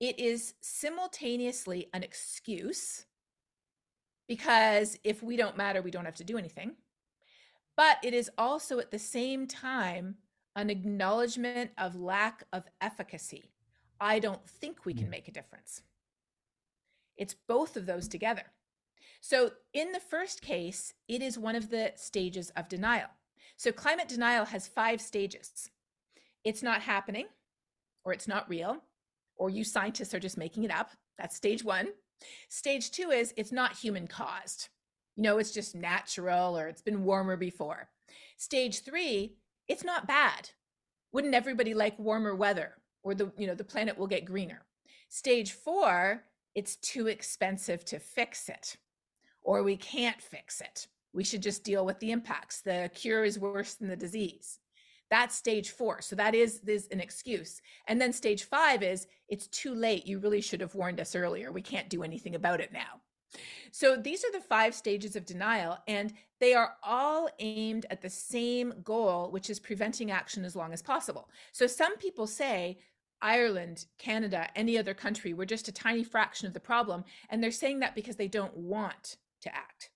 It 0.00 0.18
is 0.18 0.54
simultaneously 0.60 1.88
an 1.92 2.02
excuse 2.02 3.06
because 4.26 4.98
if 5.04 5.22
we 5.22 5.36
don't 5.36 5.56
matter, 5.56 5.82
we 5.82 5.90
don't 5.90 6.06
have 6.06 6.16
to 6.16 6.24
do 6.24 6.38
anything. 6.38 6.72
But 7.76 7.98
it 8.02 8.12
is 8.14 8.30
also 8.36 8.78
at 8.78 8.90
the 8.90 8.98
same 8.98 9.46
time 9.46 10.16
an 10.56 10.70
acknowledgement 10.70 11.70
of 11.78 11.96
lack 11.96 12.44
of 12.52 12.64
efficacy. 12.80 13.50
I 14.00 14.18
don't 14.18 14.44
think 14.46 14.84
we 14.84 14.94
can 14.94 15.08
make 15.08 15.28
a 15.28 15.32
difference. 15.32 15.82
It's 17.16 17.36
both 17.46 17.76
of 17.76 17.86
those 17.86 18.08
together. 18.08 18.42
So, 19.24 19.52
in 19.72 19.92
the 19.92 20.00
first 20.00 20.42
case, 20.42 20.94
it 21.06 21.22
is 21.22 21.38
one 21.38 21.54
of 21.54 21.70
the 21.70 21.92
stages 21.94 22.50
of 22.56 22.68
denial. 22.68 23.06
So, 23.56 23.70
climate 23.70 24.08
denial 24.08 24.44
has 24.46 24.66
five 24.66 25.00
stages 25.00 25.70
it's 26.44 26.60
not 26.60 26.82
happening, 26.82 27.26
or 28.04 28.12
it's 28.12 28.26
not 28.26 28.48
real, 28.50 28.78
or 29.36 29.48
you 29.48 29.62
scientists 29.62 30.12
are 30.12 30.18
just 30.18 30.36
making 30.36 30.64
it 30.64 30.72
up. 30.72 30.90
That's 31.18 31.36
stage 31.36 31.62
one. 31.62 31.90
Stage 32.48 32.90
two 32.90 33.10
is 33.10 33.32
it's 33.36 33.52
not 33.52 33.76
human 33.76 34.08
caused. 34.08 34.70
You 35.14 35.22
know, 35.22 35.38
it's 35.38 35.52
just 35.52 35.76
natural 35.76 36.58
or 36.58 36.66
it's 36.66 36.82
been 36.82 37.04
warmer 37.04 37.36
before. 37.36 37.88
Stage 38.38 38.82
three, 38.82 39.36
it's 39.68 39.84
not 39.84 40.08
bad. 40.08 40.50
Wouldn't 41.12 41.34
everybody 41.34 41.74
like 41.74 41.96
warmer 41.96 42.34
weather 42.34 42.72
or 43.04 43.14
the, 43.14 43.30
you 43.38 43.46
know, 43.46 43.54
the 43.54 43.62
planet 43.62 43.96
will 43.96 44.08
get 44.08 44.24
greener? 44.24 44.62
Stage 45.10 45.52
four, 45.52 46.24
it's 46.56 46.74
too 46.74 47.06
expensive 47.06 47.84
to 47.84 48.00
fix 48.00 48.48
it 48.48 48.78
or 49.42 49.62
we 49.62 49.76
can't 49.76 50.20
fix 50.20 50.60
it. 50.60 50.86
We 51.12 51.24
should 51.24 51.42
just 51.42 51.64
deal 51.64 51.84
with 51.84 51.98
the 52.00 52.10
impacts. 52.10 52.60
The 52.60 52.90
cure 52.94 53.24
is 53.24 53.38
worse 53.38 53.74
than 53.74 53.88
the 53.88 53.96
disease. 53.96 54.58
That's 55.10 55.36
stage 55.36 55.70
four. 55.70 56.00
So 56.00 56.16
that 56.16 56.34
is, 56.34 56.60
is 56.66 56.88
an 56.90 57.00
excuse. 57.00 57.60
And 57.86 58.00
then 58.00 58.14
stage 58.14 58.44
five 58.44 58.82
is 58.82 59.06
it's 59.28 59.46
too 59.48 59.74
late. 59.74 60.06
You 60.06 60.18
really 60.18 60.40
should 60.40 60.62
have 60.62 60.74
warned 60.74 61.00
us 61.00 61.14
earlier. 61.14 61.52
We 61.52 61.60
can't 61.60 61.90
do 61.90 62.02
anything 62.02 62.34
about 62.34 62.60
it 62.60 62.72
now. 62.72 63.02
So 63.70 63.96
these 63.96 64.24
are 64.24 64.32
the 64.32 64.40
five 64.40 64.74
stages 64.74 65.16
of 65.16 65.24
denial, 65.24 65.78
and 65.88 66.12
they 66.38 66.52
are 66.52 66.74
all 66.82 67.28
aimed 67.38 67.86
at 67.90 68.02
the 68.02 68.10
same 68.10 68.74
goal, 68.84 69.30
which 69.30 69.48
is 69.48 69.58
preventing 69.58 70.10
action 70.10 70.44
as 70.44 70.56
long 70.56 70.72
as 70.72 70.82
possible. 70.82 71.28
So 71.52 71.66
some 71.66 71.96
people 71.96 72.26
say, 72.26 72.78
Ireland, 73.22 73.86
Canada, 73.98 74.48
any 74.56 74.76
other 74.76 74.94
country, 74.94 75.32
we're 75.32 75.44
just 75.44 75.68
a 75.68 75.72
tiny 75.72 76.04
fraction 76.04 76.46
of 76.46 76.54
the 76.54 76.60
problem. 76.60 77.04
And 77.30 77.42
they're 77.42 77.52
saying 77.52 77.80
that 77.80 77.94
because 77.94 78.16
they 78.16 78.28
don't 78.28 78.56
want 78.56 79.16
to 79.42 79.54
act. 79.54 79.90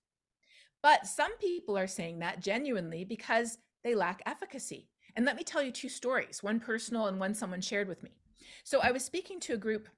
But 0.82 1.06
some 1.06 1.36
people 1.38 1.76
are 1.76 1.86
saying 1.86 2.20
that 2.20 2.40
genuinely 2.40 3.04
because 3.04 3.58
they 3.82 3.94
lack 3.94 4.22
efficacy. 4.26 4.88
And 5.16 5.24
let 5.24 5.36
me 5.36 5.42
tell 5.42 5.62
you 5.62 5.72
two 5.72 5.88
stories 5.88 6.42
one 6.42 6.60
personal 6.60 7.06
and 7.06 7.18
one 7.18 7.34
someone 7.34 7.60
shared 7.60 7.88
with 7.88 8.02
me. 8.02 8.10
So 8.64 8.80
I 8.82 8.92
was 8.92 9.04
speaking 9.04 9.40
to 9.40 9.54
a 9.54 9.58
group 9.58 9.88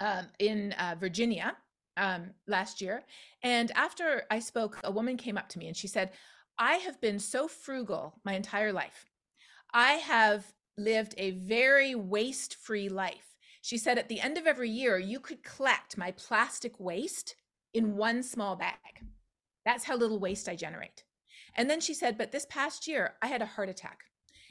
um, 0.00 0.26
in 0.38 0.72
uh, 0.72 0.96
Virginia 0.98 1.56
um, 1.96 2.30
last 2.46 2.80
year. 2.80 3.02
And 3.42 3.70
after 3.76 4.24
I 4.30 4.38
spoke, 4.38 4.78
a 4.84 4.90
woman 4.90 5.16
came 5.16 5.36
up 5.36 5.48
to 5.50 5.58
me 5.58 5.68
and 5.68 5.76
she 5.76 5.86
said, 5.86 6.10
I 6.58 6.74
have 6.74 7.00
been 7.00 7.18
so 7.18 7.48
frugal 7.48 8.14
my 8.24 8.34
entire 8.34 8.72
life. 8.72 9.06
I 9.72 9.92
have 9.92 10.44
lived 10.76 11.14
a 11.18 11.32
very 11.32 11.94
waste 11.94 12.56
free 12.56 12.88
life. 12.88 13.36
She 13.62 13.78
said, 13.78 13.98
at 13.98 14.08
the 14.08 14.20
end 14.20 14.38
of 14.38 14.46
every 14.46 14.70
year, 14.70 14.98
you 14.98 15.20
could 15.20 15.42
collect 15.42 15.98
my 15.98 16.12
plastic 16.12 16.80
waste 16.80 17.34
in 17.74 17.96
one 17.96 18.22
small 18.22 18.56
bag. 18.56 19.04
That's 19.64 19.84
how 19.84 19.96
little 19.96 20.18
waste 20.18 20.48
I 20.48 20.56
generate. 20.56 21.04
And 21.56 21.68
then 21.68 21.80
she 21.80 21.94
said, 21.94 22.16
But 22.16 22.32
this 22.32 22.46
past 22.48 22.86
year, 22.86 23.14
I 23.22 23.26
had 23.26 23.42
a 23.42 23.46
heart 23.46 23.68
attack. 23.68 24.00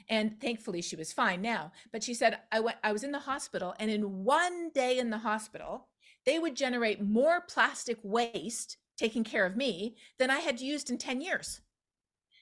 And 0.08 0.40
thankfully, 0.40 0.82
she 0.82 0.96
was 0.96 1.12
fine 1.12 1.40
now. 1.40 1.72
But 1.92 2.02
she 2.02 2.14
said, 2.14 2.38
I, 2.50 2.60
went, 2.60 2.78
I 2.82 2.92
was 2.92 3.04
in 3.04 3.12
the 3.12 3.20
hospital, 3.20 3.74
and 3.78 3.90
in 3.90 4.24
one 4.24 4.70
day 4.70 4.98
in 4.98 5.10
the 5.10 5.18
hospital, 5.18 5.88
they 6.26 6.38
would 6.38 6.56
generate 6.56 7.02
more 7.02 7.40
plastic 7.40 7.98
waste 8.02 8.76
taking 8.98 9.24
care 9.24 9.46
of 9.46 9.56
me 9.56 9.96
than 10.18 10.30
I 10.30 10.40
had 10.40 10.60
used 10.60 10.90
in 10.90 10.98
10 10.98 11.20
years. 11.20 11.60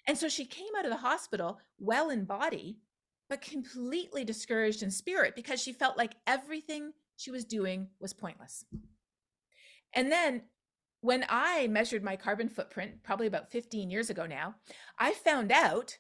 And 0.06 0.16
so 0.16 0.28
she 0.28 0.44
came 0.44 0.74
out 0.76 0.86
of 0.86 0.90
the 0.90 0.96
hospital 0.96 1.58
well 1.78 2.10
in 2.10 2.24
body, 2.24 2.78
but 3.28 3.42
completely 3.42 4.24
discouraged 4.24 4.82
in 4.82 4.90
spirit 4.90 5.36
because 5.36 5.62
she 5.62 5.72
felt 5.72 5.98
like 5.98 6.16
everything 6.26 6.92
she 7.16 7.30
was 7.30 7.44
doing 7.44 7.88
was 8.00 8.14
pointless. 8.14 8.64
And 9.92 10.10
then 10.10 10.42
when 11.00 11.24
I 11.28 11.68
measured 11.68 12.02
my 12.02 12.16
carbon 12.16 12.48
footprint, 12.48 13.02
probably 13.02 13.26
about 13.26 13.50
15 13.50 13.90
years 13.90 14.10
ago 14.10 14.26
now, 14.26 14.56
I 14.98 15.12
found 15.12 15.52
out, 15.52 15.96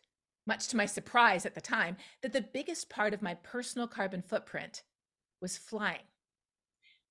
much 0.46 0.68
to 0.68 0.76
my 0.76 0.86
surprise 0.86 1.46
at 1.46 1.54
the 1.54 1.60
time, 1.60 1.96
that 2.22 2.32
the 2.32 2.40
biggest 2.52 2.88
part 2.88 3.14
of 3.14 3.22
my 3.22 3.34
personal 3.34 3.86
carbon 3.86 4.22
footprint 4.22 4.82
was 5.40 5.56
flying. 5.56 6.06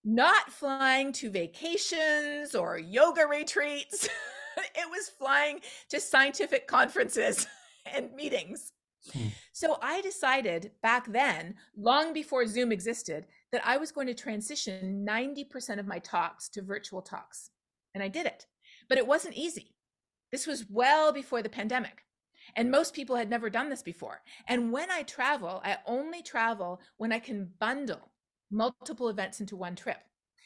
Not 0.03 0.51
flying 0.51 1.11
to 1.13 1.29
vacations 1.29 2.55
or 2.55 2.77
yoga 2.77 3.25
retreats. 3.25 4.09
it 4.57 4.89
was 4.89 5.09
flying 5.09 5.59
to 5.89 5.99
scientific 5.99 6.67
conferences 6.67 7.47
and 7.93 8.13
meetings. 8.13 8.73
Hmm. 9.13 9.27
So 9.53 9.77
I 9.81 10.01
decided 10.01 10.71
back 10.81 11.11
then, 11.11 11.55
long 11.77 12.13
before 12.13 12.45
Zoom 12.47 12.71
existed, 12.71 13.25
that 13.51 13.65
I 13.65 13.77
was 13.77 13.91
going 13.91 14.07
to 14.07 14.13
transition 14.13 15.05
90% 15.07 15.79
of 15.79 15.87
my 15.87 15.99
talks 15.99 16.49
to 16.49 16.61
virtual 16.61 17.01
talks. 17.01 17.51
And 17.97 18.03
I 18.03 18.09
did 18.09 18.27
it. 18.27 18.45
But 18.87 18.99
it 18.99 19.07
wasn't 19.07 19.33
easy. 19.33 19.73
This 20.31 20.45
was 20.45 20.65
well 20.69 21.11
before 21.11 21.41
the 21.41 21.49
pandemic. 21.49 22.05
And 22.55 22.69
most 22.69 22.93
people 22.93 23.15
had 23.15 23.27
never 23.27 23.49
done 23.49 23.69
this 23.69 23.81
before. 23.81 24.21
And 24.47 24.71
when 24.71 24.91
I 24.91 25.01
travel, 25.01 25.63
I 25.65 25.77
only 25.87 26.21
travel 26.21 26.79
when 26.97 27.11
I 27.11 27.17
can 27.17 27.49
bundle 27.59 28.11
multiple 28.51 29.09
events 29.09 29.39
into 29.39 29.55
one 29.55 29.75
trip. 29.75 29.97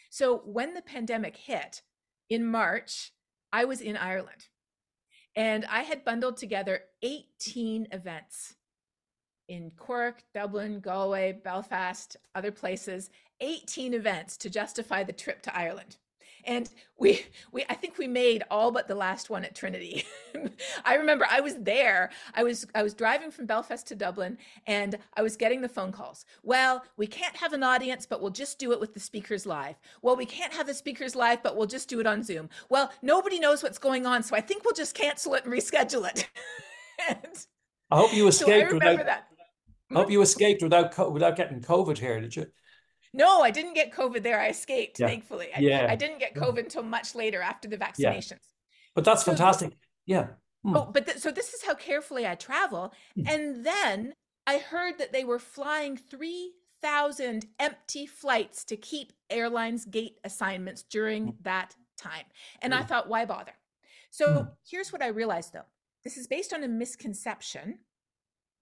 So 0.09 0.43
when 0.45 0.75
the 0.75 0.81
pandemic 0.81 1.35
hit 1.35 1.81
in 2.29 2.45
March, 2.45 3.11
I 3.51 3.65
was 3.65 3.81
in 3.81 3.97
Ireland 3.97 4.47
and 5.35 5.65
I 5.65 5.81
had 5.81 6.05
bundled 6.05 6.37
together 6.37 6.83
18 7.01 7.89
events 7.91 8.55
in 9.49 9.71
Cork, 9.71 10.23
Dublin, 10.33 10.79
Galway, 10.79 11.33
Belfast, 11.43 12.15
other 12.33 12.51
places, 12.51 13.09
18 13.41 13.93
events 13.93 14.37
to 14.37 14.49
justify 14.49 15.03
the 15.03 15.11
trip 15.11 15.41
to 15.41 15.57
Ireland 15.57 15.97
and 16.45 16.69
we 16.97 17.25
we 17.51 17.63
i 17.69 17.73
think 17.73 17.97
we 17.97 18.07
made 18.07 18.43
all 18.49 18.71
but 18.71 18.87
the 18.87 18.95
last 18.95 19.29
one 19.29 19.43
at 19.43 19.55
trinity 19.55 20.05
i 20.85 20.95
remember 20.95 21.25
i 21.29 21.39
was 21.39 21.55
there 21.59 22.09
i 22.35 22.43
was 22.43 22.65
i 22.75 22.83
was 22.83 22.93
driving 22.93 23.31
from 23.31 23.45
belfast 23.45 23.87
to 23.87 23.95
dublin 23.95 24.37
and 24.67 24.97
i 25.15 25.21
was 25.21 25.35
getting 25.35 25.61
the 25.61 25.69
phone 25.69 25.91
calls 25.91 26.25
well 26.43 26.83
we 26.97 27.07
can't 27.07 27.35
have 27.35 27.53
an 27.53 27.63
audience 27.63 28.05
but 28.05 28.21
we'll 28.21 28.31
just 28.31 28.59
do 28.59 28.71
it 28.71 28.79
with 28.79 28.93
the 28.93 28.99
speakers 28.99 29.45
live 29.45 29.75
well 30.01 30.15
we 30.15 30.25
can't 30.25 30.53
have 30.53 30.67
the 30.67 30.73
speakers 30.73 31.15
live 31.15 31.41
but 31.43 31.55
we'll 31.55 31.67
just 31.67 31.89
do 31.89 31.99
it 31.99 32.07
on 32.07 32.23
zoom 32.23 32.49
well 32.69 32.91
nobody 33.01 33.39
knows 33.39 33.63
what's 33.63 33.77
going 33.77 34.05
on 34.05 34.23
so 34.23 34.35
i 34.35 34.41
think 34.41 34.63
we'll 34.63 34.73
just 34.73 34.95
cancel 34.95 35.33
it 35.33 35.45
and 35.45 35.53
reschedule 35.53 36.07
it 36.09 36.29
and 37.09 37.47
i 37.89 37.97
hope 37.97 38.13
you 38.13 38.27
escaped 38.27 38.69
so 38.69 38.75
without 38.75 39.05
that. 39.05 39.27
I 39.91 39.95
hope 39.95 40.11
you 40.11 40.21
escaped 40.21 40.63
without 40.63 41.11
without 41.11 41.35
getting 41.35 41.59
COVID 41.59 41.97
here. 41.97 42.21
Did 42.21 42.35
you? 42.35 42.47
No, 43.13 43.41
I 43.41 43.51
didn't 43.51 43.73
get 43.73 43.93
COVID 43.93 44.23
there. 44.23 44.39
I 44.39 44.49
escaped, 44.49 44.99
yeah. 44.99 45.07
thankfully. 45.07 45.49
I, 45.55 45.59
yeah. 45.59 45.87
I 45.89 45.95
didn't 45.95 46.19
get 46.19 46.33
COVID 46.33 46.59
until 46.59 46.83
much 46.83 47.13
later 47.13 47.41
after 47.41 47.67
the 47.67 47.77
vaccinations. 47.77 48.31
Yeah. 48.31 48.37
But 48.95 49.05
that's 49.05 49.25
so, 49.25 49.31
fantastic. 49.31 49.73
Yeah. 50.05 50.27
Hmm. 50.63 50.77
Oh, 50.77 50.89
but 50.91 51.05
th- 51.05 51.17
so 51.17 51.31
this 51.31 51.53
is 51.53 51.63
how 51.63 51.73
carefully 51.73 52.25
I 52.25 52.35
travel. 52.35 52.93
Hmm. 53.15 53.27
And 53.27 53.65
then 53.65 54.13
I 54.47 54.59
heard 54.59 54.97
that 54.99 55.11
they 55.11 55.25
were 55.25 55.39
flying 55.39 55.97
3,000 55.97 57.47
empty 57.59 58.05
flights 58.05 58.63
to 58.65 58.77
keep 58.77 59.11
airlines 59.29 59.85
gate 59.85 60.19
assignments 60.23 60.83
during 60.83 61.27
hmm. 61.27 61.35
that 61.41 61.75
time. 61.97 62.25
And 62.61 62.73
I 62.73 62.83
thought, 62.83 63.09
why 63.09 63.25
bother? 63.25 63.53
So 64.09 64.47
here's 64.69 64.91
what 64.91 65.01
I 65.01 65.07
realized 65.07 65.53
though 65.53 65.65
this 66.03 66.17
is 66.17 66.27
based 66.27 66.53
on 66.53 66.63
a 66.63 66.67
misconception 66.67 67.79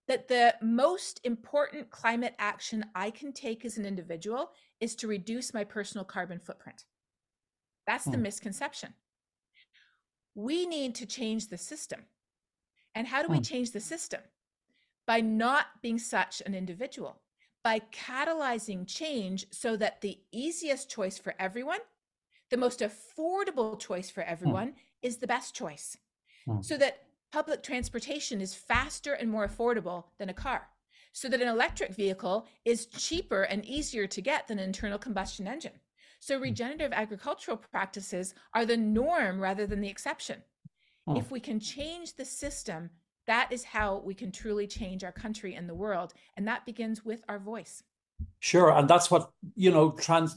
that 0.09 0.27
the 0.27 0.55
most 0.59 1.21
important 1.23 1.91
climate 1.91 2.33
action 2.39 2.83
I 2.95 3.11
can 3.11 3.31
take 3.31 3.63
as 3.63 3.77
an 3.77 3.85
individual 3.85 4.49
is 4.81 4.95
to 4.95 5.07
reduce 5.07 5.53
my 5.53 5.63
personal 5.63 6.03
carbon 6.03 6.39
footprint. 6.39 6.85
That's 7.85 8.05
hmm. 8.05 8.11
the 8.11 8.17
misconception. 8.17 8.95
We 10.33 10.65
need 10.65 10.95
to 10.95 11.05
change 11.05 11.47
the 11.47 11.59
system. 11.59 12.01
And 12.95 13.05
how 13.05 13.21
do 13.21 13.27
hmm. 13.27 13.35
we 13.35 13.41
change 13.41 13.71
the 13.71 13.79
system? 13.79 14.21
By 15.05 15.21
not 15.21 15.67
being 15.83 15.99
such 15.99 16.41
an 16.43 16.55
individual, 16.55 17.21
by 17.63 17.81
catalyzing 17.91 18.87
change 18.87 19.45
so 19.51 19.77
that 19.77 20.01
the 20.01 20.17
easiest 20.31 20.89
choice 20.89 21.19
for 21.19 21.35
everyone, 21.37 21.79
the 22.49 22.57
most 22.57 22.79
affordable 22.79 23.79
choice 23.79 24.09
for 24.09 24.23
hmm. 24.23 24.31
everyone, 24.31 24.67
hmm. 24.69 24.77
is 25.03 25.17
the 25.17 25.27
best 25.27 25.53
choice. 25.53 25.97
Hmm. 26.47 26.61
So 26.61 26.77
that 26.77 27.03
public 27.31 27.63
transportation 27.63 28.41
is 28.41 28.53
faster 28.53 29.13
and 29.13 29.29
more 29.29 29.47
affordable 29.47 30.05
than 30.17 30.29
a 30.29 30.33
car, 30.33 30.67
so 31.13 31.29
that 31.29 31.41
an 31.41 31.47
electric 31.47 31.95
vehicle 31.95 32.47
is 32.65 32.85
cheaper 32.85 33.43
and 33.43 33.65
easier 33.65 34.07
to 34.07 34.21
get 34.21 34.47
than 34.47 34.59
an 34.59 34.65
internal 34.65 34.99
combustion 34.99 35.47
engine. 35.47 35.79
So 36.19 36.37
hmm. 36.37 36.43
regenerative 36.43 36.93
agricultural 36.93 37.57
practices 37.57 38.33
are 38.53 38.65
the 38.65 38.77
norm 38.77 39.39
rather 39.39 39.65
than 39.65 39.81
the 39.81 39.89
exception. 39.89 40.41
Hmm. 41.07 41.17
If 41.17 41.31
we 41.31 41.39
can 41.39 41.59
change 41.59 42.15
the 42.15 42.25
system, 42.25 42.89
that 43.27 43.51
is 43.51 43.63
how 43.63 44.01
we 44.03 44.13
can 44.13 44.31
truly 44.31 44.67
change 44.67 45.03
our 45.03 45.11
country 45.11 45.55
and 45.55 45.69
the 45.69 45.75
world. 45.75 46.13
And 46.35 46.47
that 46.47 46.65
begins 46.65 47.05
with 47.05 47.23
our 47.29 47.39
voice. 47.39 47.83
Sure, 48.39 48.71
and 48.71 48.89
that's 48.89 49.11
what 49.11 49.31
you 49.55 49.71
know 49.71 49.91
trans 49.91 50.35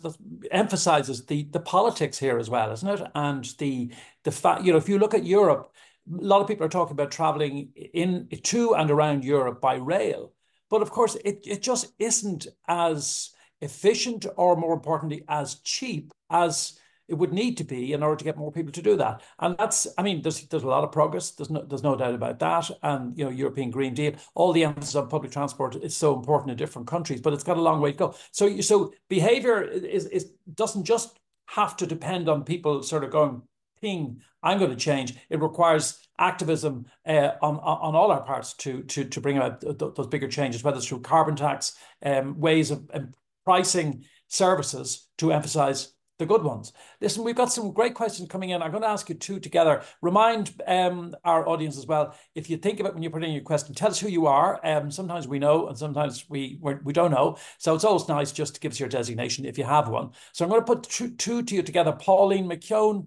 emphasizes 0.50 1.26
the 1.26 1.44
the 1.52 1.60
politics 1.60 2.18
here 2.18 2.38
as 2.38 2.50
well, 2.50 2.70
isn't 2.72 2.88
it? 2.88 3.10
And 3.14 3.44
the 3.58 3.92
the 4.24 4.30
fact 4.30 4.64
you 4.64 4.72
know 4.72 4.78
if 4.78 4.88
you 4.88 4.98
look 4.98 5.14
at 5.14 5.24
Europe, 5.24 5.72
a 6.10 6.24
lot 6.24 6.40
of 6.40 6.48
people 6.48 6.66
are 6.66 6.70
talking 6.70 6.92
about 6.92 7.10
traveling 7.10 7.70
in 7.74 8.28
to 8.42 8.74
and 8.74 8.90
around 8.90 9.24
Europe 9.24 9.60
by 9.60 9.76
rail. 9.76 10.32
But 10.70 10.82
of 10.82 10.90
course, 10.90 11.16
it, 11.24 11.44
it 11.46 11.62
just 11.62 11.92
isn't 11.98 12.46
as 12.66 13.30
efficient 13.60 14.26
or 14.36 14.56
more 14.56 14.74
importantly, 14.74 15.24
as 15.28 15.56
cheap 15.56 16.12
as 16.30 16.78
it 17.08 17.18
would 17.18 17.32
need 17.32 17.56
to 17.58 17.64
be 17.64 17.92
in 17.92 18.02
order 18.02 18.16
to 18.16 18.24
get 18.24 18.38
more 18.38 18.50
people 18.50 18.72
to 18.72 18.80
do 18.80 18.96
that. 18.96 19.22
And 19.38 19.56
that's, 19.58 19.86
I 19.98 20.02
mean, 20.02 20.22
there's 20.22 20.40
there's 20.46 20.62
a 20.62 20.68
lot 20.68 20.84
of 20.84 20.92
progress. 20.92 21.32
There's 21.32 21.50
no 21.50 21.62
there's 21.62 21.82
no 21.82 21.96
doubt 21.96 22.14
about 22.14 22.38
that. 22.38 22.70
And 22.82 23.16
you 23.18 23.24
know, 23.24 23.30
European 23.30 23.70
Green 23.70 23.92
Deal, 23.92 24.14
all 24.34 24.52
the 24.52 24.64
emphasis 24.64 24.94
on 24.94 25.08
public 25.08 25.30
transport 25.30 25.76
is 25.76 25.94
so 25.96 26.16
important 26.16 26.52
in 26.52 26.56
different 26.56 26.88
countries, 26.88 27.20
but 27.20 27.34
it's 27.34 27.44
got 27.44 27.58
a 27.58 27.62
long 27.62 27.80
way 27.80 27.92
to 27.92 27.98
go. 27.98 28.14
So 28.30 28.60
so 28.60 28.94
behavior 29.08 29.62
is 29.62 30.06
is 30.06 30.32
doesn't 30.54 30.84
just 30.84 31.18
have 31.46 31.76
to 31.76 31.86
depend 31.86 32.28
on 32.28 32.44
people 32.44 32.82
sort 32.82 33.04
of 33.04 33.10
going 33.10 33.42
thing 33.82 34.22
I'm 34.42 34.58
going 34.58 34.70
to 34.70 34.76
change. 34.76 35.14
It 35.28 35.42
requires 35.42 35.98
activism 36.18 36.86
uh, 37.06 37.32
on, 37.42 37.58
on 37.58 37.94
all 37.94 38.10
our 38.10 38.22
parts 38.22 38.54
to, 38.54 38.82
to, 38.84 39.04
to 39.04 39.20
bring 39.20 39.36
about 39.36 39.60
those 39.60 40.06
bigger 40.06 40.28
changes, 40.28 40.64
whether 40.64 40.78
it's 40.78 40.86
through 40.86 41.00
carbon 41.00 41.36
tax, 41.36 41.74
um, 42.02 42.40
ways 42.40 42.70
of 42.70 42.88
um, 42.94 43.12
pricing 43.44 44.04
services 44.28 45.08
to 45.18 45.32
emphasize 45.32 45.92
the 46.18 46.26
good 46.26 46.42
ones. 46.42 46.72
Listen, 47.00 47.24
we've 47.24 47.34
got 47.34 47.52
some 47.52 47.72
great 47.72 47.94
questions 47.94 48.28
coming 48.28 48.50
in. 48.50 48.62
I'm 48.62 48.70
going 48.70 48.82
to 48.82 48.88
ask 48.88 49.08
you 49.08 49.16
two 49.16 49.40
together. 49.40 49.82
Remind 50.00 50.52
um, 50.66 51.14
our 51.24 51.48
audience 51.48 51.76
as 51.76 51.86
well, 51.86 52.14
if 52.34 52.48
you 52.48 52.56
think 52.56 52.78
about 52.80 52.94
when 52.94 53.02
you 53.02 53.10
put 53.10 53.24
in 53.24 53.32
your 53.32 53.42
question, 53.42 53.74
tell 53.74 53.90
us 53.90 53.98
who 53.98 54.08
you 54.08 54.26
are. 54.26 54.60
Um, 54.64 54.90
sometimes 54.90 55.26
we 55.26 55.38
know 55.38 55.66
and 55.68 55.76
sometimes 55.76 56.24
we 56.28 56.58
we 56.60 56.92
do 56.92 57.02
not 57.02 57.10
know. 57.10 57.38
So 57.58 57.74
it's 57.74 57.84
always 57.84 58.08
nice 58.08 58.30
just 58.30 58.54
to 58.54 58.60
give 58.60 58.72
us 58.72 58.80
your 58.80 58.88
designation 58.88 59.44
if 59.44 59.58
you 59.58 59.64
have 59.64 59.88
one. 59.88 60.10
So 60.32 60.44
I'm 60.44 60.50
going 60.50 60.60
to 60.60 60.66
put 60.66 60.84
two, 60.84 61.10
two 61.16 61.42
to 61.42 61.54
you 61.56 61.62
together. 61.62 61.92
Pauline 61.92 62.48
McKeown 62.48 63.06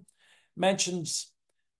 mentions, 0.56 1.32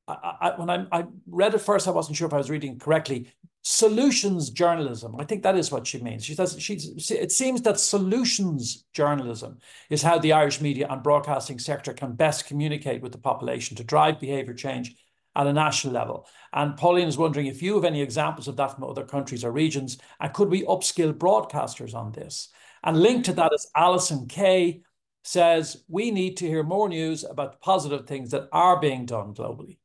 I, 0.09 0.35
I, 0.41 0.61
when 0.61 0.71
I, 0.71 0.87
I 0.93 1.05
read 1.27 1.55
it 1.55 1.59
first, 1.59 1.89
I 1.89 1.93
wasn't 1.93 2.17
sure 2.17 2.27
if 2.27 2.35
I 2.35 2.39
was 2.39 2.51
reading 2.51 2.79
correctly. 2.79 3.31
Solutions 3.63 4.51
journalism. 4.51 5.17
I 5.19 5.25
think 5.25 5.43
that 5.43 5.57
is 5.57 5.73
what 5.73 5.87
she 5.87 6.01
means. 6.01 6.25
She 6.25 6.35
says 6.35 6.57
she's. 6.61 7.11
It 7.11 7.33
seems 7.33 7.63
that 7.63 7.81
solutions 7.81 8.85
journalism 8.93 9.59
is 9.91 10.03
how 10.03 10.19
the 10.19 10.35
Irish 10.35 10.61
media 10.61 10.87
and 10.89 11.03
broadcasting 11.03 11.59
sector 11.59 11.93
can 11.93 12.13
best 12.13 12.47
communicate 12.47 13.03
with 13.03 13.11
the 13.11 13.19
population 13.19 13.77
to 13.77 13.83
drive 13.83 14.21
behaviour 14.21 14.55
change 14.55 14.95
at 15.35 15.49
a 15.49 15.53
national 15.53 15.93
level. 15.93 16.29
And 16.53 16.77
Pauline 16.77 17.09
is 17.09 17.19
wondering 17.19 17.47
if 17.47 17.61
you 17.61 17.75
have 17.75 17.85
any 17.85 18.01
examples 18.01 18.47
of 18.49 18.57
that 18.57 18.75
from 18.75 18.85
other 18.85 19.05
countries 19.05 19.45
or 19.45 19.51
regions, 19.51 19.99
and 20.21 20.33
could 20.33 20.49
we 20.49 20.63
upskill 20.63 21.13
broadcasters 21.13 21.95
on 21.95 22.13
this? 22.13 22.49
And 22.85 23.01
linked 23.01 23.27
to 23.27 23.33
that 23.33 23.53
is 23.53 23.69
Alison 23.75 24.27
Kay, 24.29 24.83
says 25.27 25.83
we 25.89 26.11
need 26.11 26.37
to 26.37 26.47
hear 26.47 26.63
more 26.63 26.89
news 26.89 27.25
about 27.25 27.53
the 27.53 27.59
positive 27.59 28.07
things 28.07 28.31
that 28.31 28.49
are 28.53 28.79
being 28.81 29.07
done 29.07 29.35
globally. 29.35 29.79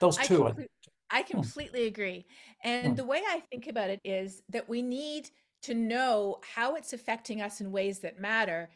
Those 0.00 0.16
two, 0.16 0.46
I, 0.46 0.50
I, 0.50 0.66
I 1.10 1.22
hmm. 1.22 1.30
completely 1.30 1.82
hmm. 1.82 1.88
agree. 1.88 2.26
And 2.64 2.88
hmm. 2.88 2.94
the 2.94 3.04
way 3.04 3.22
I 3.26 3.40
think 3.50 3.66
about 3.66 3.90
it 3.90 4.00
is 4.04 4.42
that 4.48 4.68
we 4.68 4.80
need 4.80 5.30
to 5.62 5.74
know 5.74 6.38
how 6.54 6.74
it's 6.74 6.94
affecting 6.94 7.42
us 7.42 7.60
in 7.60 7.70
ways 7.70 7.98
that 7.98 8.18
matter 8.18 8.70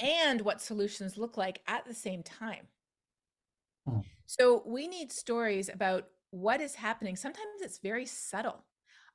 and 0.00 0.40
what 0.42 0.60
solutions 0.60 1.18
look 1.18 1.36
like 1.36 1.60
at 1.66 1.84
the 1.84 1.94
same 1.94 2.22
time. 2.22 2.68
Hmm. 3.88 4.00
So 4.26 4.62
we 4.64 4.86
need 4.86 5.10
stories 5.10 5.68
about 5.68 6.06
what 6.30 6.60
is 6.60 6.76
happening. 6.76 7.16
Sometimes 7.16 7.62
it's 7.62 7.78
very 7.78 8.06
subtle. 8.06 8.64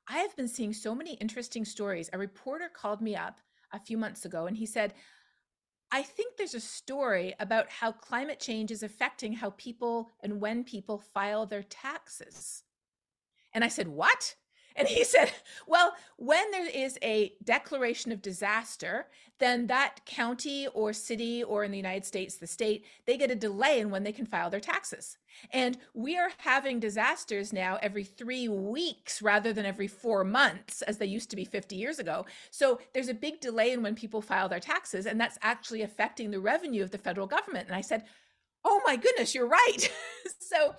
I 0.08 0.18
have 0.18 0.36
been 0.36 0.46
seeing 0.46 0.74
so 0.74 0.94
many 0.94 1.14
interesting 1.14 1.64
stories. 1.64 2.10
A 2.12 2.18
reporter 2.18 2.70
called 2.72 3.00
me 3.00 3.16
up 3.16 3.40
a 3.72 3.80
few 3.80 3.98
months 3.98 4.24
ago 4.24 4.46
and 4.46 4.56
he 4.56 4.66
said, 4.66 4.94
I 5.90 6.02
think 6.02 6.36
there's 6.36 6.54
a 6.54 6.60
story 6.60 7.34
about 7.38 7.70
how 7.70 7.92
climate 7.92 8.40
change 8.40 8.70
is 8.70 8.82
affecting 8.82 9.32
how 9.32 9.50
people 9.50 10.10
and 10.20 10.40
when 10.40 10.64
people 10.64 10.98
file 10.98 11.46
their 11.46 11.62
taxes. 11.62 12.64
And 13.54 13.62
I 13.62 13.68
said, 13.68 13.88
What? 13.88 14.34
And 14.76 14.86
he 14.88 15.04
said, 15.04 15.32
Well, 15.66 15.94
when 16.16 16.50
there 16.50 16.68
is 16.68 16.98
a 17.02 17.32
declaration 17.42 18.12
of 18.12 18.22
disaster, 18.22 19.06
then 19.38 19.66
that 19.66 20.04
county 20.06 20.66
or 20.68 20.92
city, 20.92 21.42
or 21.42 21.64
in 21.64 21.70
the 21.70 21.76
United 21.76 22.04
States, 22.04 22.36
the 22.36 22.46
state, 22.46 22.84
they 23.06 23.16
get 23.16 23.30
a 23.30 23.34
delay 23.34 23.80
in 23.80 23.90
when 23.90 24.02
they 24.02 24.12
can 24.12 24.26
file 24.26 24.50
their 24.50 24.60
taxes. 24.60 25.18
And 25.50 25.76
we 25.92 26.16
are 26.16 26.30
having 26.38 26.80
disasters 26.80 27.52
now 27.52 27.78
every 27.82 28.04
three 28.04 28.48
weeks 28.48 29.20
rather 29.20 29.52
than 29.52 29.66
every 29.66 29.88
four 29.88 30.24
months, 30.24 30.80
as 30.82 30.96
they 30.96 31.06
used 31.06 31.28
to 31.30 31.36
be 31.36 31.44
50 31.44 31.76
years 31.76 31.98
ago. 31.98 32.24
So 32.50 32.80
there's 32.94 33.08
a 33.08 33.14
big 33.14 33.40
delay 33.40 33.72
in 33.72 33.82
when 33.82 33.94
people 33.94 34.22
file 34.22 34.48
their 34.48 34.60
taxes, 34.60 35.06
and 35.06 35.20
that's 35.20 35.38
actually 35.42 35.82
affecting 35.82 36.30
the 36.30 36.40
revenue 36.40 36.82
of 36.82 36.90
the 36.90 36.98
federal 36.98 37.26
government. 37.26 37.66
And 37.66 37.76
I 37.76 37.82
said, 37.82 38.04
Oh 38.64 38.80
my 38.84 38.96
goodness, 38.96 39.34
you're 39.34 39.46
right. 39.46 39.92
so 40.40 40.74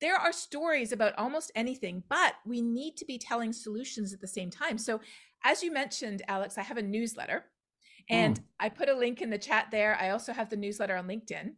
there 0.00 0.16
are 0.16 0.32
stories 0.32 0.92
about 0.92 1.18
almost 1.18 1.52
anything, 1.54 2.02
but 2.08 2.34
we 2.46 2.62
need 2.62 2.96
to 2.96 3.04
be 3.04 3.18
telling 3.18 3.52
solutions 3.52 4.12
at 4.12 4.20
the 4.20 4.26
same 4.26 4.50
time. 4.50 4.78
So, 4.78 5.00
as 5.44 5.62
you 5.62 5.72
mentioned, 5.72 6.22
Alex, 6.28 6.58
I 6.58 6.62
have 6.62 6.76
a 6.76 6.82
newsletter 6.82 7.44
and 8.10 8.40
mm. 8.40 8.42
I 8.58 8.68
put 8.68 8.88
a 8.88 8.96
link 8.96 9.22
in 9.22 9.30
the 9.30 9.38
chat 9.38 9.68
there. 9.70 9.96
I 10.00 10.10
also 10.10 10.32
have 10.32 10.50
the 10.50 10.56
newsletter 10.56 10.96
on 10.96 11.06
LinkedIn. 11.06 11.52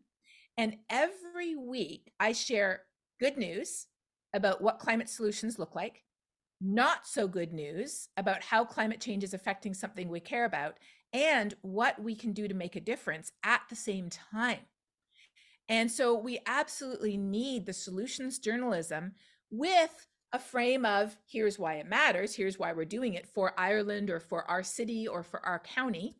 And 0.58 0.76
every 0.90 1.56
week 1.56 2.12
I 2.20 2.32
share 2.32 2.82
good 3.18 3.38
news 3.38 3.86
about 4.34 4.60
what 4.60 4.78
climate 4.78 5.08
solutions 5.08 5.58
look 5.58 5.74
like, 5.74 6.04
not 6.60 7.06
so 7.06 7.26
good 7.26 7.52
news 7.52 8.08
about 8.16 8.42
how 8.42 8.64
climate 8.64 9.00
change 9.00 9.24
is 9.24 9.34
affecting 9.34 9.74
something 9.74 10.08
we 10.08 10.20
care 10.20 10.44
about, 10.44 10.76
and 11.12 11.54
what 11.62 12.00
we 12.02 12.14
can 12.14 12.32
do 12.32 12.46
to 12.46 12.54
make 12.54 12.76
a 12.76 12.80
difference 12.80 13.32
at 13.44 13.62
the 13.68 13.76
same 13.76 14.08
time. 14.10 14.60
And 15.70 15.88
so 15.88 16.14
we 16.14 16.40
absolutely 16.46 17.16
need 17.16 17.64
the 17.64 17.72
solutions 17.72 18.40
journalism 18.40 19.12
with 19.50 20.08
a 20.32 20.38
frame 20.38 20.84
of 20.84 21.16
here's 21.26 21.60
why 21.60 21.74
it 21.74 21.86
matters, 21.86 22.34
here's 22.34 22.58
why 22.58 22.72
we're 22.72 22.84
doing 22.84 23.14
it 23.14 23.26
for 23.26 23.54
Ireland 23.56 24.10
or 24.10 24.18
for 24.18 24.48
our 24.50 24.64
city 24.64 25.06
or 25.06 25.22
for 25.22 25.44
our 25.46 25.60
county, 25.60 26.16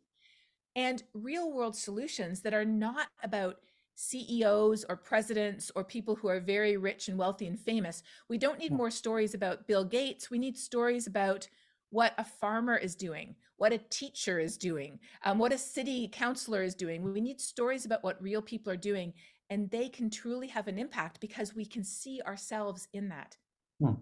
and 0.75 1.03
real 1.13 1.51
world 1.51 1.75
solutions 1.75 2.41
that 2.41 2.53
are 2.53 2.65
not 2.65 3.07
about 3.23 3.57
CEOs 3.95 4.85
or 4.87 4.95
presidents 4.95 5.69
or 5.75 5.83
people 5.83 6.15
who 6.15 6.29
are 6.29 6.39
very 6.39 6.77
rich 6.77 7.09
and 7.09 7.17
wealthy 7.17 7.45
and 7.45 7.59
famous. 7.59 8.03
We 8.29 8.37
don't 8.37 8.57
need 8.57 8.71
hmm. 8.71 8.77
more 8.77 8.91
stories 8.91 9.33
about 9.33 9.67
Bill 9.67 9.83
Gates. 9.83 10.31
We 10.31 10.39
need 10.39 10.57
stories 10.57 11.07
about 11.07 11.47
what 11.89 12.13
a 12.17 12.23
farmer 12.23 12.77
is 12.77 12.95
doing, 12.95 13.35
what 13.57 13.73
a 13.73 13.81
teacher 13.89 14.39
is 14.39 14.57
doing, 14.57 14.97
um, 15.25 15.37
what 15.37 15.51
a 15.51 15.57
city 15.57 16.09
councilor 16.11 16.63
is 16.63 16.73
doing. 16.73 17.03
We 17.03 17.19
need 17.19 17.41
stories 17.41 17.85
about 17.85 18.03
what 18.03 18.21
real 18.21 18.41
people 18.41 18.71
are 18.71 18.77
doing 18.77 19.13
and 19.51 19.69
they 19.69 19.89
can 19.89 20.09
truly 20.09 20.47
have 20.47 20.69
an 20.69 20.79
impact 20.79 21.19
because 21.19 21.53
we 21.53 21.65
can 21.65 21.83
see 21.83 22.21
ourselves 22.25 22.87
in 22.93 23.09
that. 23.09 23.35
Hmm. 23.81 23.95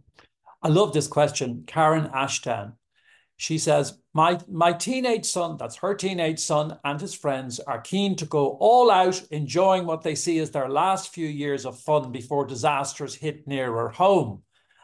I 0.61 0.67
love 0.67 0.93
this 0.93 1.07
question. 1.07 1.63
Karen 1.65 2.09
Ashton. 2.13 2.73
She 3.37 3.57
says, 3.57 3.97
my, 4.13 4.37
my 4.49 4.73
teenage 4.73 5.25
son, 5.25 5.55
that's 5.57 5.77
her 5.77 5.95
teenage 5.95 6.39
son, 6.39 6.77
and 6.83 7.01
his 7.01 7.15
friends 7.15 7.59
are 7.61 7.79
keen 7.79 8.15
to 8.17 8.25
go 8.25 8.57
all 8.59 8.91
out, 8.91 9.23
enjoying 9.31 9.85
what 9.85 10.03
they 10.03 10.13
see 10.13 10.39
as 10.39 10.51
their 10.51 10.69
last 10.69 11.13
few 11.13 11.27
years 11.27 11.65
of 11.65 11.79
fun 11.79 12.11
before 12.11 12.45
disasters 12.45 13.15
hit 13.15 13.47
nearer 13.47 13.89
home. 13.89 14.43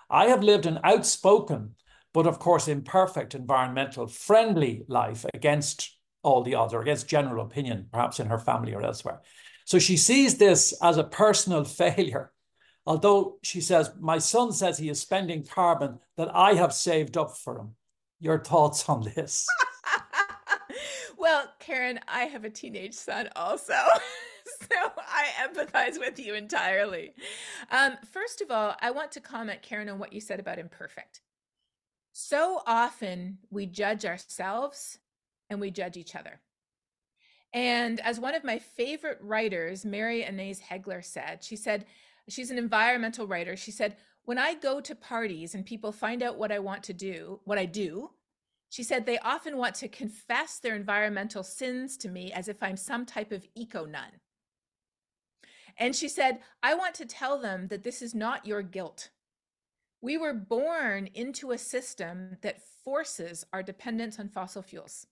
I 0.09 0.27
have 0.27 0.41
lived 0.41 0.65
an 0.65 0.79
outspoken, 0.83 1.75
but 2.13 2.27
of 2.27 2.39
course 2.39 2.69
imperfect 2.69 3.35
environmental 3.35 4.07
friendly 4.07 4.83
life 4.87 5.25
against 5.33 5.95
all 6.23 6.41
the 6.41 6.55
odds 6.55 6.73
or 6.73 6.81
against 6.81 7.09
general 7.09 7.45
opinion, 7.45 7.89
perhaps 7.91 8.21
in 8.21 8.27
her 8.27 8.39
family 8.39 8.73
or 8.73 8.81
elsewhere. 8.81 9.21
So 9.65 9.79
she 9.79 9.97
sees 9.97 10.37
this 10.37 10.73
as 10.81 10.97
a 10.97 11.03
personal 11.03 11.63
failure. 11.81 12.31
Although 12.85 13.39
she 13.41 13.61
says, 13.61 13.91
My 13.99 14.19
son 14.19 14.53
says 14.53 14.77
he 14.77 14.89
is 14.89 14.99
spending 14.99 15.43
carbon 15.43 15.99
that 16.17 16.33
I 16.33 16.53
have 16.53 16.71
saved 16.71 17.17
up 17.17 17.35
for 17.35 17.57
him. 17.59 17.75
Your 18.19 18.39
thoughts 18.39 18.87
on 18.87 19.01
this? 19.01 19.47
well, 21.17 21.51
Karen, 21.59 21.99
I 22.07 22.25
have 22.25 22.45
a 22.45 22.49
teenage 22.49 22.93
son 22.93 23.29
also. 23.35 23.73
so 24.61 24.75
I 24.97 25.25
empathize 25.47 25.99
with 25.99 26.19
you 26.19 26.35
entirely. 26.35 27.13
Um, 27.71 27.93
first 28.11 28.41
of 28.41 28.51
all, 28.51 28.75
I 28.79 28.91
want 28.91 29.11
to 29.13 29.19
comment, 29.19 29.63
Karen, 29.63 29.89
on 29.89 29.97
what 29.97 30.13
you 30.13 30.21
said 30.21 30.39
about 30.39 30.59
imperfect. 30.59 31.21
So 32.13 32.61
often 32.65 33.39
we 33.49 33.65
judge 33.65 34.05
ourselves 34.05 34.99
and 35.49 35.59
we 35.59 35.71
judge 35.71 35.97
each 35.97 36.15
other. 36.15 36.39
And 37.55 38.01
as 38.01 38.19
one 38.19 38.35
of 38.35 38.43
my 38.43 38.59
favorite 38.59 39.17
writers, 39.21 39.85
Mary 39.85 40.23
Annaïse 40.23 40.61
Heglar 40.61 41.03
said, 41.03 41.41
she 41.41 41.55
said, 41.55 41.85
she's 42.27 42.51
an 42.51 42.57
environmental 42.57 43.27
writer. 43.27 43.55
She 43.55 43.71
said, 43.71 43.95
when 44.25 44.37
I 44.37 44.55
go 44.55 44.81
to 44.81 44.93
parties 44.93 45.55
and 45.55 45.65
people 45.65 45.93
find 45.93 46.21
out 46.21 46.37
what 46.37 46.51
I 46.51 46.59
want 46.59 46.83
to 46.83 46.93
do, 46.93 47.39
what 47.45 47.57
I 47.57 47.65
do, 47.65 48.11
she 48.69 48.83
said 48.83 49.05
they 49.05 49.19
often 49.19 49.55
want 49.55 49.75
to 49.75 49.87
confess 49.87 50.59
their 50.59 50.75
environmental 50.75 51.43
sins 51.43 51.95
to 51.97 52.09
me 52.09 52.29
as 52.33 52.49
if 52.49 52.61
I'm 52.61 52.75
some 52.75 53.05
type 53.05 53.31
of 53.31 53.47
eco 53.55 53.85
nun. 53.85 54.19
And 55.77 55.95
she 55.95 56.09
said, 56.09 56.39
I 56.61 56.73
want 56.73 56.95
to 56.95 57.05
tell 57.05 57.39
them 57.39 57.69
that 57.69 57.83
this 57.83 58.01
is 58.01 58.13
not 58.13 58.45
your 58.45 58.63
guilt. 58.63 59.11
We 60.01 60.17
were 60.17 60.33
born 60.33 61.07
into 61.13 61.51
a 61.51 61.57
system 61.57 62.35
that 62.41 62.61
forces 62.83 63.45
our 63.53 63.63
dependence 63.63 64.19
on 64.19 64.27
fossil 64.27 64.61
fuels. 64.61 65.07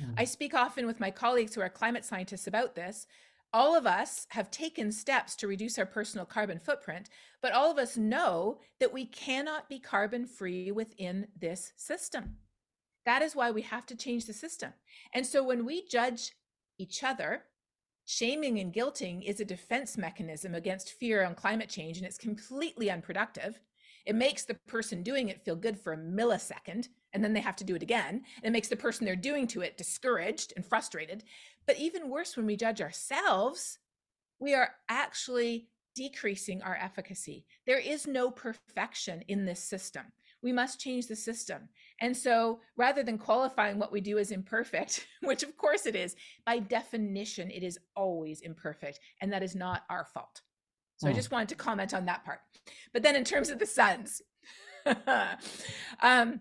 Mm. 0.00 0.14
I 0.18 0.24
speak 0.24 0.54
often 0.54 0.86
with 0.86 1.00
my 1.00 1.10
colleagues 1.10 1.54
who 1.54 1.60
are 1.60 1.68
climate 1.68 2.04
scientists 2.04 2.46
about 2.46 2.74
this. 2.74 3.06
All 3.52 3.74
of 3.74 3.86
us 3.86 4.26
have 4.30 4.50
taken 4.50 4.92
steps 4.92 5.34
to 5.36 5.48
reduce 5.48 5.78
our 5.78 5.86
personal 5.86 6.24
carbon 6.24 6.58
footprint, 6.58 7.08
but 7.42 7.52
all 7.52 7.70
of 7.70 7.78
us 7.78 7.96
know 7.96 8.60
that 8.78 8.92
we 8.92 9.06
cannot 9.06 9.68
be 9.68 9.80
carbon 9.80 10.26
free 10.26 10.70
within 10.70 11.26
this 11.36 11.72
system. 11.76 12.36
That 13.06 13.22
is 13.22 13.34
why 13.34 13.50
we 13.50 13.62
have 13.62 13.86
to 13.86 13.96
change 13.96 14.26
the 14.26 14.32
system. 14.32 14.72
And 15.14 15.26
so 15.26 15.42
when 15.42 15.64
we 15.64 15.86
judge 15.88 16.32
each 16.78 17.02
other, 17.02 17.44
shaming 18.04 18.58
and 18.60 18.72
guilting 18.72 19.24
is 19.24 19.40
a 19.40 19.44
defense 19.44 19.96
mechanism 19.96 20.54
against 20.54 20.92
fear 20.92 21.24
on 21.24 21.34
climate 21.34 21.68
change, 21.68 21.96
and 21.96 22.06
it's 22.06 22.18
completely 22.18 22.90
unproductive. 22.90 23.60
It 24.06 24.14
makes 24.14 24.44
the 24.44 24.58
person 24.66 25.02
doing 25.02 25.28
it 25.28 25.44
feel 25.44 25.56
good 25.56 25.78
for 25.78 25.92
a 25.92 25.98
millisecond, 25.98 26.88
and 27.12 27.22
then 27.24 27.32
they 27.32 27.40
have 27.40 27.56
to 27.56 27.64
do 27.64 27.74
it 27.74 27.82
again. 27.82 28.22
And 28.42 28.44
it 28.44 28.52
makes 28.52 28.68
the 28.68 28.76
person 28.76 29.04
they're 29.04 29.16
doing 29.16 29.46
to 29.48 29.62
it 29.62 29.76
discouraged 29.76 30.52
and 30.56 30.64
frustrated. 30.64 31.24
But 31.66 31.78
even 31.78 32.10
worse, 32.10 32.36
when 32.36 32.46
we 32.46 32.56
judge 32.56 32.80
ourselves, 32.80 33.78
we 34.38 34.54
are 34.54 34.70
actually 34.88 35.68
decreasing 35.94 36.62
our 36.62 36.76
efficacy. 36.76 37.44
There 37.66 37.78
is 37.78 38.06
no 38.06 38.30
perfection 38.30 39.22
in 39.28 39.44
this 39.44 39.60
system. 39.60 40.04
We 40.42 40.52
must 40.52 40.80
change 40.80 41.06
the 41.06 41.16
system. 41.16 41.68
And 42.00 42.16
so 42.16 42.60
rather 42.76 43.02
than 43.02 43.18
qualifying 43.18 43.78
what 43.78 43.92
we 43.92 44.00
do 44.00 44.18
as 44.18 44.30
imperfect, 44.30 45.06
which 45.22 45.42
of 45.42 45.56
course 45.56 45.86
it 45.86 45.94
is, 45.94 46.16
by 46.46 46.60
definition, 46.60 47.50
it 47.50 47.62
is 47.62 47.78
always 47.94 48.40
imperfect. 48.40 49.00
And 49.20 49.32
that 49.32 49.42
is 49.42 49.54
not 49.54 49.82
our 49.90 50.06
fault. 50.06 50.40
So 50.96 51.08
I 51.08 51.10
hmm. 51.10 51.16
just 51.16 51.30
wanted 51.30 51.50
to 51.50 51.54
comment 51.56 51.92
on 51.92 52.06
that 52.06 52.24
part. 52.24 52.40
But 52.92 53.02
then 53.02 53.16
in 53.16 53.24
terms 53.24 53.50
of 53.50 53.58
the 53.58 53.66
sons, 53.66 54.22
um, 56.00 56.40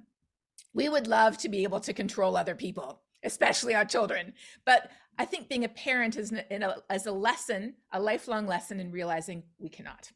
we 0.73 0.89
would 0.89 1.07
love 1.07 1.37
to 1.39 1.49
be 1.49 1.63
able 1.63 1.79
to 1.81 1.93
control 1.93 2.37
other 2.37 2.55
people, 2.55 3.01
especially 3.23 3.75
our 3.75 3.85
children. 3.85 4.33
But 4.65 4.91
I 5.17 5.25
think 5.25 5.49
being 5.49 5.65
a 5.65 5.69
parent 5.69 6.15
is 6.15 6.31
a, 6.31 6.75
a 6.89 7.11
lesson, 7.11 7.75
a 7.91 7.99
lifelong 7.99 8.47
lesson 8.47 8.79
in 8.79 8.91
realizing 8.91 9.43
we 9.57 9.69
cannot. 9.69 10.11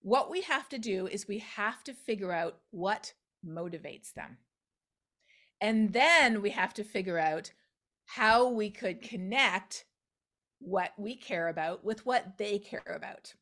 What 0.00 0.30
we 0.30 0.42
have 0.42 0.68
to 0.70 0.78
do 0.78 1.06
is 1.06 1.26
we 1.26 1.38
have 1.38 1.82
to 1.84 1.94
figure 1.94 2.32
out 2.32 2.58
what 2.70 3.12
motivates 3.46 4.12
them. 4.12 4.38
And 5.60 5.92
then 5.92 6.42
we 6.42 6.50
have 6.50 6.74
to 6.74 6.84
figure 6.84 7.18
out 7.18 7.52
how 8.04 8.48
we 8.48 8.68
could 8.70 9.00
connect 9.00 9.84
what 10.58 10.92
we 10.98 11.16
care 11.16 11.48
about 11.48 11.84
with 11.84 12.04
what 12.04 12.36
they 12.38 12.58
care 12.58 12.82
about. 12.94 13.34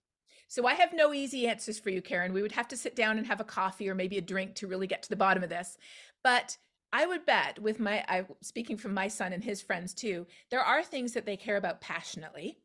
So 0.51 0.67
I 0.67 0.75
have 0.75 0.93
no 0.93 1.15
easy 1.15 1.47
answers 1.47 1.79
for 1.79 1.91
you, 1.91 2.03
Karen. 2.03 2.33
We 2.33 2.43
would 2.43 2.51
have 2.51 2.67
to 2.69 2.77
sit 2.77 2.97
down 2.97 3.19
and 3.19 3.27
have 3.29 3.41
a 3.41 3.45
coffee 3.45 3.89
or 3.89 3.95
maybe 3.95 4.19
a 4.19 4.21
drink 4.21 4.57
to 4.57 4.67
really 4.67 4.89
get 4.89 5.01
to 5.05 5.09
the 5.09 5.15
bottom 5.15 5.45
of 5.45 5.49
this. 5.49 5.79
But 6.25 6.59
I 6.93 7.07
would 7.07 7.25
bet 7.25 7.61
with 7.63 7.79
my 7.79 8.05
I 8.09 8.27
speaking 8.41 8.77
from 8.77 8.93
my 8.93 9.07
son 9.07 9.33
and 9.33 9.45
his 9.45 9.63
friends 9.63 9.95
too, 9.95 10.27
there 10.51 10.61
are 10.61 10.83
things 10.83 11.13
that 11.13 11.25
they 11.25 11.37
care 11.37 11.57
about 11.57 11.81
passionately. 11.81 12.59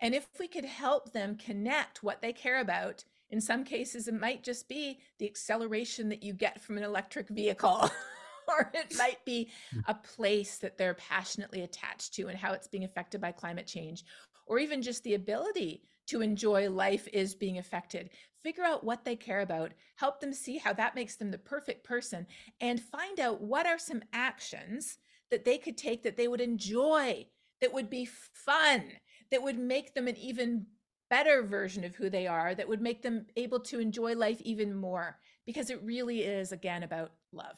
And 0.00 0.16
if 0.16 0.26
we 0.40 0.48
could 0.48 0.64
help 0.64 1.12
them 1.12 1.36
connect 1.36 2.02
what 2.02 2.20
they 2.20 2.32
care 2.32 2.58
about, 2.58 3.04
in 3.30 3.40
some 3.40 3.62
cases 3.62 4.08
it 4.08 4.20
might 4.20 4.42
just 4.42 4.68
be 4.68 4.98
the 5.20 5.26
acceleration 5.26 6.08
that 6.08 6.24
you 6.24 6.32
get 6.32 6.60
from 6.60 6.76
an 6.76 6.82
electric 6.82 7.28
vehicle. 7.28 7.88
or 8.48 8.68
it 8.74 8.96
might 8.98 9.24
be 9.24 9.48
hmm. 9.70 9.78
a 9.86 9.94
place 9.94 10.58
that 10.58 10.76
they're 10.76 10.94
passionately 10.94 11.62
attached 11.62 12.14
to 12.14 12.26
and 12.26 12.36
how 12.36 12.52
it's 12.52 12.66
being 12.66 12.82
affected 12.82 13.20
by 13.20 13.30
climate 13.30 13.68
change, 13.68 14.04
or 14.46 14.58
even 14.58 14.82
just 14.82 15.04
the 15.04 15.14
ability 15.14 15.82
to 16.08 16.20
enjoy 16.20 16.68
life 16.70 17.08
is 17.12 17.34
being 17.34 17.58
affected. 17.58 18.10
Figure 18.42 18.64
out 18.64 18.84
what 18.84 19.04
they 19.04 19.16
care 19.16 19.40
about, 19.40 19.72
help 19.96 20.20
them 20.20 20.32
see 20.32 20.58
how 20.58 20.72
that 20.72 20.94
makes 20.94 21.16
them 21.16 21.30
the 21.30 21.38
perfect 21.38 21.84
person, 21.84 22.26
and 22.60 22.80
find 22.80 23.20
out 23.20 23.40
what 23.40 23.66
are 23.66 23.78
some 23.78 24.02
actions 24.12 24.98
that 25.30 25.44
they 25.44 25.58
could 25.58 25.76
take 25.76 26.02
that 26.02 26.16
they 26.16 26.28
would 26.28 26.40
enjoy 26.40 27.26
that 27.60 27.72
would 27.72 27.90
be 27.90 28.08
fun, 28.32 28.84
that 29.30 29.42
would 29.42 29.58
make 29.58 29.94
them 29.94 30.06
an 30.08 30.16
even 30.16 30.66
better 31.10 31.42
version 31.42 31.84
of 31.84 31.94
who 31.96 32.08
they 32.08 32.26
are, 32.26 32.54
that 32.54 32.68
would 32.68 32.80
make 32.80 33.02
them 33.02 33.26
able 33.36 33.60
to 33.60 33.80
enjoy 33.80 34.14
life 34.14 34.40
even 34.42 34.74
more, 34.74 35.18
because 35.46 35.70
it 35.70 35.82
really 35.82 36.22
is, 36.22 36.52
again, 36.52 36.82
about 36.82 37.12
love. 37.32 37.56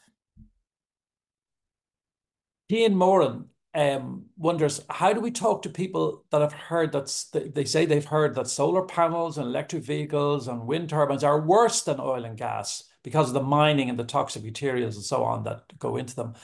Ian 2.72 2.96
Moran 2.96 3.46
um, 3.74 4.24
wonders 4.36 4.80
how 4.90 5.12
do 5.12 5.20
we 5.20 5.30
talk 5.30 5.62
to 5.62 5.70
people 5.70 6.24
that 6.30 6.40
have 6.40 6.52
heard 6.52 6.90
that 6.92 7.52
they 7.54 7.64
say 7.64 7.86
they've 7.86 8.04
heard 8.04 8.34
that 8.34 8.48
solar 8.48 8.82
panels 8.82 9.38
and 9.38 9.46
electric 9.46 9.84
vehicles 9.84 10.48
and 10.48 10.66
wind 10.66 10.90
turbines 10.90 11.22
are 11.22 11.40
worse 11.40 11.82
than 11.82 12.00
oil 12.00 12.24
and 12.24 12.36
gas 12.36 12.84
because 13.04 13.28
of 13.28 13.34
the 13.34 13.42
mining 13.42 13.88
and 13.88 13.98
the 13.98 14.04
toxic 14.04 14.42
materials 14.42 14.96
and 14.96 15.04
so 15.04 15.22
on 15.22 15.44
that 15.44 15.62
go 15.78 15.96
into 15.96 16.16
them? 16.16 16.34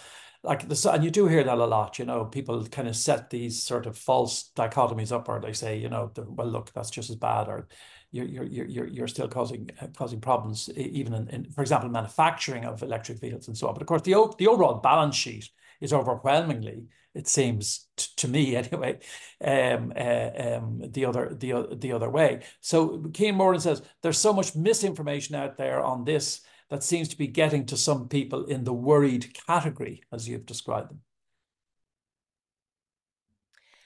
Like 0.42 0.68
this 0.68 0.84
and 0.84 1.02
you 1.02 1.10
do 1.10 1.26
hear 1.26 1.42
that 1.42 1.58
a 1.58 1.66
lot 1.66 1.98
you 1.98 2.04
know 2.04 2.26
people 2.26 2.64
kind 2.66 2.86
of 2.86 2.94
set 2.94 3.30
these 3.30 3.60
sort 3.60 3.86
of 3.86 3.98
false 3.98 4.52
dichotomies 4.54 5.10
up 5.10 5.28
or 5.28 5.40
they 5.40 5.52
say 5.52 5.76
you 5.76 5.88
know 5.88 6.12
well 6.16 6.46
look 6.46 6.72
that's 6.72 6.90
just 6.90 7.10
as 7.10 7.16
bad 7.16 7.48
or 7.48 7.66
you're 8.12 8.44
you're 8.44 8.66
you're 8.66 8.86
you're 8.86 9.08
still 9.08 9.26
causing 9.26 9.68
uh, 9.80 9.88
causing 9.96 10.20
problems 10.20 10.70
even 10.76 11.14
in, 11.14 11.28
in 11.30 11.50
for 11.50 11.62
example 11.62 11.88
manufacturing 11.88 12.64
of 12.64 12.84
electric 12.84 13.18
vehicles 13.18 13.48
and 13.48 13.58
so 13.58 13.66
on. 13.66 13.74
But 13.74 13.82
of 13.82 13.88
course 13.88 14.02
the 14.02 14.14
the 14.38 14.46
overall 14.46 14.74
balance 14.74 15.16
sheet 15.16 15.48
is 15.80 15.92
overwhelmingly 15.92 16.86
it 17.16 17.26
seems 17.26 17.86
to 17.96 18.28
me 18.28 18.56
anyway, 18.62 18.98
um, 19.42 19.92
uh, 19.96 20.30
um, 20.38 20.82
the 20.90 21.04
other 21.06 21.34
the 21.34 21.76
the 21.76 21.92
other 21.92 22.10
way. 22.10 22.42
So 22.60 23.10
Cian 23.14 23.34
Moran 23.34 23.60
says 23.60 23.82
there's 24.02 24.18
so 24.18 24.32
much 24.32 24.54
misinformation 24.54 25.34
out 25.34 25.56
there 25.56 25.82
on 25.82 26.04
this 26.04 26.42
that 26.70 26.82
seems 26.84 27.08
to 27.08 27.16
be 27.16 27.28
getting 27.28 27.64
to 27.66 27.76
some 27.76 28.08
people 28.08 28.44
in 28.44 28.64
the 28.64 28.72
worried 28.72 29.34
category, 29.46 30.02
as 30.12 30.28
you've 30.28 30.46
described 30.46 30.90
them. 30.90 31.00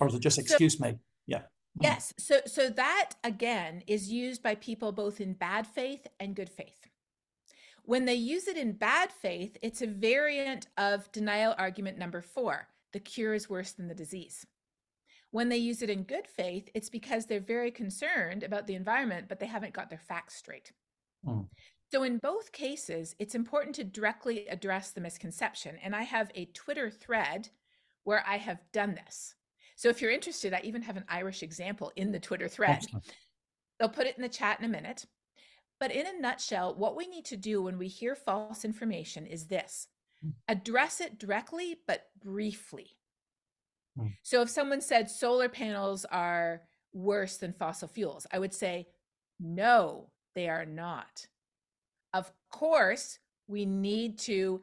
Or 0.00 0.08
is 0.08 0.14
it 0.14 0.22
just 0.22 0.38
excuse 0.38 0.78
so, 0.78 0.84
me? 0.84 0.98
Yeah. 1.26 1.42
Yes. 1.80 2.12
So 2.18 2.40
so 2.46 2.68
that 2.70 3.10
again 3.22 3.82
is 3.86 4.10
used 4.10 4.42
by 4.42 4.56
people 4.56 4.92
both 4.92 5.20
in 5.20 5.34
bad 5.34 5.66
faith 5.66 6.06
and 6.18 6.34
good 6.34 6.50
faith. 6.50 6.88
When 7.84 8.04
they 8.04 8.14
use 8.14 8.46
it 8.46 8.56
in 8.56 8.72
bad 8.72 9.10
faith, 9.10 9.56
it's 9.62 9.82
a 9.82 9.86
variant 9.86 10.66
of 10.76 11.10
denial 11.12 11.54
argument 11.58 11.96
number 11.96 12.20
four 12.20 12.68
the 12.92 13.00
cure 13.00 13.34
is 13.34 13.48
worse 13.48 13.72
than 13.72 13.88
the 13.88 13.94
disease. 13.94 14.46
When 15.30 15.48
they 15.48 15.58
use 15.58 15.82
it 15.82 15.90
in 15.90 16.02
good 16.02 16.26
faith, 16.26 16.68
it's 16.74 16.90
because 16.90 17.26
they're 17.26 17.40
very 17.40 17.70
concerned 17.70 18.42
about 18.42 18.66
the 18.66 18.74
environment, 18.74 19.26
but 19.28 19.38
they 19.38 19.46
haven't 19.46 19.74
got 19.74 19.88
their 19.88 20.00
facts 20.00 20.34
straight. 20.36 20.72
Mm. 21.24 21.46
So, 21.92 22.02
in 22.02 22.18
both 22.18 22.52
cases, 22.52 23.14
it's 23.18 23.34
important 23.34 23.74
to 23.76 23.84
directly 23.84 24.46
address 24.48 24.90
the 24.90 25.00
misconception. 25.00 25.76
And 25.82 25.94
I 25.94 26.02
have 26.02 26.30
a 26.34 26.46
Twitter 26.46 26.90
thread 26.90 27.48
where 28.04 28.24
I 28.26 28.38
have 28.38 28.58
done 28.72 28.94
this. 28.94 29.34
So, 29.76 29.88
if 29.88 30.00
you're 30.00 30.10
interested, 30.10 30.52
I 30.52 30.60
even 30.64 30.82
have 30.82 30.96
an 30.96 31.04
Irish 31.08 31.42
example 31.42 31.92
in 31.96 32.12
the 32.12 32.20
Twitter 32.20 32.48
thread. 32.48 32.82
Excellent. 32.82 33.04
They'll 33.78 33.88
put 33.88 34.06
it 34.06 34.16
in 34.16 34.22
the 34.22 34.28
chat 34.28 34.58
in 34.58 34.66
a 34.66 34.68
minute. 34.68 35.06
But 35.80 35.92
in 35.92 36.06
a 36.06 36.20
nutshell, 36.20 36.74
what 36.74 36.94
we 36.94 37.06
need 37.06 37.24
to 37.26 37.36
do 37.36 37.62
when 37.62 37.78
we 37.78 37.88
hear 37.88 38.14
false 38.14 38.64
information 38.64 39.26
is 39.26 39.46
this 39.46 39.88
address 40.48 41.00
it 41.00 41.18
directly 41.18 41.76
but 41.86 42.06
briefly 42.22 42.96
hmm. 43.98 44.08
so 44.22 44.42
if 44.42 44.50
someone 44.50 44.80
said 44.80 45.10
solar 45.10 45.48
panels 45.48 46.04
are 46.06 46.62
worse 46.92 47.36
than 47.36 47.52
fossil 47.52 47.88
fuels 47.88 48.26
i 48.32 48.38
would 48.38 48.52
say 48.52 48.86
no 49.38 50.10
they 50.34 50.48
are 50.48 50.66
not 50.66 51.26
of 52.12 52.30
course 52.50 53.18
we 53.46 53.64
need 53.64 54.18
to 54.18 54.62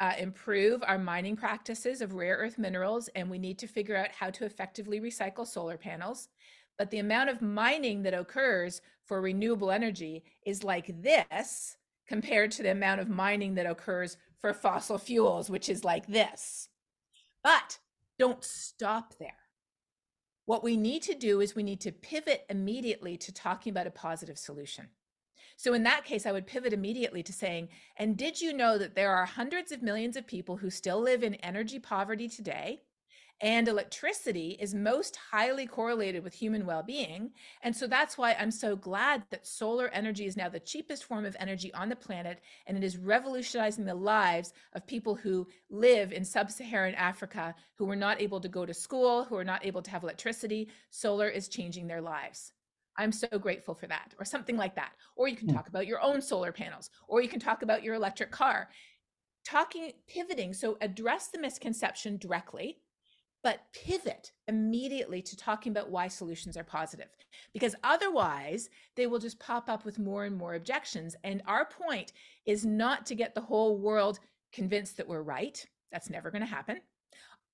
uh, 0.00 0.12
improve 0.18 0.82
our 0.86 0.98
mining 0.98 1.36
practices 1.36 2.00
of 2.00 2.14
rare 2.14 2.36
earth 2.36 2.58
minerals 2.58 3.08
and 3.14 3.30
we 3.30 3.38
need 3.38 3.58
to 3.58 3.66
figure 3.66 3.96
out 3.96 4.10
how 4.10 4.30
to 4.30 4.44
effectively 4.44 5.00
recycle 5.00 5.46
solar 5.46 5.76
panels 5.76 6.28
but 6.78 6.90
the 6.90 6.98
amount 6.98 7.30
of 7.30 7.42
mining 7.42 8.02
that 8.02 8.14
occurs 8.14 8.80
for 9.04 9.20
renewable 9.20 9.70
energy 9.70 10.24
is 10.46 10.64
like 10.64 11.02
this 11.02 11.76
compared 12.08 12.50
to 12.50 12.62
the 12.62 12.70
amount 12.70 13.00
of 13.00 13.08
mining 13.08 13.54
that 13.54 13.66
occurs 13.66 14.16
for 14.44 14.52
fossil 14.52 14.98
fuels, 14.98 15.48
which 15.48 15.70
is 15.70 15.84
like 15.84 16.06
this. 16.06 16.68
But 17.42 17.78
don't 18.18 18.44
stop 18.44 19.14
there. 19.18 19.38
What 20.44 20.62
we 20.62 20.76
need 20.76 21.00
to 21.04 21.14
do 21.14 21.40
is 21.40 21.54
we 21.54 21.62
need 21.62 21.80
to 21.80 21.92
pivot 21.92 22.44
immediately 22.50 23.16
to 23.16 23.32
talking 23.32 23.70
about 23.70 23.86
a 23.86 23.90
positive 23.90 24.36
solution. 24.36 24.88
So, 25.56 25.72
in 25.72 25.82
that 25.84 26.04
case, 26.04 26.26
I 26.26 26.32
would 26.32 26.46
pivot 26.46 26.74
immediately 26.74 27.22
to 27.22 27.32
saying, 27.32 27.70
and 27.96 28.18
did 28.18 28.38
you 28.38 28.52
know 28.52 28.76
that 28.76 28.94
there 28.94 29.16
are 29.16 29.24
hundreds 29.24 29.72
of 29.72 29.80
millions 29.80 30.14
of 30.14 30.26
people 30.26 30.58
who 30.58 30.68
still 30.68 31.00
live 31.00 31.22
in 31.22 31.36
energy 31.36 31.78
poverty 31.78 32.28
today? 32.28 32.82
And 33.40 33.66
electricity 33.66 34.56
is 34.60 34.74
most 34.74 35.16
highly 35.16 35.66
correlated 35.66 36.22
with 36.22 36.32
human 36.32 36.64
well 36.64 36.82
being. 36.82 37.32
And 37.62 37.74
so 37.74 37.86
that's 37.86 38.16
why 38.16 38.34
I'm 38.34 38.50
so 38.50 38.76
glad 38.76 39.24
that 39.30 39.46
solar 39.46 39.88
energy 39.88 40.24
is 40.24 40.36
now 40.36 40.48
the 40.48 40.60
cheapest 40.60 41.04
form 41.04 41.26
of 41.26 41.36
energy 41.40 41.74
on 41.74 41.88
the 41.88 41.96
planet. 41.96 42.40
And 42.66 42.76
it 42.76 42.84
is 42.84 42.96
revolutionizing 42.96 43.84
the 43.84 43.94
lives 43.94 44.52
of 44.74 44.86
people 44.86 45.16
who 45.16 45.48
live 45.68 46.12
in 46.12 46.24
sub 46.24 46.50
Saharan 46.50 46.94
Africa 46.94 47.54
who 47.76 47.84
were 47.84 47.96
not 47.96 48.20
able 48.20 48.40
to 48.40 48.48
go 48.48 48.64
to 48.64 48.72
school, 48.72 49.24
who 49.24 49.36
are 49.36 49.44
not 49.44 49.66
able 49.66 49.82
to 49.82 49.90
have 49.90 50.04
electricity. 50.04 50.68
Solar 50.90 51.28
is 51.28 51.48
changing 51.48 51.88
their 51.88 52.00
lives. 52.00 52.52
I'm 52.96 53.12
so 53.12 53.26
grateful 53.40 53.74
for 53.74 53.88
that, 53.88 54.14
or 54.20 54.24
something 54.24 54.56
like 54.56 54.76
that. 54.76 54.92
Or 55.16 55.26
you 55.26 55.36
can 55.36 55.48
hmm. 55.48 55.56
talk 55.56 55.68
about 55.68 55.88
your 55.88 56.00
own 56.00 56.22
solar 56.22 56.52
panels, 56.52 56.90
or 57.08 57.20
you 57.20 57.28
can 57.28 57.40
talk 57.40 57.62
about 57.62 57.82
your 57.82 57.96
electric 57.96 58.30
car. 58.30 58.68
Talking, 59.44 59.92
pivoting. 60.06 60.54
So 60.54 60.78
address 60.80 61.28
the 61.28 61.40
misconception 61.40 62.16
directly 62.16 62.78
but 63.44 63.60
pivot 63.72 64.32
immediately 64.48 65.22
to 65.22 65.36
talking 65.36 65.70
about 65.70 65.90
why 65.90 66.08
solutions 66.08 66.56
are 66.56 66.64
positive 66.64 67.08
because 67.52 67.76
otherwise 67.84 68.70
they 68.96 69.06
will 69.06 69.18
just 69.18 69.38
pop 69.38 69.68
up 69.68 69.84
with 69.84 69.98
more 69.98 70.24
and 70.24 70.36
more 70.36 70.54
objections 70.54 71.14
and 71.22 71.42
our 71.46 71.66
point 71.66 72.12
is 72.46 72.64
not 72.64 73.06
to 73.06 73.14
get 73.14 73.34
the 73.34 73.40
whole 73.40 73.78
world 73.78 74.18
convinced 74.52 74.96
that 74.96 75.06
we're 75.06 75.22
right. 75.22 75.64
That's 75.92 76.10
never 76.10 76.30
going 76.30 76.42
to 76.42 76.46
happen. 76.46 76.80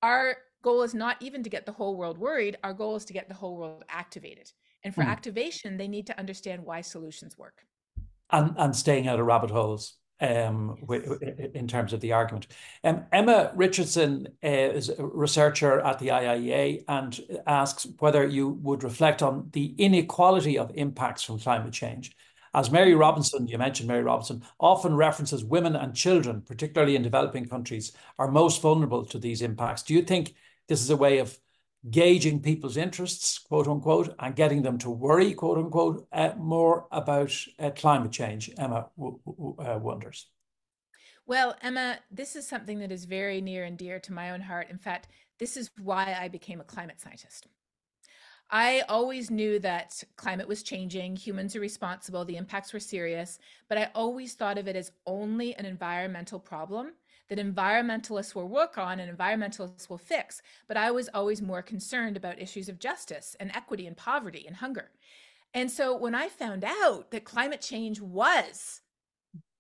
Our 0.02 0.36
goal 0.62 0.82
is 0.82 0.94
not 0.94 1.16
even 1.20 1.42
to 1.42 1.50
get 1.50 1.66
the 1.66 1.72
whole 1.72 1.96
world 1.96 2.18
worried 2.18 2.56
our 2.62 2.72
goal 2.72 2.96
is 2.96 3.04
to 3.06 3.12
get 3.12 3.28
the 3.28 3.34
whole 3.34 3.56
world 3.56 3.84
activated. 3.88 4.50
And 4.84 4.94
for 4.94 5.02
mm. 5.02 5.08
activation 5.08 5.76
they 5.76 5.88
need 5.88 6.06
to 6.06 6.18
understand 6.18 6.64
why 6.64 6.80
solutions 6.82 7.36
work. 7.36 7.64
And 8.30 8.54
and 8.56 8.76
staying 8.76 9.08
out 9.08 9.18
of 9.18 9.26
rabbit 9.26 9.50
holes 9.50 9.96
um, 10.20 10.76
in 11.54 11.66
terms 11.66 11.92
of 11.92 12.00
the 12.00 12.12
argument. 12.12 12.46
Um, 12.84 13.04
Emma 13.12 13.52
Richardson 13.54 14.28
uh, 14.44 14.48
is 14.48 14.88
a 14.90 15.04
researcher 15.04 15.80
at 15.80 15.98
the 15.98 16.08
IIEA 16.08 16.84
and 16.88 17.20
asks 17.46 17.86
whether 17.98 18.26
you 18.26 18.48
would 18.48 18.84
reflect 18.84 19.22
on 19.22 19.48
the 19.52 19.74
inequality 19.78 20.58
of 20.58 20.70
impacts 20.74 21.22
from 21.22 21.38
climate 21.38 21.72
change. 21.72 22.16
As 22.52 22.70
Mary 22.70 22.94
Robinson, 22.94 23.46
you 23.46 23.58
mentioned 23.58 23.88
Mary 23.88 24.02
Robinson, 24.02 24.42
often 24.58 24.96
references 24.96 25.44
women 25.44 25.76
and 25.76 25.94
children, 25.94 26.42
particularly 26.42 26.96
in 26.96 27.02
developing 27.02 27.46
countries, 27.46 27.92
are 28.18 28.30
most 28.30 28.60
vulnerable 28.60 29.04
to 29.06 29.18
these 29.18 29.40
impacts. 29.40 29.82
Do 29.82 29.94
you 29.94 30.02
think 30.02 30.34
this 30.66 30.80
is 30.80 30.90
a 30.90 30.96
way 30.96 31.18
of 31.18 31.38
gauging 31.88 32.40
people's 32.40 32.76
interests, 32.76 33.38
quote 33.38 33.66
unquote, 33.66 34.14
and 34.18 34.36
getting 34.36 34.62
them 34.62 34.78
to 34.78 34.90
worry, 34.90 35.32
quote 35.32 35.58
unquote, 35.58 36.06
uh, 36.12 36.32
more 36.36 36.86
about 36.90 37.32
uh, 37.58 37.70
climate 37.70 38.12
change, 38.12 38.50
Emma 38.58 38.86
uh, 38.98 39.78
wonders. 39.80 40.26
Well, 41.26 41.56
Emma, 41.62 41.98
this 42.10 42.36
is 42.36 42.46
something 42.46 42.80
that 42.80 42.92
is 42.92 43.04
very 43.04 43.40
near 43.40 43.64
and 43.64 43.78
dear 43.78 44.00
to 44.00 44.12
my 44.12 44.30
own 44.30 44.40
heart. 44.40 44.68
In 44.68 44.78
fact, 44.78 45.08
this 45.38 45.56
is 45.56 45.70
why 45.80 46.16
I 46.18 46.28
became 46.28 46.60
a 46.60 46.64
climate 46.64 47.00
scientist. 47.00 47.46
I 48.50 48.82
always 48.88 49.30
knew 49.30 49.60
that 49.60 50.02
climate 50.16 50.48
was 50.48 50.64
changing, 50.64 51.14
humans 51.14 51.54
are 51.54 51.60
responsible, 51.60 52.24
the 52.24 52.36
impacts 52.36 52.72
were 52.72 52.80
serious, 52.80 53.38
but 53.68 53.78
I 53.78 53.90
always 53.94 54.34
thought 54.34 54.58
of 54.58 54.66
it 54.66 54.74
as 54.74 54.90
only 55.06 55.54
an 55.54 55.66
environmental 55.66 56.40
problem 56.40 56.94
that 57.30 57.38
environmentalists 57.38 58.34
will 58.34 58.48
work 58.48 58.76
on 58.76 59.00
and 59.00 59.16
environmentalists 59.16 59.88
will 59.88 59.98
fix. 59.98 60.42
But 60.68 60.76
I 60.76 60.90
was 60.90 61.08
always 61.14 61.40
more 61.40 61.62
concerned 61.62 62.16
about 62.16 62.42
issues 62.42 62.68
of 62.68 62.80
justice 62.80 63.36
and 63.40 63.50
equity 63.54 63.86
and 63.86 63.96
poverty 63.96 64.44
and 64.46 64.56
hunger. 64.56 64.90
And 65.54 65.70
so 65.70 65.96
when 65.96 66.14
I 66.14 66.28
found 66.28 66.64
out 66.64 67.12
that 67.12 67.24
climate 67.24 67.60
change 67.60 68.00
was 68.00 68.82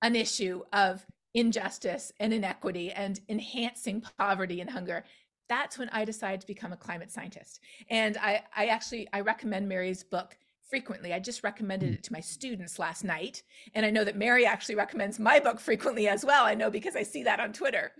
an 0.02 0.16
issue 0.16 0.62
of 0.72 1.06
injustice 1.32 2.12
and 2.18 2.34
inequity 2.34 2.90
and 2.90 3.20
enhancing 3.28 4.02
poverty 4.18 4.60
and 4.60 4.70
hunger, 4.70 5.04
that's 5.48 5.78
when 5.78 5.88
I 5.90 6.04
decided 6.04 6.40
to 6.40 6.46
become 6.46 6.72
a 6.72 6.76
climate 6.76 7.10
scientist. 7.10 7.60
And 7.88 8.16
I, 8.18 8.42
I 8.56 8.66
actually 8.66 9.08
I 9.12 9.20
recommend 9.20 9.68
Mary's 9.68 10.02
book, 10.02 10.36
frequently. 10.70 11.12
I 11.12 11.18
just 11.18 11.44
recommended 11.44 11.90
mm. 11.90 11.94
it 11.94 12.04
to 12.04 12.12
my 12.12 12.20
students 12.20 12.78
last 12.78 13.04
night. 13.04 13.42
And 13.74 13.84
I 13.84 13.90
know 13.90 14.04
that 14.04 14.16
Mary 14.16 14.46
actually 14.46 14.76
recommends 14.76 15.18
my 15.18 15.40
book 15.40 15.60
frequently 15.60 16.08
as 16.08 16.24
well. 16.24 16.44
I 16.44 16.54
know 16.54 16.70
because 16.70 16.96
I 16.96 17.02
see 17.02 17.24
that 17.24 17.40
on 17.40 17.52
Twitter. 17.52 17.92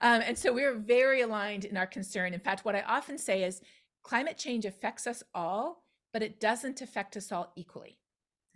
Um, 0.00 0.22
and 0.24 0.36
so 0.36 0.52
we're 0.52 0.74
very 0.74 1.20
aligned 1.20 1.66
in 1.66 1.76
our 1.76 1.86
concern. 1.86 2.34
In 2.34 2.40
fact, 2.40 2.64
what 2.64 2.74
I 2.74 2.80
often 2.82 3.18
say 3.18 3.44
is 3.44 3.60
climate 4.02 4.38
change 4.38 4.64
affects 4.64 5.06
us 5.06 5.22
all, 5.34 5.84
but 6.12 6.22
it 6.22 6.40
doesn't 6.40 6.80
affect 6.80 7.16
us 7.16 7.30
all 7.30 7.52
equally. 7.54 7.98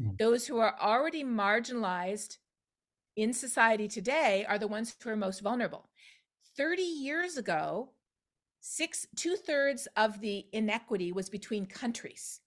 Mm. 0.03 0.18
Those 0.18 0.46
who 0.46 0.59
are 0.59 0.74
already 0.80 1.22
marginalized 1.22 2.38
in 3.16 3.32
society 3.32 3.88
today 3.88 4.46
are 4.48 4.59
the 4.59 4.66
ones 4.68 4.96
who 5.03 5.11
are 5.11 5.16
most 5.16 5.42
vulnerable. 5.42 5.90
30 6.57 6.82
years 6.82 7.36
ago, 7.36 7.90
six 8.61 9.07
two 9.16 9.34
thirds 9.34 9.88
of 9.96 10.20
the 10.20 10.46
inequity 10.53 11.12
was 11.12 11.28
between 11.28 11.66
countries 11.66 12.40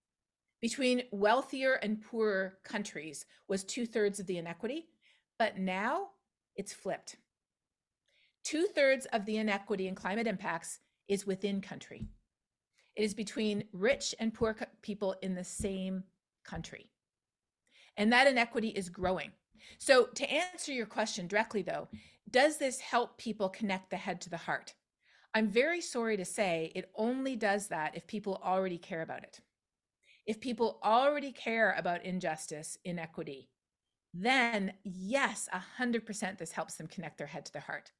between 0.61 1.03
wealthier 1.11 1.73
and 1.75 2.01
poorer 2.01 2.57
countries 2.63 3.25
was 3.47 3.63
two 3.63 3.85
thirds 3.85 4.19
of 4.19 4.27
the 4.27 4.37
inequity 4.37 4.87
but 5.37 5.57
now 5.57 6.09
it's 6.55 6.73
flipped. 6.73 7.17
Two 8.43 8.67
thirds 8.73 9.05
of 9.07 9.25
the 9.25 9.37
inequity 9.37 9.87
in 9.87 9.95
climate 9.95 10.27
impacts 10.27 10.79
is 11.07 11.27
within 11.27 11.61
country. 11.61 12.05
It 12.95 13.03
is 13.03 13.13
between 13.13 13.65
rich 13.73 14.15
and 14.19 14.33
poor 14.33 14.55
people 14.81 15.15
in 15.21 15.35
the 15.35 15.43
same 15.43 16.03
country. 16.45 16.89
And 17.97 18.11
that 18.13 18.27
inequity 18.27 18.69
is 18.69 18.89
growing. 18.89 19.31
So 19.77 20.05
to 20.15 20.31
answer 20.31 20.71
your 20.71 20.85
question 20.85 21.27
directly 21.27 21.61
though 21.61 21.87
does 22.31 22.57
this 22.57 22.79
help 22.79 23.17
people 23.17 23.49
connect 23.49 23.91
the 23.91 23.97
head 23.97 24.19
to 24.21 24.29
the 24.29 24.37
heart? 24.37 24.73
I'm 25.35 25.47
very 25.47 25.79
sorry 25.79 26.17
to 26.17 26.25
say 26.25 26.71
it 26.73 26.89
only 26.95 27.35
does 27.35 27.67
that 27.67 27.95
if 27.95 28.07
people 28.07 28.41
already 28.43 28.77
care 28.77 29.01
about 29.01 29.23
it. 29.23 29.41
If 30.25 30.39
people 30.39 30.79
already 30.83 31.31
care 31.31 31.75
about 31.77 32.03
injustice, 32.03 32.77
inequity, 32.83 33.49
then 34.13 34.73
yes, 34.83 35.49
100% 35.79 36.37
this 36.37 36.51
helps 36.51 36.75
them 36.75 36.87
connect 36.87 37.17
their 37.17 37.27
head 37.27 37.45
to 37.45 37.53
their 37.53 37.61
heart. 37.61 37.91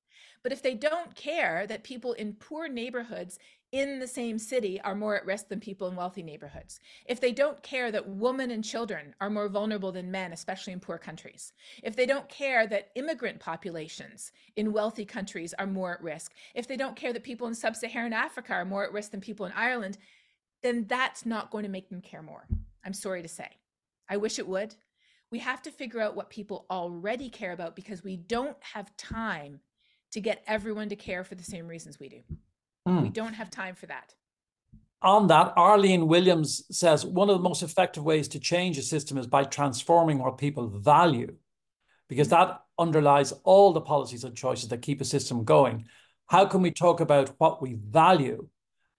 But 0.43 0.51
if 0.51 0.61
they 0.61 0.76
don't 0.76 1.13
care 1.15 1.67
that 1.67 1.84
people 1.84 2.13
in 2.13 2.34
poor 2.34 2.67
neighborhoods 2.67 3.38
in 3.71 3.99
the 3.99 4.07
same 4.07 4.39
city 4.39 4.80
are 4.80 4.95
more 4.95 5.17
at 5.17 5.26
risk 5.26 5.49
than 5.49 5.59
people 5.59 5.89
in 5.89 5.95
wealthy 5.95 6.23
neighborhoods, 6.23 6.80
if 7.05 7.19
they 7.19 7.34
don't 7.34 7.61
care 7.61 7.91
that 7.91 8.07
women 8.07 8.51
and 8.51 8.63
children 8.63 9.13
are 9.19 9.30
more 9.30 9.49
vulnerable 9.49 9.91
than 9.91 10.11
men, 10.11 10.32
especially 10.32 10.71
in 10.71 10.80
poor 10.80 10.97
countries, 10.97 11.51
if 11.84 11.95
they 11.95 12.05
don't 12.05 12.30
care 12.30 12.65
that 12.67 12.91
immigrant 12.95 13.39
populations 13.39 14.32
in 14.55 14.71
wealthy 14.71 15.03
countries 15.03 15.53
are 15.59 15.67
more 15.67 15.95
at 15.95 16.03
risk, 16.03 16.32
if 16.53 16.67
they 16.67 16.78
don't 16.78 16.95
care 16.95 17.11
that 17.11 17.23
people 17.23 17.47
in 17.47 17.55
sub 17.55 17.76
Saharan 17.76 18.13
Africa 18.13 18.53
are 18.53 18.65
more 18.65 18.86
at 18.86 18.93
risk 18.93 19.11
than 19.11 19.19
people 19.19 19.45
in 19.45 19.51
Ireland, 19.51 19.97
then 20.66 20.86
that's 20.88 21.28
not 21.28 21.51
going 21.51 21.63
to 21.63 21.70
make 21.70 21.89
them 21.89 22.01
care 22.01 22.24
more. 22.24 22.47
I'm 22.84 22.93
sorry 22.93 23.22
to 23.22 23.28
say. 23.28 23.47
I 24.09 24.18
wish 24.18 24.39
it 24.39 24.47
would. 24.47 24.76
We 25.32 25.38
have 25.39 25.61
to 25.63 25.72
figure 25.72 26.01
out 26.01 26.16
what 26.16 26.32
people 26.32 26.66
already 26.72 27.30
care 27.30 27.51
about 27.51 27.76
because 27.76 28.03
we 28.03 28.18
don't 28.18 28.57
have 28.74 28.95
time 28.97 29.59
to 30.11 30.20
get 30.20 30.43
everyone 30.47 30.89
to 30.89 30.95
care 30.95 31.24
for 31.24 31.36
the 31.36 31.43
same 31.43 31.68
reasons 31.68 31.99
we 31.99 32.09
do. 32.09 32.22
Mm. 32.88 33.03
We 33.03 33.09
don't 33.09 33.34
have 33.34 33.51
time 33.51 33.76
for 33.76 33.86
that. 33.86 34.16
On 35.03 35.28
that, 35.28 35.53
Arlene 35.55 36.07
Williams 36.07 36.63
says 36.72 37.05
one 37.05 37.30
of 37.30 37.38
the 37.38 37.43
most 37.43 37.61
effective 37.61 38.03
ways 38.03 38.28
to 38.30 38.39
change 38.39 38.80
a 38.80 38.82
system 38.82 39.20
is 39.20 39.28
by 39.28 39.43
transforming 39.43 40.18
what 40.18 40.39
people 40.39 40.68
value, 40.68 41.36
because 42.09 42.30
that 42.30 42.61
underlies 42.80 43.34
all 43.43 43.72
the 43.72 43.82
policies 43.82 44.24
and 44.24 44.36
choices 44.36 44.70
that 44.70 44.82
keep 44.82 44.99
a 44.99 45.05
system 45.05 45.43
going. 45.43 45.86
How 46.26 46.45
can 46.45 46.63
we 46.63 46.72
talk 46.72 47.01
about 47.01 47.36
what 47.38 47.61
we 47.61 47.76
value 47.76 48.47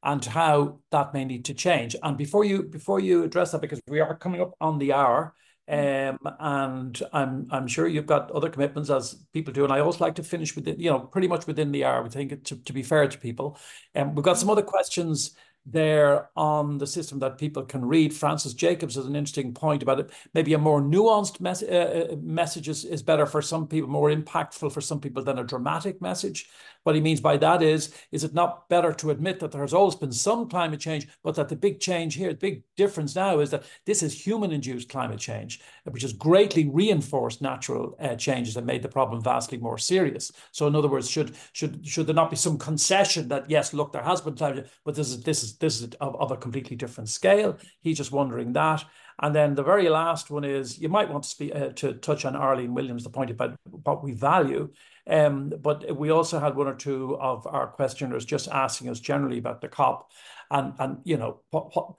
and 0.03 0.25
how 0.25 0.81
that 0.91 1.15
may 1.15 1.25
need 1.25 1.45
to 1.47 1.55
change? 1.55 1.97
And 2.03 2.17
before 2.17 2.45
you 2.45 2.63
before 2.63 3.01
you 3.01 3.25
address 3.25 3.53
that, 3.53 3.61
because 3.61 3.81
we 3.89 4.01
are 4.01 4.17
coming 4.17 4.41
up 4.41 4.55
on 4.61 4.79
the 4.79 4.93
hour, 4.93 5.35
um, 5.69 6.19
and 6.39 7.03
I'm 7.13 7.47
I'm 7.51 7.67
sure 7.67 7.89
you've 7.89 8.07
got 8.07 8.31
other 8.31 8.51
commitments 8.51 8.91
as 8.91 9.15
people 9.33 9.53
do, 9.53 9.65
and 9.65 9.73
I 9.73 9.81
always 9.81 10.01
like 10.01 10.15
to 10.17 10.23
finish 10.23 10.55
within 10.55 10.79
you 10.79 10.91
know 10.91 11.01
pretty 11.01 11.29
much 11.29 11.47
within 11.47 11.73
the 11.73 11.85
hour. 11.85 12.03
We 12.03 12.11
think 12.11 12.45
to 12.45 12.57
to 12.57 12.73
be 12.73 12.83
fair 12.83 13.09
to 13.09 13.19
people, 13.19 13.59
and 13.95 14.11
um, 14.11 14.15
we've 14.15 14.25
got 14.25 14.39
some 14.39 14.51
other 14.51 14.63
questions 14.63 15.35
there 15.67 16.31
on 16.37 16.79
the 16.79 16.87
system 16.87 17.19
that 17.19 17.39
people 17.39 17.64
can 17.64 17.85
read. 17.85 18.14
Francis 18.14 18.55
Jacobs 18.55 18.95
has 18.95 19.07
an 19.07 19.17
interesting 19.17 19.53
point 19.53 19.83
about 19.83 19.99
it. 19.99 20.11
Maybe 20.33 20.55
a 20.55 20.59
more 20.59 20.81
nuanced 20.81 21.41
mes- 21.41 21.64
uh, 21.64 22.12
uh, 22.12 22.17
message 22.23 22.69
is, 22.69 22.85
is 22.85 23.03
better 23.03 23.27
for 23.27 23.43
some 23.43 23.67
people, 23.67 23.91
more 23.91 24.11
impactful 24.11 24.73
for 24.73 24.81
some 24.81 25.01
people 25.01 25.25
than 25.25 25.41
a 25.41 25.45
dramatic 25.45 26.01
message. 26.01 26.49
What 26.85 26.95
he 26.95 27.01
means 27.01 27.21
by 27.21 27.37
that 27.39 27.62
is, 27.62 27.93
is 28.12 28.23
it 28.23 28.33
not 28.33 28.69
better 28.69 28.93
to 28.93 29.11
admit 29.11 29.41
that 29.41 29.51
there 29.51 29.62
has 29.62 29.75
always 29.75 29.97
been 29.97 30.12
some 30.12 30.49
climate 30.49 30.79
change, 30.79 31.09
but 31.25 31.35
that 31.35 31.49
the 31.49 31.57
big 31.57 31.81
change 31.81 32.14
here, 32.14 32.29
the 32.29 32.39
big 32.39 32.62
difference 32.77 33.17
now 33.17 33.41
is 33.41 33.51
that 33.51 33.64
this 33.87 34.05
is 34.05 34.25
human-induced 34.25 34.89
climate 34.89 35.19
change, 35.19 35.61
which 35.83 36.03
has 36.03 36.12
greatly 36.12 36.69
reinforced 36.69 37.43
natural 37.43 37.97
uh, 37.99 38.14
changes 38.14 38.57
and 38.57 38.64
made 38.64 38.83
the 38.83 38.89
problem 38.89 39.21
vastly 39.21 39.59
more 39.59 39.79
serious. 39.79 40.31
So, 40.53 40.69
in 40.69 40.77
other 40.77 40.87
words, 40.87 41.11
should 41.11 41.35
should 41.53 41.85
should 41.85 42.07
there 42.07 42.14
not 42.14 42.31
be 42.31 42.37
some 42.37 42.57
concession 42.57 43.27
that 43.29 43.51
yes, 43.51 43.75
look, 43.75 43.93
there 43.93 44.03
has 44.03 44.21
been 44.21 44.37
climate, 44.37 44.71
but 44.85 44.95
this 44.95 45.09
is 45.09 45.23
this 45.25 45.43
is 45.43 45.56
this 45.59 45.81
is 45.81 45.95
of, 46.01 46.17
of 46.17 46.31
a 46.31 46.37
completely 46.37 46.77
different 46.77 47.09
scale. 47.09 47.59
He's 47.81 47.97
just 47.97 48.13
wondering 48.13 48.53
that. 48.55 48.85
And 49.21 49.35
then 49.35 49.55
the 49.55 49.63
very 49.63 49.89
last 49.89 50.31
one 50.31 50.45
is 50.45 50.79
you 50.79 50.89
might 50.89 51.11
want 51.11 51.25
to 51.25 51.31
speak 51.31 51.55
uh, 51.55 51.69
to 51.77 51.95
touch 51.95 52.25
on 52.25 52.37
Arlene 52.37 52.75
Williams, 52.75 53.03
the 53.03 53.11
point 53.11 53.31
about 53.31 53.57
what 53.65 54.05
we 54.05 54.13
value. 54.13 54.71
Um, 55.09 55.53
but 55.61 55.97
we 55.97 56.11
also 56.11 56.39
had 56.39 56.55
one 56.55 56.67
or 56.67 56.75
two 56.75 57.17
of 57.19 57.47
our 57.47 57.69
questioners 57.69 58.25
just 58.25 58.49
asking 58.49 58.91
us 58.91 59.01
generally 59.01 59.39
about 59.39 59.61
the 59.61 59.69
COP, 59.69 60.11
and 60.51 60.75
and 60.79 60.99
you 61.05 61.17
know 61.17 61.41
what, 61.51 61.75
what 61.75 61.95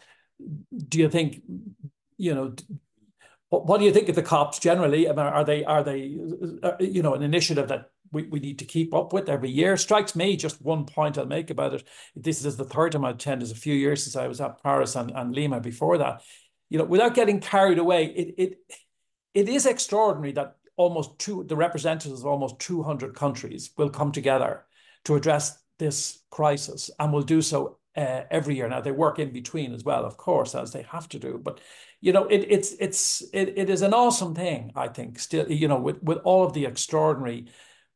do 0.88 1.00
you 1.00 1.10
think? 1.10 1.42
You 2.18 2.36
know. 2.36 2.56
What, 3.50 3.66
what 3.66 3.78
do 3.78 3.86
you 3.86 3.94
think 3.94 4.10
of 4.10 4.16
the 4.16 4.24
COPs 4.24 4.60
generally? 4.60 5.08
I 5.08 5.14
mean, 5.14 5.20
are 5.20 5.46
they 5.46 5.64
are 5.64 5.82
they 5.82 6.20
uh, 6.62 6.74
you 6.82 7.02
know 7.02 7.14
an 7.14 7.24
initiative 7.24 7.70
that 7.70 7.92
we, 8.12 8.24
we 8.24 8.40
need 8.40 8.60
to 8.60 8.66
keep 8.66 8.94
up 8.94 9.14
with 9.14 9.30
every 9.30 9.50
year. 9.50 9.78
Strikes 9.78 10.16
me 10.16 10.36
just 10.36 10.62
one 10.62 10.86
point 10.86 11.18
I'll 11.18 11.26
make 11.26 11.50
about 11.50 11.74
it. 11.74 11.88
This 12.16 12.44
is 12.46 12.58
the 12.58 12.64
third 12.64 12.92
time 12.92 13.06
I've 13.06 13.16
attended. 13.16 13.48
It's 13.50 13.58
a 13.58 13.62
few 13.62 13.76
years 13.76 14.04
since 14.04 14.16
I 14.16 14.28
was 14.28 14.42
at 14.42 14.62
Paris 14.64 14.96
and, 14.96 15.12
and 15.12 15.34
Lima 15.34 15.60
before 15.60 15.98
that. 15.98 16.22
You 16.70 16.78
know, 16.78 16.86
without 16.86 17.16
getting 17.16 17.40
carried 17.40 17.80
away, 17.80 18.06
it 18.06 18.36
it 18.38 18.60
it 19.34 19.50
is 19.50 19.66
extraordinary 19.66 20.34
that 20.34 20.58
almost 20.76 21.18
two, 21.20 21.44
the 21.44 21.56
representatives 21.56 22.22
of 22.22 22.28
almost 22.28 22.60
200 22.60 23.16
countries 23.16 23.72
will 23.78 23.90
come 23.90 24.12
together 24.12 24.66
to 25.06 25.16
address 25.16 25.58
this 25.80 26.24
crisis 26.30 26.90
and 27.00 27.14
will 27.14 27.24
do 27.24 27.42
so 27.42 27.78
uh, 27.96 28.22
every 28.30 28.56
year. 28.56 28.70
Now 28.70 28.82
they 28.82 28.92
work 28.92 29.20
in 29.20 29.32
between 29.32 29.74
as 29.74 29.84
well, 29.84 30.06
of 30.06 30.18
course, 30.18 30.56
as 30.56 30.72
they 30.72 30.84
have 30.84 31.10
to 31.10 31.20
do. 31.20 31.40
But 31.44 31.60
you 32.00 32.14
know, 32.14 32.26
it, 32.26 32.46
it's 32.50 32.74
it's 32.80 33.24
it, 33.34 33.54
it 33.58 33.70
is 33.70 33.82
an 33.82 33.94
awesome 33.94 34.36
thing. 34.36 34.72
I 34.76 34.88
think 34.88 35.20
still, 35.20 35.52
you 35.52 35.68
know, 35.68 35.80
with 35.80 36.02
with 36.04 36.20
all 36.20 36.46
of 36.46 36.54
the 36.54 36.66
extraordinary 36.66 37.48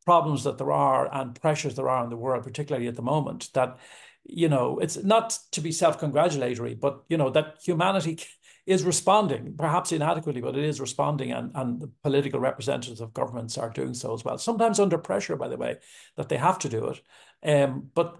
problems 0.05 0.43
that 0.43 0.57
there 0.57 0.71
are 0.71 1.13
and 1.13 1.39
pressures 1.39 1.75
there 1.75 1.89
are 1.89 2.03
in 2.03 2.09
the 2.09 2.17
world, 2.17 2.43
particularly 2.43 2.87
at 2.87 2.95
the 2.95 3.01
moment, 3.01 3.49
that 3.53 3.77
you 4.23 4.49
know, 4.49 4.77
it's 4.79 5.03
not 5.03 5.37
to 5.51 5.61
be 5.61 5.71
self-congratulatory, 5.71 6.75
but 6.75 7.03
you 7.09 7.17
know 7.17 7.29
that 7.31 7.57
humanity 7.63 8.19
is 8.65 8.83
responding, 8.83 9.55
perhaps 9.57 9.91
inadequately, 9.91 10.41
but 10.41 10.55
it 10.55 10.63
is 10.63 10.79
responding, 10.79 11.31
and, 11.31 11.51
and 11.55 11.81
the 11.81 11.91
political 12.03 12.39
representatives 12.39 13.01
of 13.01 13.13
governments 13.13 13.57
are 13.57 13.71
doing 13.71 13.93
so 13.93 14.13
as 14.13 14.23
well. 14.23 14.37
Sometimes 14.37 14.79
under 14.79 14.99
pressure, 14.99 15.35
by 15.35 15.47
the 15.47 15.57
way, 15.57 15.77
that 16.15 16.29
they 16.29 16.37
have 16.37 16.59
to 16.59 16.69
do 16.69 16.87
it. 16.87 17.01
Um, 17.43 17.89
but 17.95 18.17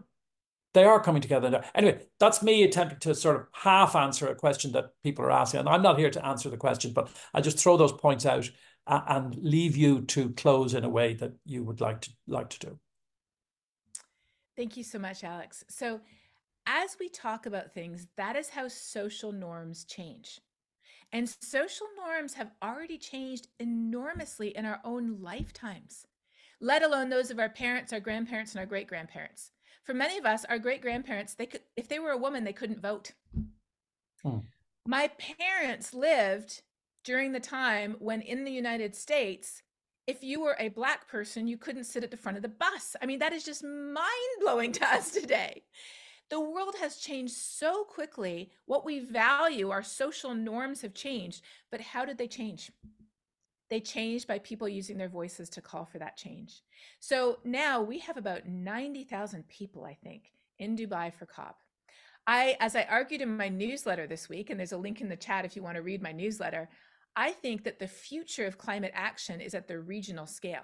they 0.73 0.83
are 0.83 1.03
coming 1.03 1.21
together. 1.21 1.63
Anyway, 1.75 1.99
that's 2.19 2.41
me 2.41 2.63
attempting 2.63 2.99
to 2.99 3.13
sort 3.13 3.35
of 3.35 3.47
half 3.51 3.95
answer 3.95 4.27
a 4.27 4.35
question 4.35 4.71
that 4.71 4.91
people 5.03 5.25
are 5.25 5.31
asking. 5.31 5.59
And 5.59 5.69
I'm 5.69 5.81
not 5.81 5.99
here 5.99 6.09
to 6.09 6.25
answer 6.25 6.49
the 6.49 6.57
question, 6.57 6.93
but 6.93 7.09
I 7.33 7.41
just 7.41 7.59
throw 7.59 7.77
those 7.77 7.91
points 7.91 8.25
out 8.25 8.49
and 8.91 9.35
leave 9.37 9.77
you 9.77 10.01
to 10.01 10.31
close 10.31 10.73
in 10.73 10.83
a 10.83 10.89
way 10.89 11.13
that 11.13 11.31
you 11.45 11.63
would 11.63 11.79
like 11.79 12.01
to 12.01 12.11
like 12.27 12.49
to 12.49 12.59
do. 12.59 12.79
Thank 14.57 14.75
you 14.75 14.83
so 14.83 14.99
much, 14.99 15.23
Alex. 15.23 15.63
So 15.69 16.01
as 16.67 16.97
we 16.99 17.09
talk 17.09 17.45
about 17.45 17.73
things, 17.73 18.07
that 18.17 18.35
is 18.35 18.49
how 18.49 18.67
social 18.67 19.31
norms 19.31 19.85
change. 19.85 20.39
And 21.13 21.33
social 21.41 21.87
norms 21.97 22.33
have 22.35 22.51
already 22.63 22.97
changed 22.97 23.47
enormously 23.59 24.55
in 24.55 24.65
our 24.65 24.79
own 24.83 25.17
lifetimes, 25.21 26.05
let 26.61 26.83
alone 26.83 27.09
those 27.09 27.31
of 27.31 27.39
our 27.39 27.49
parents, 27.49 27.91
our 27.91 27.99
grandparents, 27.99 28.53
and 28.53 28.59
our 28.59 28.65
great 28.65 28.87
grandparents. 28.87 29.51
For 29.83 29.93
many 29.93 30.17
of 30.17 30.25
us, 30.25 30.45
our 30.45 30.59
great 30.59 30.81
grandparents, 30.81 31.33
they 31.33 31.47
could, 31.47 31.61
if 31.75 31.87
they 31.87 31.99
were 31.99 32.11
a 32.11 32.17
woman, 32.17 32.43
they 32.43 32.53
couldn't 32.53 32.81
vote. 32.81 33.13
Hmm. 34.23 34.39
My 34.85 35.09
parents 35.39 35.93
lived 35.93 36.61
during 37.03 37.31
the 37.31 37.39
time 37.39 37.95
when 37.99 38.21
in 38.21 38.43
the 38.43 38.51
United 38.51 38.95
States, 38.95 39.61
if 40.07 40.23
you 40.23 40.41
were 40.41 40.57
a 40.59 40.69
black 40.69 41.07
person, 41.07 41.47
you 41.47 41.57
couldn't 41.57 41.83
sit 41.85 42.03
at 42.03 42.11
the 42.11 42.17
front 42.17 42.37
of 42.37 42.41
the 42.41 42.49
bus. 42.49 42.95
I 43.01 43.05
mean, 43.05 43.19
that 43.19 43.33
is 43.33 43.43
just 43.43 43.63
mind 43.63 44.31
blowing 44.39 44.71
to 44.79 44.85
us 44.87 45.11
today 45.11 45.63
the 46.31 46.39
world 46.39 46.75
has 46.79 46.95
changed 46.95 47.33
so 47.33 47.83
quickly. 47.83 48.51
What 48.65 48.85
we 48.85 48.99
value, 48.99 49.69
our 49.69 49.83
social 49.83 50.33
norms 50.33 50.81
have 50.81 50.93
changed. 50.93 51.43
But 51.69 51.81
how 51.81 52.05
did 52.05 52.17
they 52.17 52.27
change? 52.27 52.71
They 53.69 53.81
changed 53.81 54.27
by 54.27 54.39
people 54.39 54.67
using 54.67 54.97
their 54.97 55.09
voices 55.09 55.49
to 55.51 55.61
call 55.61 55.85
for 55.85 55.99
that 55.99 56.17
change. 56.17 56.61
So 57.01 57.39
now 57.43 57.81
we 57.81 57.99
have 57.99 58.15
about 58.15 58.47
90,000 58.47 59.47
people, 59.49 59.83
I 59.83 59.93
think, 59.93 60.31
in 60.57 60.77
Dubai 60.77 61.13
for 61.13 61.25
COP. 61.25 61.59
I, 62.25 62.55
as 62.61 62.77
I 62.77 62.83
argued 62.83 63.21
in 63.21 63.35
my 63.35 63.49
newsletter 63.49 64.07
this 64.07 64.29
week, 64.29 64.49
and 64.49 64.59
there's 64.59 64.71
a 64.71 64.77
link 64.77 65.01
in 65.01 65.09
the 65.09 65.17
chat 65.17 65.43
if 65.43 65.57
you 65.57 65.63
want 65.63 65.75
to 65.75 65.81
read 65.81 66.01
my 66.01 66.13
newsletter, 66.13 66.69
I 67.15 67.31
think 67.31 67.63
that 67.63 67.79
the 67.79 67.87
future 67.87 68.45
of 68.45 68.57
climate 68.57 68.91
action 68.93 69.41
is 69.41 69.53
at 69.53 69.67
the 69.67 69.79
regional 69.79 70.25
scale. 70.25 70.63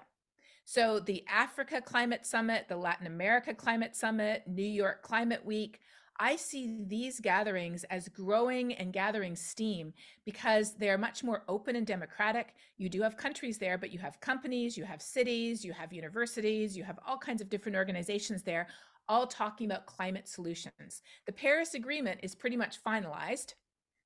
So, 0.64 1.00
the 1.00 1.24
Africa 1.28 1.80
Climate 1.80 2.26
Summit, 2.26 2.66
the 2.68 2.76
Latin 2.76 3.06
America 3.06 3.54
Climate 3.54 3.96
Summit, 3.96 4.42
New 4.46 4.62
York 4.62 5.02
Climate 5.02 5.44
Week, 5.44 5.80
I 6.20 6.34
see 6.36 6.76
these 6.86 7.20
gatherings 7.20 7.84
as 7.84 8.08
growing 8.08 8.74
and 8.74 8.92
gathering 8.92 9.36
steam 9.36 9.92
because 10.24 10.74
they're 10.74 10.98
much 10.98 11.22
more 11.22 11.44
open 11.46 11.76
and 11.76 11.86
democratic. 11.86 12.54
You 12.76 12.88
do 12.88 13.02
have 13.02 13.16
countries 13.16 13.56
there, 13.56 13.78
but 13.78 13.92
you 13.92 14.00
have 14.00 14.20
companies, 14.20 14.76
you 14.76 14.84
have 14.84 15.00
cities, 15.00 15.64
you 15.64 15.72
have 15.72 15.92
universities, 15.92 16.76
you 16.76 16.82
have 16.82 16.98
all 17.06 17.18
kinds 17.18 17.40
of 17.40 17.48
different 17.48 17.76
organizations 17.76 18.42
there, 18.42 18.66
all 19.08 19.28
talking 19.28 19.66
about 19.70 19.86
climate 19.86 20.28
solutions. 20.28 21.02
The 21.26 21.32
Paris 21.32 21.74
Agreement 21.74 22.20
is 22.22 22.34
pretty 22.34 22.56
much 22.56 22.82
finalized. 22.82 23.54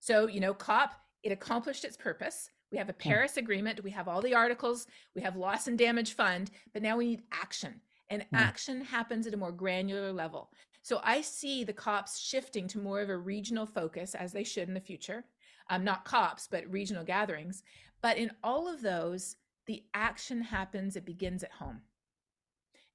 So, 0.01 0.27
you 0.27 0.41
know, 0.41 0.53
COP, 0.53 0.95
it 1.23 1.33
accomplished 1.33 1.85
its 1.85 1.97
purpose. 1.97 2.51
We 2.71 2.79
have 2.79 2.89
a 2.89 2.93
hmm. 2.93 3.09
Paris 3.09 3.37
Agreement, 3.37 3.85
we 3.85 3.91
have 3.91 4.09
all 4.09 4.23
the 4.23 4.35
articles, 4.35 4.87
we 5.15 5.23
have 5.23 5.37
loss 5.37 5.67
and 5.67 5.79
damage 5.79 6.15
fund, 6.15 6.51
but 6.73 6.83
now 6.83 6.97
we 6.97 7.07
need 7.07 7.23
action. 7.33 7.81
And 8.11 8.23
mm. 8.23 8.27
action 8.35 8.83
happens 8.83 9.27
at 9.27 9.33
a 9.33 9.39
more 9.39 9.53
granular 9.53 10.13
level. 10.13 10.51
So 10.83 11.01
I 11.03 11.23
see 11.23 11.65
the 11.65 11.73
COPs 11.73 12.21
shifting 12.21 12.69
to 12.69 12.79
more 12.79 13.01
of 13.01 13.09
a 13.09 13.17
regional 13.17 13.65
focus 13.65 14.15
as 14.15 14.33
they 14.33 14.45
should 14.45 14.69
in 14.69 14.75
the 14.75 14.81
future. 14.81 15.25
Um, 15.71 15.83
not 15.83 16.05
COPs, 16.05 16.47
but 16.51 16.71
regional 16.71 17.05
gatherings. 17.05 17.63
But 18.03 18.19
in 18.19 18.33
all 18.43 18.69
of 18.69 18.83
those, 18.83 19.37
the 19.67 19.85
action 19.95 20.43
happens, 20.43 20.97
it 20.97 21.07
begins 21.07 21.43
at 21.43 21.53
home. 21.53 21.81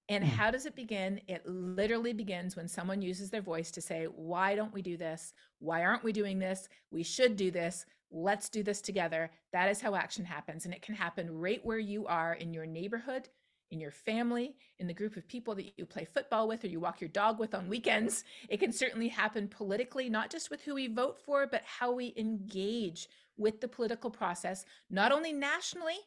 And 0.10 0.24
mm. 0.24 0.28
how 0.28 0.52
does 0.52 0.66
it 0.66 0.76
begin? 0.76 1.20
It 1.28 1.46
literally 1.46 2.14
begins 2.14 2.56
when 2.56 2.68
someone 2.68 3.02
uses 3.02 3.30
their 3.30 3.42
voice 3.42 3.72
to 3.72 3.82
say, 3.82 4.06
Why 4.06 4.54
don't 4.56 4.74
we 4.74 4.82
do 4.82 4.98
this? 4.98 5.34
Why 5.60 5.84
aren't 5.84 6.04
we 6.04 6.14
doing 6.14 6.40
this? 6.40 6.70
We 6.92 7.04
should 7.04 7.36
do 7.36 7.52
this. 7.52 7.86
Let's 8.12 8.50
do 8.50 8.64
this 8.64 8.82
together. 8.82 9.32
That 9.52 9.70
is 9.70 9.82
how 9.82 9.96
action 9.96 10.26
happens. 10.26 10.66
And 10.66 10.74
it 10.74 10.82
can 10.82 10.96
happen 10.96 11.40
right 11.40 11.64
where 11.64 11.80
you 11.80 12.08
are 12.08 12.34
in 12.34 12.54
your 12.54 12.66
neighborhood, 12.66 13.30
in 13.70 13.80
your 13.80 13.92
family, 13.92 14.56
in 14.80 14.88
the 14.88 14.94
group 14.94 15.18
of 15.18 15.28
people 15.28 15.54
that 15.56 15.78
you 15.78 15.86
play 15.86 16.06
football 16.06 16.48
with 16.48 16.64
or 16.64 16.68
you 16.68 16.80
walk 16.80 17.02
your 17.02 17.10
dog 17.10 17.38
with 17.38 17.54
on 17.54 17.68
weekends. 17.68 18.24
It 18.50 18.60
can 18.62 18.72
certainly 18.72 19.10
happen 19.10 19.48
politically, 19.48 20.10
not 20.10 20.30
just 20.30 20.50
with 20.50 20.62
who 20.62 20.76
we 20.76 20.88
vote 20.88 21.20
for, 21.20 21.46
but 21.48 21.64
how 21.66 21.92
we 21.92 22.14
engage 22.16 23.10
with 23.36 23.60
the 23.60 23.68
political 23.68 24.10
process, 24.10 24.66
not 24.90 25.12
only 25.12 25.34
nationally, 25.34 25.98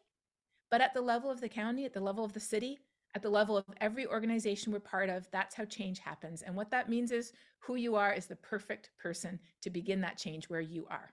but 0.71 0.81
at 0.81 0.95
the 0.95 1.01
level 1.01 1.31
of 1.31 1.41
the 1.41 1.49
county, 1.49 1.85
at 1.85 1.93
the 1.93 2.01
level 2.01 2.25
of 2.25 2.33
the 2.33 2.41
city, 2.41 2.79
at 3.15 3.23
the 3.23 3.31
level 3.31 3.57
of 3.57 3.65
every 3.81 4.07
organization 4.07 4.73
we're 4.73 4.81
part 4.81 5.09
of. 5.11 5.29
That's 5.31 5.55
how 5.55 5.65
change 5.65 5.99
happens. 5.99 6.43
And 6.43 6.57
what 6.57 6.71
that 6.71 6.89
means 6.89 7.11
is 7.13 7.33
who 7.59 7.75
you 7.75 7.97
are 7.97 8.13
is 8.13 8.27
the 8.27 8.37
perfect 8.37 8.91
person 8.99 9.39
to 9.63 9.71
begin 9.71 10.01
that 10.01 10.17
change 10.17 10.49
where 10.49 10.61
you 10.61 10.87
are. 10.91 11.13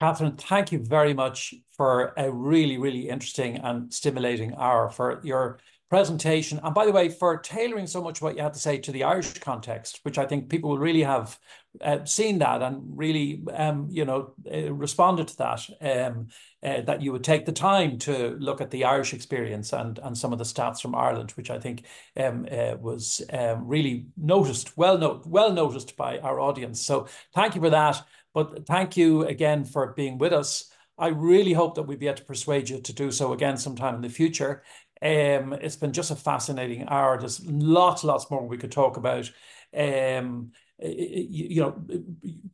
Katherine, 0.00 0.36
thank 0.36 0.72
you 0.72 0.78
very 0.78 1.14
much 1.14 1.54
for 1.72 2.12
a 2.18 2.30
really, 2.30 2.76
really 2.76 3.08
interesting 3.08 3.56
and 3.56 3.92
stimulating 3.92 4.54
hour 4.54 4.90
for 4.90 5.20
your 5.24 5.58
presentation. 5.88 6.60
And 6.62 6.74
by 6.74 6.84
the 6.84 6.92
way, 6.92 7.08
for 7.08 7.38
tailoring 7.38 7.86
so 7.86 8.02
much 8.02 8.20
what 8.20 8.36
you 8.36 8.42
had 8.42 8.52
to 8.54 8.58
say 8.58 8.76
to 8.78 8.92
the 8.92 9.04
Irish 9.04 9.38
context, 9.38 10.00
which 10.02 10.18
I 10.18 10.26
think 10.26 10.50
people 10.50 10.70
will 10.70 10.78
really 10.78 11.04
have 11.04 11.38
uh, 11.80 12.04
seen 12.04 12.40
that 12.40 12.60
and 12.60 12.82
really, 12.98 13.42
um, 13.54 13.86
you 13.88 14.04
know, 14.04 14.34
uh, 14.52 14.72
responded 14.72 15.28
to 15.28 15.36
that, 15.38 15.66
um, 15.80 16.26
uh, 16.62 16.80
that 16.82 17.00
you 17.00 17.12
would 17.12 17.24
take 17.24 17.46
the 17.46 17.52
time 17.52 17.98
to 18.00 18.36
look 18.40 18.60
at 18.60 18.70
the 18.70 18.84
Irish 18.84 19.14
experience 19.14 19.72
and, 19.72 19.98
and 20.02 20.18
some 20.18 20.32
of 20.32 20.38
the 20.38 20.44
stats 20.44 20.82
from 20.82 20.94
Ireland, 20.94 21.30
which 21.32 21.50
I 21.50 21.58
think 21.58 21.84
um, 22.18 22.46
was 22.80 23.22
really 23.60 24.06
noticed, 24.16 24.76
well, 24.76 25.22
well 25.24 25.52
noticed 25.52 25.96
by 25.96 26.18
our 26.18 26.40
audience. 26.40 26.84
So 26.84 27.06
thank 27.32 27.54
you 27.54 27.60
for 27.62 27.70
that. 27.70 28.02
But 28.36 28.66
thank 28.66 28.98
you 28.98 29.22
again 29.22 29.64
for 29.64 29.94
being 29.94 30.18
with 30.18 30.34
us. 30.34 30.70
I 30.98 31.06
really 31.06 31.54
hope 31.54 31.74
that 31.74 31.84
we'll 31.84 31.96
be 31.96 32.06
able 32.06 32.18
to 32.18 32.24
persuade 32.24 32.68
you 32.68 32.82
to 32.82 32.92
do 32.92 33.10
so 33.10 33.32
again 33.32 33.56
sometime 33.56 33.94
in 33.94 34.02
the 34.02 34.10
future. 34.10 34.62
Um, 35.00 35.54
it's 35.54 35.76
been 35.76 35.94
just 35.94 36.10
a 36.10 36.16
fascinating 36.16 36.86
hour. 36.86 37.18
There's 37.18 37.42
lots, 37.46 38.04
lots 38.04 38.30
more 38.30 38.46
we 38.46 38.58
could 38.58 38.72
talk 38.72 38.98
about. 38.98 39.32
Um, 39.74 40.50
you, 40.78 41.62
know, 41.62 41.82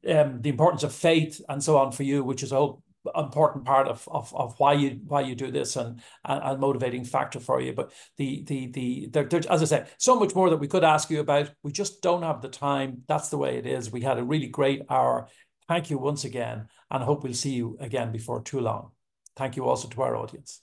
um, 0.08 0.40
the 0.40 0.50
importance 0.50 0.84
of 0.84 0.94
faith 0.94 1.40
and 1.48 1.60
so 1.60 1.76
on 1.78 1.90
for 1.90 2.04
you, 2.04 2.22
which 2.22 2.44
is 2.44 2.52
a 2.52 2.56
whole 2.56 2.84
important 3.16 3.64
part 3.64 3.88
of, 3.88 4.08
of, 4.10 4.34
of 4.34 4.54
why 4.58 4.72
you 4.72 5.00
why 5.06 5.20
you 5.20 5.34
do 5.34 5.50
this 5.50 5.76
and, 5.76 6.00
and, 6.24 6.42
and 6.44 6.60
motivating 6.60 7.04
factor 7.04 7.40
for 7.40 7.60
you. 7.60 7.72
But 7.72 7.92
the 8.16 8.44
the 8.44 8.66
the 8.68 9.08
there, 9.10 9.24
there, 9.24 9.40
as 9.50 9.62
I 9.62 9.64
said, 9.64 9.90
so 9.98 10.18
much 10.18 10.34
more 10.34 10.50
that 10.50 10.58
we 10.58 10.68
could 10.68 10.84
ask 10.84 11.10
you 11.10 11.20
about. 11.20 11.50
We 11.62 11.72
just 11.72 12.02
don't 12.02 12.22
have 12.22 12.40
the 12.40 12.48
time. 12.48 13.02
That's 13.08 13.28
the 13.28 13.38
way 13.38 13.56
it 13.56 13.66
is. 13.66 13.90
We 13.90 14.02
had 14.02 14.18
a 14.18 14.24
really 14.24 14.48
great 14.48 14.82
hour. 14.88 15.28
Thank 15.68 15.90
you 15.90 15.98
once 15.98 16.24
again, 16.24 16.68
and 16.90 17.02
I 17.02 17.06
hope 17.06 17.22
we'll 17.22 17.34
see 17.34 17.52
you 17.52 17.76
again 17.80 18.12
before 18.12 18.42
too 18.42 18.60
long. 18.60 18.90
Thank 19.36 19.56
you 19.56 19.64
also 19.64 19.88
to 19.88 20.02
our 20.02 20.16
audience. 20.16 20.60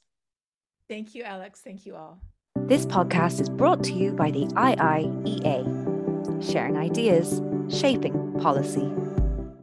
Thank 0.87 1.15
you, 1.15 1.23
Alex. 1.23 1.61
Thank 1.63 1.85
you 1.85 1.95
all. 1.95 2.21
This 2.55 2.85
podcast 2.85 3.39
is 3.39 3.49
brought 3.49 3.83
to 3.85 3.93
you 3.93 4.11
by 4.11 4.31
the 4.31 4.45
IIEA, 4.47 5.63
sharing 6.51 6.77
ideas, 6.77 7.41
shaping 7.69 8.39
policy. 8.39 8.91